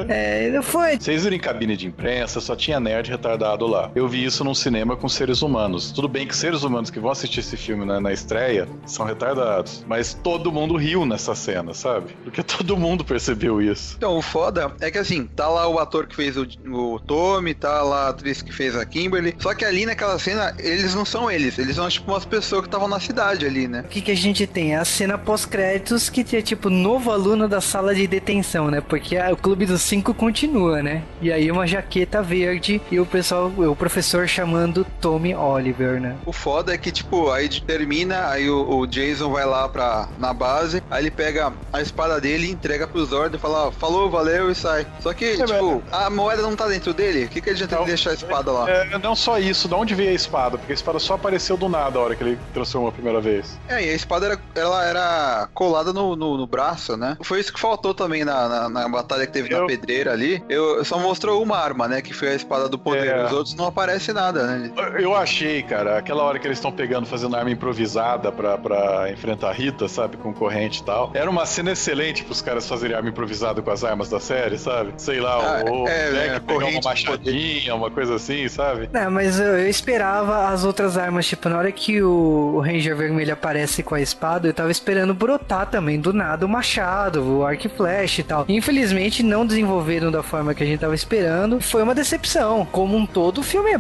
É. 0.09 0.47
É, 0.47 0.51
não 0.51 0.63
foi. 0.63 0.99
Vocês 0.99 1.25
viram 1.25 1.37
em 1.37 1.41
cabine 1.41 1.77
de 1.77 1.87
imprensa, 1.87 2.41
só 2.41 2.57
tinha 2.57 2.81
nerd 2.81 3.11
retardado 3.11 3.67
lá. 3.67 3.91
Eu 3.95 4.09
vi 4.09 4.25
isso 4.25 4.43
num 4.43 4.55
cinema 4.55 4.97
com 4.97 5.09
seres 5.09 5.43
humanos. 5.43 5.93
Tudo 5.93 6.09
bem 6.09 6.27
que 6.27 6.37
seres 6.37 6.63
humanos 6.63 6.91
que 6.91 6.99
vão 6.99 7.11
assistir 7.11 7.41
esse 7.41 7.57
filme 7.57 7.85
na, 7.85 8.01
na 8.01 8.13
estreia 8.13 8.67
são 8.87 9.05
retardados. 9.05 9.85
Mas 9.87 10.15
todo 10.15 10.51
mundo 10.51 10.77
riu 10.77 11.05
nessa 11.05 11.35
cena, 11.35 11.75
sabe? 11.75 12.17
Porque 12.25 12.43
todo 12.45 12.77
mundo 12.77 13.05
percebeu 13.05 13.61
isso. 13.61 13.95
Então, 13.97 14.17
o 14.17 14.23
foda 14.23 14.73
é 14.81 14.91
que 14.91 14.99
assim, 14.99 15.27
tá 15.27 15.49
lá 15.49 15.69
o 15.69 15.79
ator 15.79 16.07
que 16.07 16.17
fez 16.17 16.37
o, 16.37 16.47
o 16.71 16.99
Tommy, 17.01 17.55
tá 17.55 17.83
lá 17.83 18.07
a 18.07 18.09
atriz 18.09 18.41
que 18.43 18.53
fez 18.53 18.77
a 18.77 18.85
Kimberly. 18.85 19.35
Só 19.39 19.55
que 19.55 19.65
ali 19.65 19.85
naquela 19.87 20.19
cena, 20.19 20.55
eles 20.59 20.95
não 20.95 21.05
são 21.05 21.31
eles. 21.31 21.59
Eles 21.59 21.74
são 21.75 21.89
tipo 21.89 22.11
umas 22.11 22.25
pessoas 22.25 22.63
que 22.63 22.69
estavam 22.69 22.89
na 22.89 23.01
cidade 23.01 23.47
ali, 23.47 23.67
né? 23.69 23.81
O 23.87 23.89
que, 23.89 24.01
que 24.01 24.11
a 24.11 24.17
gente 24.17 24.47
tem? 24.47 24.75
A 24.77 24.85
cena 24.85 25.19
pós-créditos 25.19 26.09
que 26.11 26.25
é 26.37 26.43
tipo 26.43 26.71
novo 26.71 27.11
aluno 27.13 27.49
da 27.49 27.61
sala 27.61 27.95
de 27.95 28.07
detenção, 28.07 28.71
né? 28.71 28.81
Porque 28.81 29.17
a- 29.17 29.33
o 29.33 29.37
Clube 29.37 29.67
dos 29.67 29.83
Cinco 29.83 30.15
continua, 30.15 30.83
né? 30.83 31.03
E 31.21 31.33
aí 31.33 31.51
uma 31.51 31.67
jaqueta 31.67 32.23
verde 32.23 32.81
e 32.91 32.99
o 32.99 33.07
pessoal, 33.07 33.53
o 33.57 33.77
professor 33.77 34.27
chamando 34.29 34.87
Tommy 35.01 35.35
Oliver, 35.35 36.01
né? 36.01 36.17
O 36.25 36.33
foda 36.33 36.73
é 36.75 36.79
que, 36.79 36.91
tipo, 36.91 37.31
aí 37.31 37.49
termina, 37.49 38.29
aí 38.29 38.49
o, 38.49 38.79
o 38.79 38.87
Jason 38.87 39.31
vai 39.31 39.45
lá 39.45 39.69
pra, 39.69 40.09
na 40.19 40.33
base, 40.33 40.83
aí 40.91 41.03
ele 41.03 41.11
pega 41.11 41.53
a 41.73 41.81
espada 41.83 42.21
dele, 42.21 42.51
entrega 42.51 42.87
pros 42.87 43.11
Zord 43.11 43.37
e 43.37 43.39
fala, 43.39 43.69
ó, 43.69 43.71
falou, 43.71 44.11
valeu 44.11 44.51
e 44.51 44.55
sai. 44.55 44.87
Só 45.01 45.13
que, 45.13 45.37
tipo, 45.37 45.83
a 45.93 46.09
moeda 46.11 46.43
não 46.43 46.57
tá 46.57 46.67
dentro 46.67 46.93
dele, 46.95 47.25
o 47.25 47.29
que, 47.29 47.41
que 47.41 47.51
adianta 47.51 47.77
ele 47.77 47.85
deixar 47.87 48.11
a 48.11 48.15
espada 48.15 48.51
lá? 48.51 48.71
É, 48.71 48.99
não 48.99 49.15
só 49.15 49.39
isso, 49.39 49.69
de 49.69 49.75
onde 49.75 49.95
veio 49.95 50.11
a 50.11 50.15
espada? 50.15 50.57
Porque 50.59 50.73
a 50.73 50.75
espada 50.75 50.99
só 50.99 51.15
apareceu 51.15 51.57
do 51.57 51.64
nada 51.69 51.99
a 51.99 52.03
hora 52.03 52.15
que 52.17 52.23
ele 52.25 52.39
transformou 52.53 52.89
a 52.89 52.93
primeira 52.93 53.21
vez. 53.21 53.59
É, 53.69 53.85
e 53.85 53.91
a 53.91 53.95
espada 53.95 54.27
era, 54.27 54.39
ela 54.55 54.85
era 54.85 55.49
colada 55.55 55.93
no, 55.93 56.15
no, 56.17 56.37
no 56.37 56.47
braço, 56.47 56.97
né? 56.97 57.17
Foi 57.23 57.41
isso 57.41 57.53
que 57.53 57.61
faltou 57.61 57.95
também 57.95 58.25
na, 58.25 58.49
na, 58.49 58.69
na 58.69 58.89
batalha 58.89 59.27
que 59.27 59.33
teve 59.33 59.49
na 59.51 59.59
Eu- 59.59 59.67
pedreira 59.67 60.13
ali. 60.13 60.43
Eu 60.49 60.85
só 60.85 60.99
mostrou 60.99 61.43
uma 61.43 61.57
arma, 61.59 61.89
né? 61.89 62.01
Que 62.03 62.13
foi 62.13 62.29
a 62.29 62.35
espada 62.35 62.69
do 62.69 62.79
poder. 62.79 63.07
É. 63.09 63.25
Os 63.27 63.33
outros 63.33 63.55
não 63.55 63.67
aparece 63.67 64.13
nada, 64.13 64.47
né? 64.47 64.71
Eu- 64.77 65.05
Eu 65.05 65.15
achei, 65.17 65.63
cara, 65.63 65.99
aquela 65.99 66.23
hora 66.23 66.39
que 66.39 66.47
eles 66.47 66.59
estão 66.59 66.73
pegando, 66.73 67.07
fazendo 67.07 67.37
arma 67.37 67.51
improvisada 67.51 68.31
pra, 68.33 68.57
pra 68.59 69.11
enfrentar 69.11 69.51
a 69.51 69.53
Rita, 69.53 69.89
sabe? 69.89 70.17
Com 70.17 70.33
corrente 70.33 70.81
e 70.81 70.85
tal. 70.85 71.11
Era 71.15 71.29
uma 71.31 71.47
cena 71.47 71.73
excelente 71.73 72.25
pros 72.25 72.41
caras 72.43 72.69
fazerem 72.69 72.97
arma 72.97 73.09
improvisada 73.09 73.61
com 73.63 73.71
as 73.71 73.85
armas 73.85 74.09
da 74.09 74.21
série, 74.21 74.59
sabe? 74.59 74.93
Sei 74.97 75.21
lá, 75.21 75.61
Ah, 75.61 75.65
o 75.71 75.89
é, 75.89 76.11
Jack 76.11 76.17
é, 76.17 76.41
pegar 76.41 76.41
corrente 76.41 76.75
uma 76.79 76.91
machadinha, 76.91 77.75
uma 77.75 77.91
coisa 77.91 78.15
assim, 78.17 78.49
sabe? 78.49 78.89
Não, 78.93 79.11
mas 79.11 79.39
eu, 79.39 79.59
eu 79.59 79.69
esperava 79.69 80.49
as 80.49 80.65
outras 80.65 80.97
armas, 80.97 81.27
tipo, 81.27 81.49
na 81.55 81.59
hora 81.61 81.71
que 81.71 82.03
o, 82.03 82.59
Ranger 82.59 82.97
Vermelho 82.97 83.33
aparece 83.33 83.81
com 83.81 83.95
a 83.95 84.01
espada, 84.01 84.49
eu 84.49 84.53
tava 84.53 84.73
esperando 84.73 85.15
brotar 85.15 85.71
também 85.71 86.01
do 86.01 86.13
nada 86.13 86.45
o 86.45 86.49
machado, 86.49 87.23
o 87.23 87.47
arco 87.47 87.69
e 87.69 87.71
flecha 87.71 88.21
e 88.23 88.25
tal. 88.25 88.45
Infelizmente 88.49 89.23
não 89.23 89.47
desenvolveram 89.47 90.11
da 90.11 90.21
forma 90.21 90.53
que 90.53 90.65
a 90.65 90.67
gente 90.67 90.81
tava 90.81 90.97
esperando. 90.97 91.61
Foi 91.61 91.85
uma 91.85 91.95
decepção. 91.95 92.67
Como 92.73 92.97
um 92.97 93.07
todo, 93.07 93.39
o 93.39 93.43
filme 93.45 93.71
é, 93.71 93.79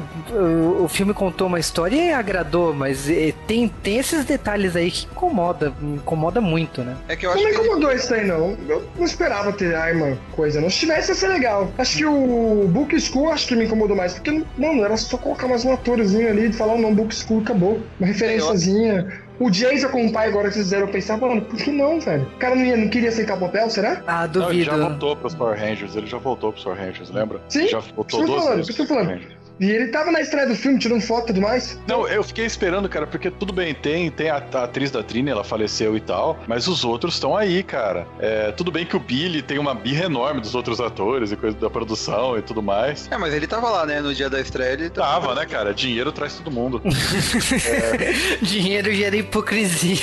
o, 0.80 0.86
filme 0.86 1.12
contou 1.12 1.48
uma 1.48 1.58
história 1.58 1.96
e 1.96 2.12
agradou, 2.12 2.72
mas 2.72 3.10
é, 3.10 3.34
tem, 3.44 3.66
tem 3.66 3.98
esses 3.98 4.24
detalhes 4.24 4.76
aí 4.76 4.88
que 4.88 5.06
incomoda, 5.06 5.72
me 5.80 5.96
incomoda 5.96 6.40
muito, 6.40 6.82
né? 6.82 6.96
É 7.08 7.16
que 7.16 7.26
eu 7.26 7.30
Não 7.30 7.36
acho 7.36 7.44
me 7.44 7.52
que. 7.52 7.60
incomodou 7.60 7.90
isso 7.90 8.14
aí, 8.14 8.24
não. 8.24 8.56
Eu 8.68 8.84
não 8.96 9.04
esperava 9.04 9.52
ter 9.52 9.74
arma, 9.74 10.16
coisa. 10.30 10.60
Não 10.60 10.70
se 10.70 10.78
tivesse, 10.78 11.10
ia 11.10 11.16
ser 11.16 11.26
legal. 11.26 11.72
Acho 11.76 11.96
que 11.96 12.06
o 12.06 12.68
Book 12.68 13.00
School 13.00 13.32
acho 13.32 13.48
que 13.48 13.56
me 13.56 13.64
incomodou 13.64 13.96
mais. 13.96 14.14
Porque, 14.14 14.44
mano, 14.56 14.84
era 14.84 14.96
só 14.96 15.16
colocar 15.16 15.48
mais 15.48 15.64
um 15.64 15.72
atorzinho 15.72 16.28
ali 16.28 16.50
e 16.50 16.52
falar 16.52 16.74
o 16.74 16.78
nome 16.78 16.94
Book 16.94 17.12
School 17.12 17.42
e 17.42 17.44
acabou. 17.64 17.80
Uma 17.98 18.06
referenciazinha. 18.06 19.24
O 19.40 19.50
Jason 19.50 19.88
com 19.88 20.06
o 20.06 20.12
pai 20.12 20.28
agora 20.28 20.48
que 20.48 20.54
fizeram 20.54 20.86
eu 20.86 20.92
pensar, 20.92 21.16
mano, 21.16 21.42
por 21.42 21.58
que 21.58 21.72
não, 21.72 21.98
velho? 21.98 22.22
O 22.22 22.38
cara 22.38 22.54
não, 22.54 22.64
ia, 22.64 22.76
não 22.76 22.88
queria 22.88 23.08
aceitar 23.08 23.36
o 23.36 23.40
papel, 23.40 23.68
será? 23.68 24.00
Ah, 24.06 24.28
Não, 24.32 24.50
ele 24.50 24.62
duvido. 24.62 24.64
já 24.64 24.76
voltou 24.88 25.16
pros 25.16 25.34
Power 25.34 25.58
Rangers, 25.58 25.96
ele 25.96 26.06
já 26.06 26.18
voltou 26.18 26.52
pros 26.52 26.62
Power 26.64 26.78
Rangers, 26.78 27.10
lembra? 27.10 27.40
Sim, 27.48 27.66
Já 27.66 27.80
isso 27.80 27.92
voltou 27.96 28.04
que 28.06 28.14
eu 28.14 28.20
tô 28.20 28.26
duas 28.32 28.44
falando, 28.44 28.56
vezes 28.58 28.68
isso 28.70 28.76
que 28.76 28.82
eu 28.82 28.86
pros 28.86 28.98
tô 28.98 29.04
Power 29.04 29.18
falando. 29.20 29.43
E 29.60 29.70
ele 29.70 29.88
tava 29.88 30.10
na 30.10 30.20
estreia 30.20 30.46
do 30.48 30.54
filme, 30.54 30.78
tirando 30.78 31.00
foto 31.00 31.24
e 31.24 31.26
tudo 31.28 31.40
mais. 31.40 31.78
Não, 31.86 32.08
eu 32.08 32.24
fiquei 32.24 32.44
esperando, 32.44 32.88
cara, 32.88 33.06
porque 33.06 33.30
tudo 33.30 33.52
bem, 33.52 33.72
tem, 33.74 34.10
tem 34.10 34.28
a, 34.30 34.36
a 34.36 34.64
atriz 34.64 34.90
da 34.90 35.02
Trini, 35.02 35.30
ela 35.30 35.44
faleceu 35.44 35.96
e 35.96 36.00
tal, 36.00 36.38
mas 36.46 36.66
os 36.66 36.84
outros 36.84 37.14
estão 37.14 37.36
aí, 37.36 37.62
cara. 37.62 38.06
É, 38.18 38.50
tudo 38.52 38.72
bem 38.72 38.84
que 38.84 38.96
o 38.96 39.00
Billy 39.00 39.42
tem 39.42 39.58
uma 39.58 39.74
birra 39.74 40.06
enorme 40.06 40.40
dos 40.40 40.54
outros 40.54 40.80
atores 40.80 41.30
e 41.30 41.36
coisa 41.36 41.56
da 41.56 41.70
produção 41.70 42.36
e 42.36 42.42
tudo 42.42 42.62
mais. 42.62 43.08
É, 43.10 43.16
mas 43.16 43.32
ele 43.32 43.46
tava 43.46 43.70
lá, 43.70 43.86
né? 43.86 44.00
No 44.00 44.12
dia 44.14 44.28
da 44.28 44.40
estreia 44.40 44.72
ele 44.72 44.90
Tava, 44.90 45.34
né, 45.34 45.46
cara? 45.46 45.72
Dinheiro 45.72 46.12
traz 46.12 46.34
todo 46.34 46.50
mundo. 46.50 46.82
Dinheiro 48.42 48.92
gera 48.92 49.16
hipocrisia. 49.16 49.98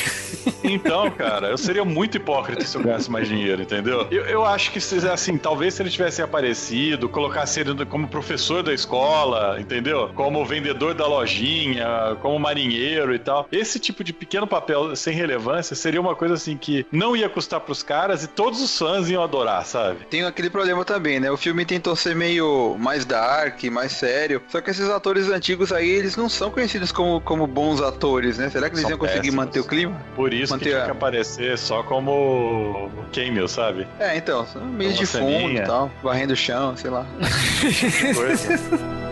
Então, 0.63 1.09
cara, 1.11 1.49
eu 1.49 1.57
seria 1.57 1.83
muito 1.83 2.17
hipócrita 2.17 2.63
se 2.65 2.75
eu 2.77 2.83
ganhasse 2.83 3.09
mais 3.09 3.27
dinheiro, 3.27 3.61
entendeu? 3.61 4.07
Eu, 4.11 4.25
eu 4.25 4.45
acho 4.45 4.71
que, 4.71 4.79
se, 4.79 5.07
assim, 5.07 5.37
talvez 5.37 5.73
se 5.73 5.81
ele 5.81 5.89
tivesse 5.89 6.21
aparecido, 6.21 7.09
colocasse 7.09 7.59
ele 7.59 7.85
como 7.85 8.07
professor 8.07 8.63
da 8.63 8.73
escola, 8.73 9.40
entendeu? 9.59 10.09
Como 10.15 10.45
vendedor 10.45 10.93
da 10.93 11.05
lojinha, 11.07 12.17
como 12.21 12.39
marinheiro 12.39 13.13
e 13.13 13.19
tal. 13.19 13.47
Esse 13.51 13.79
tipo 13.79 14.03
de 14.03 14.13
pequeno 14.13 14.47
papel 14.47 14.95
sem 14.95 15.13
relevância 15.15 15.75
seria 15.75 15.99
uma 16.01 16.15
coisa, 16.15 16.33
assim, 16.35 16.57
que 16.57 16.85
não 16.91 17.15
ia 17.15 17.29
custar 17.29 17.59
pros 17.59 17.83
caras 17.83 18.23
e 18.23 18.27
todos 18.27 18.61
os 18.61 18.77
fãs 18.77 19.09
iam 19.09 19.23
adorar, 19.23 19.65
sabe? 19.65 20.05
Tem 20.09 20.23
aquele 20.23 20.49
problema 20.49 20.83
também, 20.85 21.19
né? 21.19 21.29
O 21.31 21.37
filme 21.37 21.65
tentou 21.65 21.95
ser 21.95 22.15
meio 22.15 22.75
mais 22.79 23.05
dark, 23.05 23.63
mais 23.65 23.91
sério. 23.93 24.41
Só 24.49 24.61
que 24.61 24.69
esses 24.71 24.89
atores 24.89 25.29
antigos 25.29 25.71
aí, 25.71 25.89
eles 25.89 26.15
não 26.15 26.29
são 26.29 26.49
conhecidos 26.51 26.91
como, 26.91 27.21
como 27.21 27.45
bons 27.47 27.81
atores, 27.81 28.37
né? 28.37 28.49
Será 28.49 28.67
que 28.69 28.75
eles 28.75 28.81
São 28.81 28.91
iam 28.91 28.97
conseguir 28.99 29.19
péssimos. 29.21 29.35
manter 29.45 29.59
o 29.59 29.63
clima? 29.65 30.01
Por 30.15 30.33
isso 30.33 30.53
Manter 30.53 30.63
que 30.65 30.69
tinha 30.71 30.81
a- 30.83 30.85
que 30.85 30.91
aparecer 30.91 31.57
só 31.57 31.83
como 31.83 32.89
cameo, 33.13 33.47
sabe? 33.47 33.87
É, 33.99 34.15
então, 34.17 34.45
meio 34.55 34.93
de 34.93 35.05
fundo 35.05 35.51
e 35.57 35.61
tal, 35.61 35.91
varrendo 36.03 36.33
o 36.33 36.35
chão, 36.35 36.75
sei 36.75 36.89
lá. 36.89 37.05
Que 37.59 38.13
coisa. 38.13 38.59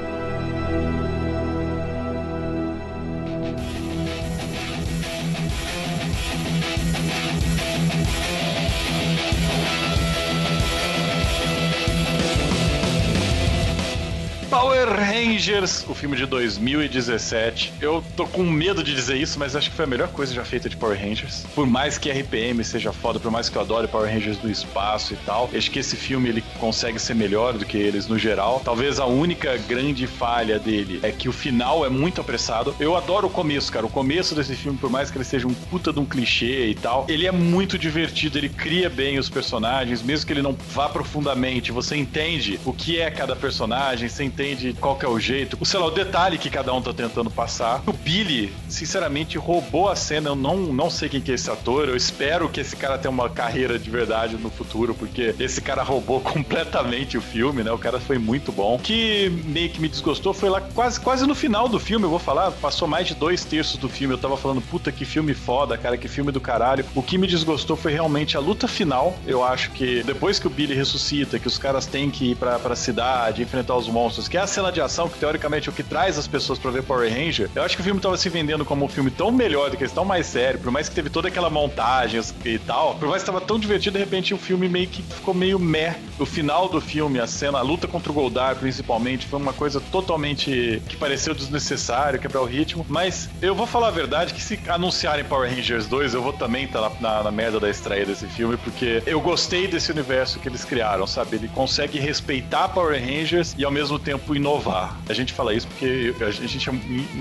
Rangers, 15.39 15.85
o 15.87 15.93
filme 15.93 16.17
de 16.17 16.25
2017. 16.25 17.75
Eu 17.79 18.03
tô 18.17 18.27
com 18.27 18.43
medo 18.43 18.83
de 18.83 18.93
dizer 18.93 19.15
isso, 19.15 19.39
mas 19.39 19.55
acho 19.55 19.69
que 19.69 19.75
foi 19.75 19.85
a 19.85 19.87
melhor 19.87 20.09
coisa 20.09 20.33
já 20.33 20.43
feita 20.43 20.67
de 20.67 20.75
Power 20.75 20.99
Rangers. 20.99 21.45
Por 21.55 21.65
mais 21.65 21.97
que 21.97 22.11
RPM 22.11 22.61
seja 22.61 22.91
foda, 22.91 23.21
por 23.21 23.31
mais 23.31 23.47
que 23.47 23.57
eu 23.57 23.61
adore 23.61 23.87
Power 23.87 24.11
Rangers 24.11 24.43
no 24.43 24.51
espaço 24.51 25.13
e 25.13 25.17
tal, 25.25 25.49
acho 25.55 25.71
que 25.71 25.79
esse 25.79 25.95
filme 25.95 26.27
ele 26.27 26.43
consegue 26.59 26.99
ser 26.99 27.13
melhor 27.13 27.53
do 27.53 27.65
que 27.65 27.77
eles 27.77 28.05
no 28.05 28.19
geral. 28.19 28.61
Talvez 28.65 28.99
a 28.99 29.05
única 29.05 29.55
grande 29.59 30.05
falha 30.07 30.59
dele 30.59 30.99
é 31.03 31.09
que 31.09 31.29
o 31.29 31.31
final 31.31 31.85
é 31.85 31.89
muito 31.89 32.19
apressado. 32.19 32.75
Eu 32.77 32.97
adoro 32.97 33.27
o 33.27 33.29
começo, 33.29 33.71
cara. 33.71 33.85
O 33.85 33.89
começo 33.89 34.35
desse 34.35 34.55
filme, 34.55 34.77
por 34.77 34.89
mais 34.89 35.09
que 35.09 35.17
ele 35.17 35.23
seja 35.23 35.47
um 35.47 35.53
puta 35.53 35.93
de 35.93 36.01
um 36.01 36.05
clichê 36.05 36.67
e 36.67 36.75
tal, 36.75 37.05
ele 37.07 37.25
é 37.25 37.31
muito 37.31 37.77
divertido, 37.77 38.37
ele 38.37 38.49
cria 38.49 38.89
bem 38.89 39.17
os 39.17 39.29
personagens, 39.29 40.03
mesmo 40.03 40.27
que 40.27 40.33
ele 40.33 40.41
não 40.41 40.57
vá 40.73 40.89
profundamente. 40.89 41.71
Você 41.71 41.95
entende 41.95 42.59
o 42.65 42.73
que 42.73 42.99
é 42.99 43.09
cada 43.09 43.37
personagem, 43.37 44.09
você 44.09 44.25
entende 44.25 44.75
qual 44.81 44.97
que 44.97 45.05
é 45.05 45.07
o 45.07 45.17
jeito, 45.29 45.57
o, 45.59 45.65
sei 45.65 45.79
lá, 45.79 45.85
o 45.85 45.91
detalhe 45.91 46.37
que 46.37 46.49
cada 46.49 46.73
um 46.73 46.81
tá 46.81 46.91
tentando 46.91 47.29
passar. 47.29 47.83
O 47.85 47.93
Billy, 47.93 48.51
sinceramente, 48.67 49.37
roubou 49.37 49.87
a 49.87 49.95
cena. 49.95 50.29
Eu 50.29 50.35
não, 50.35 50.57
não 50.57 50.89
sei 50.89 51.07
quem 51.07 51.21
que 51.21 51.31
é 51.31 51.35
esse 51.35 51.49
ator. 51.49 51.87
Eu 51.87 51.95
espero 51.95 52.49
que 52.49 52.59
esse 52.59 52.75
cara 52.75 52.97
tenha 52.97 53.11
uma 53.11 53.29
carreira 53.29 53.77
de 53.77 53.89
verdade 53.89 54.35
no 54.37 54.49
futuro, 54.49 54.95
porque 54.95 55.35
esse 55.39 55.61
cara 55.61 55.83
roubou 55.83 56.19
completamente 56.21 57.17
o 57.17 57.21
filme, 57.21 57.63
né? 57.63 57.71
O 57.71 57.77
cara 57.77 57.99
foi 57.99 58.17
muito 58.17 58.51
bom. 58.51 58.75
O 58.75 58.79
que 58.79 59.29
meio 59.45 59.69
que 59.69 59.79
me 59.79 59.87
desgostou 59.87 60.33
foi 60.33 60.49
lá 60.49 60.61
quase, 60.61 60.99
quase 60.99 61.27
no 61.27 61.35
final 61.35 61.69
do 61.69 61.79
filme, 61.79 62.05
eu 62.05 62.09
vou 62.09 62.19
falar, 62.19 62.51
passou 62.51 62.87
mais 62.87 63.07
de 63.07 63.13
dois 63.13 63.43
terços 63.45 63.77
do 63.77 63.87
filme. 63.87 64.15
Eu 64.15 64.17
tava 64.17 64.35
falando, 64.35 64.61
puta, 64.61 64.91
que 64.91 65.05
filme 65.05 65.33
foda, 65.35 65.77
cara, 65.77 65.97
que 65.97 66.07
filme 66.07 66.31
do 66.31 66.41
caralho. 66.41 66.83
O 66.95 67.03
que 67.03 67.17
me 67.17 67.27
desgostou 67.27 67.75
foi 67.75 67.91
realmente 67.91 68.35
a 68.35 68.39
luta 68.39 68.67
final. 68.67 69.15
Eu 69.27 69.43
acho 69.43 69.69
que 69.71 70.01
depois 70.01 70.39
que 70.39 70.47
o 70.47 70.49
Billy 70.49 70.73
ressuscita, 70.73 71.37
que 71.37 71.47
os 71.47 71.57
caras 71.57 71.85
têm 71.85 72.09
que 72.09 72.31
ir 72.31 72.35
pra, 72.35 72.57
pra 72.57 72.75
cidade, 72.75 73.43
enfrentar 73.43 73.75
os 73.75 73.87
monstros, 73.87 74.27
que 74.27 74.37
é 74.37 74.41
a 74.41 74.47
cena 74.47 74.71
de 74.71 74.81
ação, 74.81 75.07
que 75.07 75.18
teoricamente 75.19 75.69
o 75.69 75.71
que 75.71 75.83
traz 75.83 76.17
as 76.17 76.27
pessoas 76.27 76.57
pra 76.57 76.71
ver 76.71 76.83
Power 76.83 77.11
Ranger, 77.11 77.49
eu 77.53 77.63
acho 77.63 77.75
que 77.75 77.81
o 77.81 77.83
filme 77.83 77.99
tava 77.99 78.17
se 78.17 78.29
vendendo 78.29 78.65
como 78.65 78.85
um 78.85 78.87
filme 78.87 79.11
tão 79.11 79.31
melhor 79.31 79.69
do 79.69 79.77
que 79.77 79.83
esse, 79.83 79.93
tão 79.93 80.05
mais 80.05 80.25
sério, 80.25 80.59
por 80.59 80.71
mais 80.71 80.87
que 80.87 80.95
teve 80.95 81.09
toda 81.09 81.27
aquela 81.27 81.49
montagem 81.49 82.21
e 82.45 82.57
tal, 82.59 82.95
por 82.95 83.07
mais 83.09 83.21
que 83.21 83.25
tava 83.25 83.41
tão 83.41 83.59
divertido, 83.59 83.97
de 83.97 84.03
repente 84.03 84.33
o 84.33 84.37
filme 84.37 84.69
meio 84.69 84.87
que 84.87 85.01
ficou 85.03 85.33
meio 85.33 85.59
meh. 85.59 85.95
O 86.17 86.25
final 86.25 86.67
do 86.67 86.81
filme, 86.81 87.19
a 87.19 87.27
cena, 87.27 87.59
a 87.59 87.61
luta 87.61 87.87
contra 87.87 88.11
o 88.11 88.15
Goldar, 88.15 88.55
principalmente, 88.55 89.25
foi 89.27 89.39
uma 89.39 89.53
coisa 89.53 89.79
totalmente 89.79 90.81
que 90.87 90.97
pareceu 90.97 91.33
desnecessário, 91.33 92.19
quebrar 92.19 92.41
o 92.41 92.45
ritmo. 92.45 92.85
Mas 92.89 93.29
eu 93.41 93.55
vou 93.55 93.65
falar 93.65 93.87
a 93.87 93.91
verdade 93.91 94.33
que 94.33 94.41
se 94.41 94.59
anunciarem 94.67 95.23
Power 95.23 95.49
Rangers 95.49 95.87
2, 95.87 96.13
eu 96.13 96.21
vou 96.21 96.33
também 96.33 96.65
estar 96.65 96.81
na, 96.81 96.89
na, 96.99 97.23
na 97.23 97.31
merda 97.31 97.59
da 97.59 97.69
estreia 97.69 98.05
desse 98.05 98.27
filme, 98.27 98.57
porque 98.57 99.01
eu 99.05 99.21
gostei 99.21 99.67
desse 99.67 99.91
universo 99.91 100.39
que 100.39 100.47
eles 100.47 100.65
criaram, 100.65 101.07
sabe? 101.07 101.37
Ele 101.37 101.47
consegue 101.47 101.99
respeitar 101.99 102.69
Power 102.69 102.99
Rangers 102.99 103.55
e 103.57 103.63
ao 103.63 103.71
mesmo 103.71 103.97
tempo 103.97 104.35
inovar. 104.35 104.97
A 105.09 105.13
gente 105.13 105.33
fala 105.33 105.53
isso 105.55 105.67
porque 105.67 106.13
a 106.21 106.29
gente 106.29 106.69
é 106.69 106.71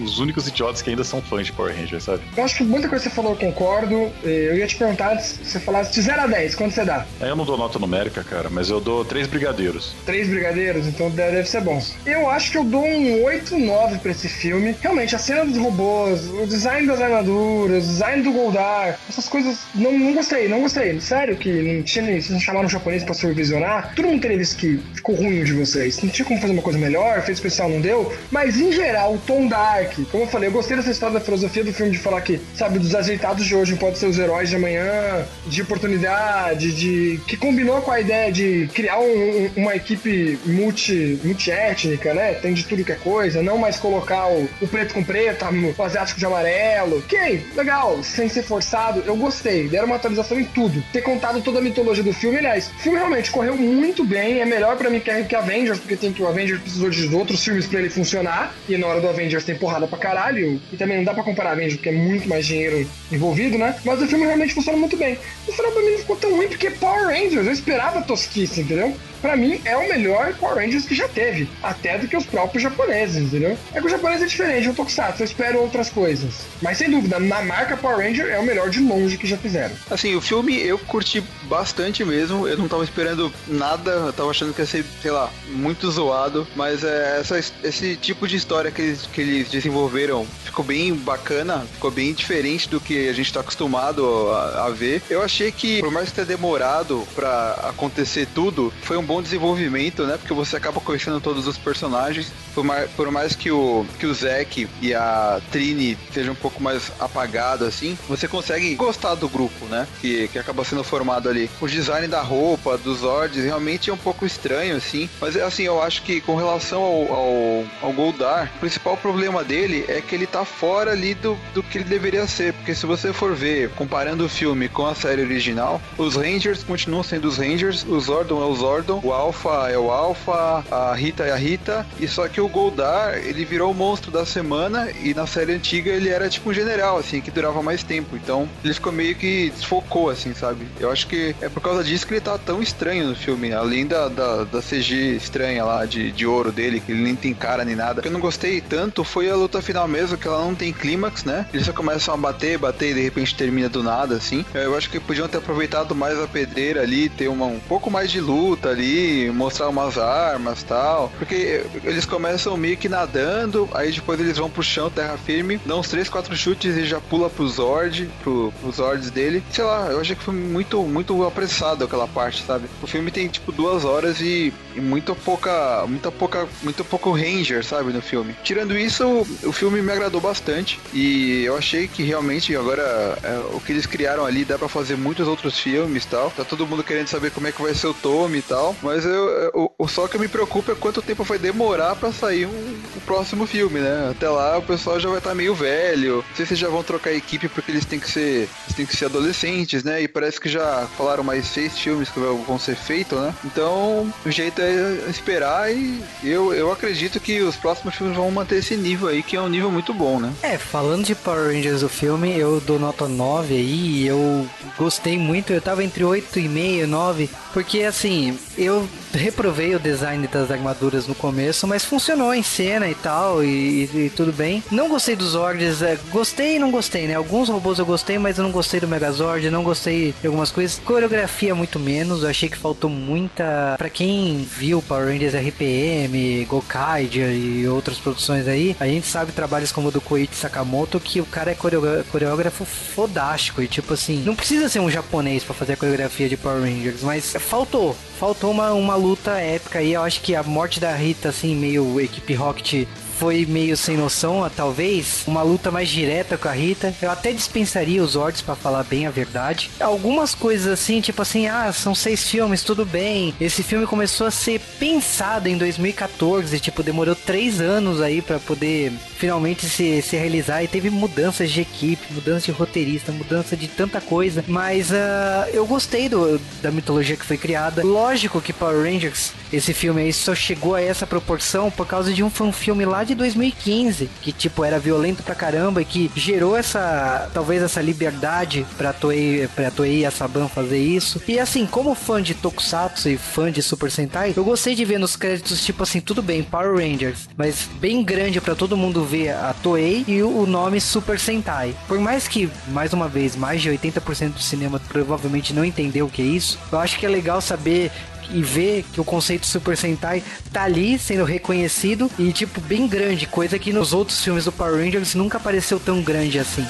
os 0.05 0.19
únicos 0.19 0.47
idiotas 0.47 0.83
que 0.83 0.91
ainda 0.91 1.03
são 1.03 1.23
fãs 1.23 1.47
de 1.47 1.53
Power 1.53 1.75
Rangers, 1.75 2.05
sabe? 2.05 2.23
Eu 2.37 2.45
acho 2.45 2.57
que 2.57 2.63
muita 2.63 2.87
coisa 2.87 3.03
que 3.03 3.11
você 3.11 3.17
falou 3.17 3.33
eu 3.33 3.39
concordo. 3.39 4.13
Eu 4.23 4.57
ia 4.57 4.67
te 4.67 4.77
perguntar 4.77 5.19
se 5.21 5.43
você 5.43 5.59
falasse 5.59 5.95
de 5.95 6.03
0 6.03 6.21
a 6.21 6.27
10, 6.27 6.55
quanto 6.55 6.75
você 6.75 6.85
dá? 6.85 7.07
Eu 7.21 7.35
não 7.35 7.47
dou 7.47 7.57
nota 7.57 7.79
numérica, 7.79 8.23
cara, 8.23 8.51
mas 8.51 8.69
eu 8.69 8.79
dou 8.79 9.05
três 9.05 9.27
brigadeiros. 9.27 9.95
Três 10.05 10.29
brigadeiros, 10.29 10.87
então 10.87 11.11
deve 11.11 11.49
ser 11.49 11.63
bom. 11.63 11.83
Eu 12.05 12.29
acho 12.29 12.51
que 12.51 12.59
eu 12.59 12.65
dou 12.65 12.85
um 12.85 13.25
8, 13.25 13.59
9 13.59 13.99
pra 13.99 14.11
esse 14.11 14.29
filme. 14.29 14.77
Realmente, 14.81 15.17
a 15.17 15.19
cena 15.19 15.47
dos 15.47 15.57
robôs, 15.57 16.29
o 16.29 16.47
design 16.47 16.87
das 16.87 17.01
armaduras, 17.01 17.85
o 17.85 17.89
design 17.89 18.23
do 18.23 18.33
Goldar, 18.33 18.99
essas 19.09 19.29
coisas, 19.29 19.61
não, 19.75 19.99
não 19.99 20.13
gostei, 20.13 20.47
não 20.47 20.61
gostei. 20.61 21.01
Sério 21.01 21.37
que 21.37 21.51
não 21.51 21.83
tinha, 21.83 22.05
vocês 22.05 22.31
não 22.31 22.41
chamaram 22.41 22.67
um 22.67 22.71
japonês 22.71 23.03
pra 23.03 23.15
supervisionar. 23.15 23.95
Todo 23.97 24.09
mundo 24.09 24.21
teria 24.21 24.37
visto 24.37 24.59
que 24.59 24.79
ficou 24.95 25.15
ruim 25.15 25.43
de 25.43 25.55
vocês. 25.55 26.03
Não 26.03 26.11
tinha 26.11 26.27
como 26.27 26.39
fazer 26.39 26.53
uma 26.53 26.63
coisa 26.63 26.79
melhor, 26.79 27.23
fez 27.23 27.39
especial, 27.39 27.71
não 27.71 27.78
deu. 27.81 28.13
Mas 28.31 28.59
em 28.59 28.73
geral, 28.73 29.15
o 29.15 29.19
tom 29.19 29.47
dark, 29.47 29.95
como 30.11 30.25
eu 30.25 30.29
falei, 30.29 30.49
eu 30.49 30.53
gostei 30.53 30.77
dessa 30.77 30.91
história 30.91 31.19
da 31.19 31.25
filosofia 31.25 31.65
do 31.65 31.73
filme 31.73 31.93
de 31.93 31.99
falar 31.99 32.21
que, 32.21 32.41
sabe, 32.55 32.79
dos 32.79 32.95
ajeitados 32.95 33.47
de 33.47 33.55
hoje 33.55 33.77
pode 33.77 33.99
ser 33.99 34.07
os 34.07 34.19
heróis 34.19 34.49
de 34.49 34.57
amanhã, 34.57 35.25
de 35.47 35.63
oportunidade, 35.63 36.73
de. 36.73 37.21
que 37.27 37.37
combinou 37.37 37.81
com 37.83 37.91
a 37.91 38.01
ideia 38.01 38.33
de 38.33 38.69
criar 38.75 38.99
um, 38.99 39.51
uma 39.57 39.75
equipe 39.75 40.39
multi, 40.45 41.19
multiétnica, 41.25 42.15
né? 42.15 42.35
Tem 42.35 42.55
de 42.55 42.65
tudo 42.65 42.85
que 42.85 42.93
é 42.93 42.97
coisa, 42.97 43.43
não 43.43 43.59
mais 43.59 43.77
colocar 43.77 44.29
o, 44.29 44.49
o 44.61 44.69
preto 44.69 44.95
com 44.95 45.03
preto, 45.03 45.45
o 45.77 45.83
asiático 45.83 46.19
de 46.19 46.27
amarelo. 46.27 46.99
Ok, 46.99 47.47
legal, 47.57 48.03
sem 48.03 48.29
ser 48.29 48.43
forçado, 48.43 49.03
eu 49.07 49.17
gostei. 49.17 49.69
Deram 49.69 49.87
uma 49.87 49.97
atualização 49.97 50.39
em 50.39 50.45
tudo. 50.45 50.83
Ter 50.93 51.03
contado 51.03 51.41
toda 51.41 51.59
a 51.59 51.63
mitologia 51.63 52.03
do 52.03 52.13
filme, 52.13 52.39
aliás, 52.39 52.69
o 52.69 52.83
filme 52.83 52.99
realmente 52.99 53.31
correu 53.31 53.57
muito 53.57 54.05
bem, 54.05 54.41
é 54.41 54.45
melhor 54.45 54.77
para 54.77 54.91
mim 54.91 55.01
que, 55.01 55.25
que 55.25 55.35
Avengers, 55.35 55.79
porque 55.79 55.97
tem 55.97 56.13
que 56.13 56.23
o 56.23 56.29
Avengers 56.29 56.61
precisou 56.61 56.91
de 56.91 57.15
outros 57.15 57.45
filmes 57.45 57.67
para 57.69 57.81
ele 57.81 57.91
funcionar, 57.91 58.55
e 58.69 58.77
na 58.77 58.87
hora 58.87 59.01
do 59.01 59.09
Avengers 59.09 59.45
tem 59.45 59.57
porrada 59.57 59.87
pra 59.87 59.99
caralho, 59.99 60.61
e 60.73 60.77
também 60.77 60.99
não 60.99 61.05
dá 61.05 61.15
pra 61.15 61.23
comparar 61.23 61.53
Avengers, 61.53 61.77
porque 61.77 61.89
é 61.89 61.93
muito 61.93 62.29
mais 62.29 62.47
dinheiro 62.47 62.89
envolvido, 63.11 63.59
né? 63.59 63.77
Mas 63.85 64.03
o 64.03 64.07
filme 64.07 64.25
realmente 64.25 64.55
funciona 64.55 64.79
muito 64.79 64.97
bem. 64.97 65.19
No 65.47 65.53
final 65.53 65.73
pra 65.73 65.83
mim 65.83 65.91
não 65.93 65.99
ficou 65.99 66.17
tão 66.17 66.37
ruim, 66.37 66.49
porque 66.49 66.71
Power 66.71 67.07
Rangers, 67.07 67.47
eu 67.47 67.53
esperava 67.53 68.03
tosquice, 68.03 68.63
entendeu? 68.63 68.95
Pra 69.21 69.37
mim, 69.37 69.61
é 69.65 69.77
o 69.77 69.89
melhor 69.89 70.35
Power 70.35 70.57
Rangers 70.57 70.85
que 70.85 70.95
já 70.95 71.09
teve. 71.09 71.49
Até 71.63 71.99
do 71.99 72.07
que 72.07 72.17
os 72.17 72.25
próprios 72.25 72.63
japoneses, 72.63 73.17
entendeu? 73.17 73.57
É 73.73 73.81
que 73.81 73.87
o 73.87 73.91
japonês 73.91 74.23
é 74.23 74.27
diferente, 74.27 74.69
um 74.69 74.75
tokusatsu, 74.75 75.23
eu 75.23 75.27
espero 75.27 75.61
outras 75.61 75.91
coisas. 75.91 76.47
Mas 76.63 76.79
sem 76.79 76.91
dúvida, 76.91 77.19
na 77.19 77.43
marca 77.43 77.77
Power 77.77 77.99
Ranger 77.99 78.27
é 78.27 78.39
o 78.39 78.45
melhor 78.45 78.71
de 78.71 78.81
longe 78.81 79.17
que 79.17 79.27
já 79.27 79.37
fizeram. 79.37 79.75
Assim, 79.91 80.15
o 80.15 80.21
filme 80.21 80.61
eu 80.61 80.79
curti 80.79 81.23
bastante 81.45 82.05
mesmo. 82.05 82.47
Eu 82.47 82.57
não 82.57 82.69
tava 82.69 82.85
esperando 82.85 83.33
nada, 83.47 83.91
eu 83.91 84.13
tava 84.13 84.31
achando 84.31 84.53
que 84.53 84.61
ia 84.61 84.67
ser, 84.67 84.85
sei 85.03 85.11
lá, 85.11 85.31
muito 85.49 85.91
zoado. 85.91 86.47
Mas 86.55 86.85
é, 86.85 87.19
essa, 87.21 87.39
esse 87.39 87.97
tipo 87.97 88.27
de 88.27 88.37
história 88.37 88.71
que 88.71 88.83
eles, 88.83 89.07
que 89.07 89.21
eles 89.21 89.51
desenvolveram 89.51 90.27
ficou 90.45 90.65
bem 90.65 90.95
bacana, 90.95 91.67
ficou 91.73 91.91
bem 91.91 92.13
diferente 92.13 92.69
do 92.69 92.81
que 92.81 93.09
a 93.09 93.13
gente 93.13 93.33
tá 93.33 93.41
acostumado 93.41 94.31
a, 94.31 94.67
a 94.67 94.71
ver. 94.71 95.03
Eu 95.09 95.23
achei 95.23 95.53
que, 95.53 95.81
por 95.81 95.91
mais 95.91 96.09
que 96.09 96.17
tenha 96.17 96.27
demorado 96.27 97.07
para 97.15 97.53
acontecer 97.65 98.27
tudo, 98.35 98.73
foi 98.83 98.97
um 98.97 99.05
bom 99.09 99.23
desenvolvimento, 99.23 100.05
né? 100.05 100.19
Porque 100.19 100.35
você 100.35 100.55
acaba 100.55 100.83
conhecendo 100.83 101.19
todos 101.19 101.47
os 101.47 101.57
personagens. 101.57 102.31
Por 102.55 102.63
mais, 102.63 102.91
por 102.91 103.11
mais 103.11 103.35
que 103.35 103.51
o 103.51 103.87
que 103.99 104.05
o 104.05 104.13
Zack 104.13 104.69
e 104.83 104.93
a 104.93 105.41
Trini 105.51 105.97
sejam 106.13 106.35
um 106.35 106.37
pouco 106.37 106.63
mais 106.63 106.93
apagado 107.01 107.65
assim, 107.65 107.97
você 108.07 108.29
consegue 108.29 108.75
gostar 108.75 109.15
do 109.15 109.27
grupo, 109.27 109.65
né? 109.65 109.89
Que, 110.03 110.29
que 110.29 110.39
acaba 110.39 110.63
sendo 110.63 110.85
formado 110.85 111.27
ali. 111.27 111.51
O 111.59 111.67
design 111.67 112.07
da 112.07 112.21
roupa, 112.21 112.77
dos 112.77 112.99
Zords, 112.99 113.43
realmente 113.43 113.89
é 113.89 113.93
um 113.93 113.97
pouco 113.99 114.27
estranho, 114.27 114.77
assim. 114.77 115.09
Mas 115.19 115.37
assim, 115.37 115.63
eu 115.63 115.83
acho 115.83 116.03
que 116.03 116.21
com 116.21 116.37
relação 116.37 116.83
ao, 116.83 117.13
ao, 117.13 117.65
ao 117.81 117.93
Goldar, 117.95 118.53
o 118.57 118.59
principal 118.59 118.97
problema 118.99 119.43
dele 119.43 119.87
é 119.89 120.03
que 120.03 120.15
ele 120.15 120.27
tá 120.27 120.45
fora 120.45 120.91
ali 120.91 121.15
do, 121.15 121.39
do 121.55 121.63
que 121.63 121.79
ele 121.79 121.85
deveria 121.85 122.27
ser. 122.27 122.53
Porque 122.53 122.75
se 122.75 122.85
você 122.85 123.11
for 123.11 123.35
ver, 123.35 123.71
comparando 123.71 124.27
o 124.27 124.29
filme 124.29 124.69
com 124.69 124.87
a 124.87 124.95
série 124.95 125.23
original, 125.23 125.81
os 125.97 126.15
Rangers 126.15 126.63
continuam 126.63 127.03
sendo 127.03 127.27
os 127.27 127.39
Rangers, 127.39 127.87
o 127.89 127.99
Zordon 127.99 128.43
é 128.43 128.47
o 128.47 128.55
Zordon, 128.55 128.98
o 129.03 129.13
Alpha 129.13 129.69
é 129.71 129.79
o 129.79 129.91
Alpha, 129.91 130.65
a 130.71 130.95
Rita 130.95 131.25
é 131.25 131.33
a 131.33 131.37
Rita, 131.37 131.87
e 131.99 132.09
só 132.09 132.29
que 132.29 132.41
o 132.41 132.49
Goldar, 132.49 133.17
ele 133.19 133.45
virou 133.45 133.71
o 133.71 133.75
monstro 133.75 134.11
da 134.11 134.25
semana 134.25 134.91
e 135.03 135.15
na 135.15 135.27
série 135.27 135.53
antiga 135.53 135.91
ele 135.91 136.09
era 136.09 136.29
tipo 136.29 136.51
um 136.51 136.55
general, 136.55 136.99
assim, 136.99 137.21
que 137.21 137.31
durava 137.31 137.63
mais 137.63 137.83
tempo. 137.83 138.17
Então 138.17 138.49
ele 138.65 138.75
ficou 138.75 138.93
meio 138.93 139.15
que 139.15 139.51
desfocou, 139.51 140.11
assim, 140.11 140.35
sabe? 140.35 140.67
Eu 140.79 140.91
acho 140.91 141.07
que 141.07 141.35
é 141.41 141.49
por 141.49 141.61
causa 141.61 141.83
disso 141.83 142.07
que 142.07 142.15
ele 142.15 142.21
tá 142.21 142.39
tão 142.39 142.63
estranho 142.63 143.09
no 143.09 143.15
filme, 143.15 143.53
além 143.53 143.87
da, 143.87 144.09
da, 144.09 144.45
da 144.45 144.61
CG 144.61 145.17
estranha 145.17 145.65
lá 145.65 145.85
de, 145.85 146.11
de 146.11 146.27
ouro 146.27 146.53
dele, 146.53 146.81
que 146.81 146.93
ele 146.93 147.03
nem 147.03 147.17
tem 147.17 147.35
cara 147.35 147.65
nem 147.65 147.77
nada. 147.77 148.01
O 148.01 148.03
que 148.03 148.09
eu 148.09 148.13
não 148.13 148.21
gostei 148.21 148.61
tanto 148.61 149.05
foi 149.05 149.31
a 149.31 149.37
luta 149.37 149.63
final 149.63 149.87
mesmo, 149.89 150.17
que 150.17 150.27
ela 150.27 150.45
não 150.45 150.55
tem 150.55 150.73
clímax, 150.73 151.25
né? 151.25 151.47
Eles 151.53 151.67
só 151.67 151.73
começam 151.73 152.15
a 152.15 152.17
bater, 152.17 152.59
bater 152.59 152.91
e 152.91 152.95
de 152.95 153.03
repente 153.03 153.35
termina 153.35 153.69
do 153.69 153.83
nada, 153.83 154.17
assim. 154.17 154.45
Eu 154.55 154.77
acho 154.77 154.91
que 154.91 154.99
podiam 155.01 155.29
ter 155.29 155.39
aproveitado 155.39 155.95
mais 155.95 156.19
a 156.19 156.27
pedreira 156.27 156.83
ali, 156.83 157.09
ter 157.09 157.29
uma, 157.29 157.47
um 157.47 157.61
pouco 157.61 157.91
mais 157.91 158.11
de 158.11 158.21
luta 158.21 158.71
ali, 158.71 158.88
mostrar 159.35 159.69
umas 159.69 159.99
armas 159.99 160.63
tal. 160.63 161.13
Porque 161.19 161.65
eles 161.85 162.05
começam 162.05 162.57
meio 162.57 162.77
que 162.77 162.89
nadando, 162.89 163.69
aí 163.75 163.93
depois 163.93 164.21
eles 164.21 164.37
vão 164.37 164.51
pro 164.51 164.63
chão, 164.63 164.91
terra 164.91 165.17
firme, 165.17 165.61
dão 165.65 165.81
uns 165.81 165.89
3, 165.89 166.09
4 166.09 166.37
chutes 166.37 166.77
e 166.77 166.85
já 166.85 167.01
pula 167.01 167.29
pro 167.29 167.49
Zord, 167.49 168.11
pro, 168.23 168.53
pros 168.61 168.77
Zords 168.77 169.11
dele. 169.11 169.43
Sei 169.51 169.65
lá, 169.65 169.89
eu 169.91 170.01
achei 170.01 170.17
que 170.17 170.23
foi 170.23 170.35
muito, 170.35 170.83
muito 170.83 171.25
apressado 171.25 171.85
aquela 171.85 172.07
parte, 172.07 172.43
sabe? 172.45 172.69
O 172.83 172.87
filme 172.87 173.11
tem 173.11 173.29
tipo 173.29 173.53
duas 173.53 173.85
horas 173.85 174.21
e, 174.21 174.53
e 174.75 174.81
muito 174.81 175.15
pouca, 175.15 175.85
muita 175.87 176.11
pouca, 176.11 176.49
muito 176.63 176.85
pouco 176.85 177.11
Ranger, 177.11 177.65
sabe, 177.65 177.93
no 177.93 178.01
filme. 178.01 178.37
Tirando 178.43 178.77
isso, 178.77 179.27
o 179.43 179.53
filme 179.53 179.83
me 179.83 179.93
agradou 179.93 180.21
bastante 180.21 180.81
e 180.93 181.45
eu 181.45 181.57
achei 181.57 181.89
que 181.89 182.03
realmente 182.03 182.55
agora 182.57 183.19
é, 183.23 183.39
o 183.53 183.61
que 183.61 183.73
eles 183.73 183.87
criaram 183.87 184.25
ali 184.25 184.45
dá 184.45 184.59
para 184.59 184.69
fazer 184.69 184.97
muitos 184.97 185.27
outros 185.27 185.59
filmes 185.59 186.05
tal. 186.05 186.31
Tá 186.31 186.45
todo 186.45 186.67
mundo 186.67 186.85
querendo 186.85 187.09
saber 187.09 187.31
como 187.31 187.47
é 187.47 187.53
que 187.53 187.61
vai 187.61 187.75
ser 187.75 187.89
o 187.89 187.95
Tommy 187.95 188.39
e 188.39 188.43
tal, 188.43 188.77
mas 188.83 189.05
eu, 189.05 189.29
eu, 189.55 189.73
o 189.79 189.89
só 189.89 190.07
que 190.07 190.19
me 190.19 190.29
preocupa 190.29 190.73
é 190.73 190.75
quanto 190.75 191.03
tempo 191.03 191.25
vai 191.25 191.39
demorar 191.39 191.97
para 191.97 192.13
sair 192.13 192.47
um, 192.47 192.81
o 192.97 193.01
próximo 193.01 193.47
filme, 193.47 193.81
né? 193.81 194.09
Até 194.11 194.29
lá 194.29 194.59
o 194.59 194.63
pessoal 194.63 195.01
já 195.01 195.09
vai 195.09 195.19
estar 195.19 195.31
tá 195.31 195.35
meio 195.35 195.55
velho. 195.55 196.25
Não 196.29 196.37
sei 196.37 196.47
se 196.47 196.55
já 196.55 196.69
vão 196.69 196.83
trocar 196.83 197.13
equipe 197.13 197.49
porque 197.49 197.71
eles 197.71 197.85
têm 197.85 197.99
que 197.99 198.11
ser, 198.11 198.49
têm 198.77 198.87
que 198.87 198.97
ser 198.97 199.07
adolescentes, 199.07 199.83
né? 199.83 200.03
E 200.03 200.09
parece 200.09 200.41
que 200.41 200.49
já 200.49 200.87
falaram 200.97 201.25
mais 201.25 201.47
seis 201.47 201.79
filmes 201.79 202.09
que 202.09 202.21
vão 202.21 202.59
ser 202.59 202.77
feitos, 202.77 203.19
né? 203.19 203.35
Então 203.45 204.13
o 204.25 204.31
jeito 204.31 204.61
é 204.61 205.09
esperar 205.09 205.73
e 205.73 206.03
eu, 206.23 206.53
eu 206.53 206.71
acredito 206.71 207.21
que 207.21 207.41
os 207.41 207.57
próximos 207.57 207.95
filmes 207.95 208.17
vão 208.17 208.31
manter 208.31 208.57
esse 208.57 208.77
nível 208.77 209.09
aí, 209.09 209.23
que 209.23 209.37
é 209.37 209.41
um 209.41 209.49
nível 209.49 209.71
muito 209.71 209.95
bom, 209.95 210.21
né? 210.21 210.33
É, 210.43 210.59
falando 210.59 211.05
de 211.05 211.15
Power 211.15 211.53
Rangers 211.53 211.81
do 211.81 211.89
filme, 211.89 212.37
eu 212.39 212.61
dou 212.61 212.79
nota 212.79 213.09
9 213.09 213.55
aí, 213.55 214.07
eu 214.07 214.47
gostei 214.77 215.19
muito, 215.19 215.53
eu 215.53 215.61
tava 215.61 215.83
entre 215.83 216.05
8,5 216.05 216.83
e 216.83 216.87
9, 216.87 217.31
porque 217.53 217.83
assim, 217.83 218.39
eu 218.57 218.68
reprovei 219.13 219.75
o 219.75 219.79
design 219.81 220.27
das 220.27 220.51
armaduras 220.51 221.07
no 221.07 221.15
começo, 221.15 221.67
mas 221.67 221.85
funcionou 221.85 222.35
em 222.35 222.43
cena 222.43 222.89
e 222.89 222.95
tal, 222.95 223.43
e, 223.43 223.85
e 223.85 224.13
tudo 224.15 224.33
bem. 224.33 224.63
Não 224.71 224.89
gostei 224.89 225.17
dos 225.17 225.31
Zords, 225.31 225.83
é, 225.83 225.99
gostei 226.11 226.57
e 226.57 226.59
não 226.59 226.71
gostei, 226.71 227.07
né? 227.07 227.15
Alguns 227.15 227.49
robôs 227.49 227.79
eu 227.79 227.87
gostei, 227.87 228.19
mas 228.19 228.39
eu 228.39 228.45
não 228.45 228.51
gostei 228.51 228.81
do 228.81 228.89
Megazord, 228.89 229.51
não 229.51 229.63
gostei 229.63 230.15
de 230.21 230.27
algumas 230.27 230.51
coisas. 230.51 230.81
Coreografia 230.85 231.55
muito 231.55 231.79
menos, 231.79 232.23
eu 232.23 232.29
achei 232.29 232.49
que 232.49 232.57
faltou 232.57 232.91
muita. 232.91 233.75
Para 233.77 233.91
quem 233.91 234.47
viu 234.57 234.83
Power 234.83 235.07
Rangers 235.07 235.35
RPM, 235.35 236.45
Gokaiger 236.47 237.31
e 237.31 237.69
outras 237.69 237.99
produções 237.99 238.47
aí, 238.49 238.77
a 238.79 238.87
gente 238.87 239.07
sabe 239.07 239.33
trabalhos 239.33 239.73
como 239.73 239.89
o 239.89 239.91
do 239.91 240.01
Koichi 240.01 240.35
Sakamoto 240.35 241.01
que 241.01 241.21
o 241.21 241.27
cara 241.27 241.51
é 241.51 241.55
coreógrafo 241.55 242.65
fodástico 242.65 243.63
e 243.63 243.69
tipo 243.69 243.95
assim, 243.95 244.23
não 244.25 244.35
precisa 244.35 244.69
ser 244.69 244.81
um 244.81 244.91
japonês 244.91 245.45
para 245.45 245.55
fazer 245.55 245.75
a 245.75 245.77
coreografia 245.77 246.29
de 246.29 246.37
Power 246.37 246.63
Rangers, 246.63 247.03
mas 247.03 247.35
faltou, 247.39 247.97
faltou 248.19 248.51
uma, 248.51 248.73
uma 248.73 248.97
luta 248.97 249.33
épica 249.39 249.79
aí. 249.79 249.93
Eu 249.93 250.03
acho 250.03 250.21
que 250.21 250.35
a 250.35 250.43
morte 250.43 250.81
da 250.81 250.95
Rita, 250.95 251.29
assim, 251.29 251.55
meio 251.55 252.01
equipe 252.01 252.35
Rocket 252.35 252.87
foi 253.19 253.45
meio 253.47 253.77
sem 253.77 253.97
noção, 253.97 254.49
talvez. 254.55 255.25
Uma 255.27 255.43
luta 255.43 255.71
mais 255.71 255.89
direta 255.89 256.39
com 256.39 256.49
a 256.49 256.53
Rita. 256.53 256.95
Eu 257.03 257.11
até 257.11 257.33
dispensaria 257.33 258.03
os 258.03 258.13
Zords 258.13 258.43
para 258.43 258.55
falar 258.55 258.85
bem 258.85 259.07
a 259.07 259.11
verdade. 259.11 259.71
Algumas 259.81 260.35
coisas 260.35 260.73
assim, 260.73 261.01
tipo 261.01 261.21
assim, 261.21 261.49
ah, 261.49 261.73
são 261.73 261.95
seis 261.95 262.29
filmes, 262.29 262.63
tudo 262.63 262.85
bem. 262.85 263.35
Esse 263.41 263.63
filme 263.63 263.87
começou 263.87 264.27
a 264.29 264.31
ser 264.31 264.61
pensado 264.79 265.49
em 265.49 265.59
2014, 265.59 266.61
tipo, 266.61 266.83
demorou 266.83 267.17
três 267.17 267.61
anos 267.61 268.01
aí 268.01 268.23
para 268.23 268.39
poder 268.39 268.93
finalmente 269.19 269.67
se, 269.67 270.01
se 270.01 270.17
realizar 270.17 270.63
e 270.63 270.69
teve 270.69 270.89
mudanças 270.91 271.51
de 271.51 271.61
equipe, 271.61 272.13
mudança 272.13 272.47
de 272.47 272.53
roteirista, 272.53 273.11
mudança 273.11 273.57
de 273.57 273.67
tanta 273.67 274.01
coisa. 274.01 274.45
Mas 274.47 274.91
uh, 274.91 275.51
eu 275.53 275.67
gostei 275.67 276.09
do, 276.09 276.41
da 276.63 276.71
mitologia 276.71 277.17
que 277.17 277.27
foi 277.27 277.37
criada. 277.37 277.83
Lógico 277.85 278.41
que 278.41 278.53
Power 278.53 278.85
Rangers, 278.85 279.33
esse 279.53 279.75
filme 279.75 280.03
aí, 280.03 280.13
só 280.13 280.35
chegou 280.35 280.77
a 280.77 280.81
essa 280.81 281.07
proporção 281.07 281.71
por 281.71 281.87
causa 281.87 282.13
de 282.13 282.23
um 282.23 282.31
filme 282.31 282.85
lá 282.85 283.03
de 283.03 283.15
2015, 283.15 284.09
que 284.23 284.33
tipo 284.33 284.65
era 284.65 284.79
violento 284.79 285.23
pra 285.23 285.35
caramba 285.35 285.83
e 285.83 285.85
que 285.85 286.11
gerou 286.15 286.57
essa, 286.57 287.29
talvez 287.35 287.63
essa 287.63 287.83
liberdade 287.83 288.65
pra 288.77 288.93
Toei, 288.93 289.49
pra 289.49 289.71
Toei 289.71 290.01
e 290.01 290.07
a 290.07 290.11
Saban 290.11 290.47
fazer 290.47 290.79
isso. 290.79 291.21
E 291.27 291.41
assim, 291.41 291.67
como 291.67 291.95
fã 291.95 292.23
de 292.23 292.35
Tokusatsu 292.35 293.09
e 293.09 293.17
fã 293.17 293.51
de 293.51 293.63
Super 293.63 293.91
Sentai, 293.91 294.33
eu 294.37 294.45
gostei 294.45 294.77
de 294.77 294.85
ver 294.85 294.99
nos 294.99 295.17
créditos 295.17 295.65
tipo 295.65 295.83
assim, 295.83 296.01
tudo 296.01 296.23
bem, 296.23 296.45
Power 296.45 296.77
Rangers, 296.77 297.29
mas 297.37 297.69
bem 297.81 298.05
grande 298.05 298.41
para 298.41 298.55
todo 298.55 298.77
mundo 298.77 299.08
ver 299.09 299.31
a 299.31 299.55
Toei 299.63 300.05
e 300.07 300.23
o 300.23 300.47
nome 300.47 300.81
Super 300.81 301.19
Sentai. 301.19 301.75
Por 301.87 301.99
mais 301.99 302.29
que, 302.29 302.51
mais 302.69 302.93
uma 302.93 303.09
vez, 303.09 303.35
mais 303.35 303.63
de 303.63 303.71
80% 303.71 304.35
do 304.35 304.41
cinema 304.41 304.79
provavelmente 304.89 305.55
não 305.55 305.65
entendeu 305.65 306.07
o 306.07 306.11
que 306.11 306.21
é 306.21 306.25
isso, 306.27 306.59
eu 306.71 306.79
acho 306.79 306.99
que 306.99 307.07
é 307.07 307.09
legal 307.09 307.41
saber 307.41 307.91
e 308.31 308.43
ver 308.43 308.85
que 308.93 309.01
o 309.01 309.05
conceito 309.05 309.47
Super 309.47 309.77
Sentai 309.77 310.23
tá 310.53 310.65
ali 310.65 310.99
sendo 310.99 311.25
reconhecido 311.25 312.11
e 312.19 312.33
tipo 312.33 312.61
bem 312.61 312.87
grande, 312.87 313.27
coisa 313.27 313.59
que 313.59 313.73
nos 313.73 313.95
outros 313.95 314.23
filmes 314.23 314.45
do 314.45 314.53
Power 314.53 314.85
Rangers 314.85 315.15
nunca 315.15 315.39
apareceu 315.39 315.81
tão 315.81 316.03
grande 316.03 316.39
assim. 316.39 316.67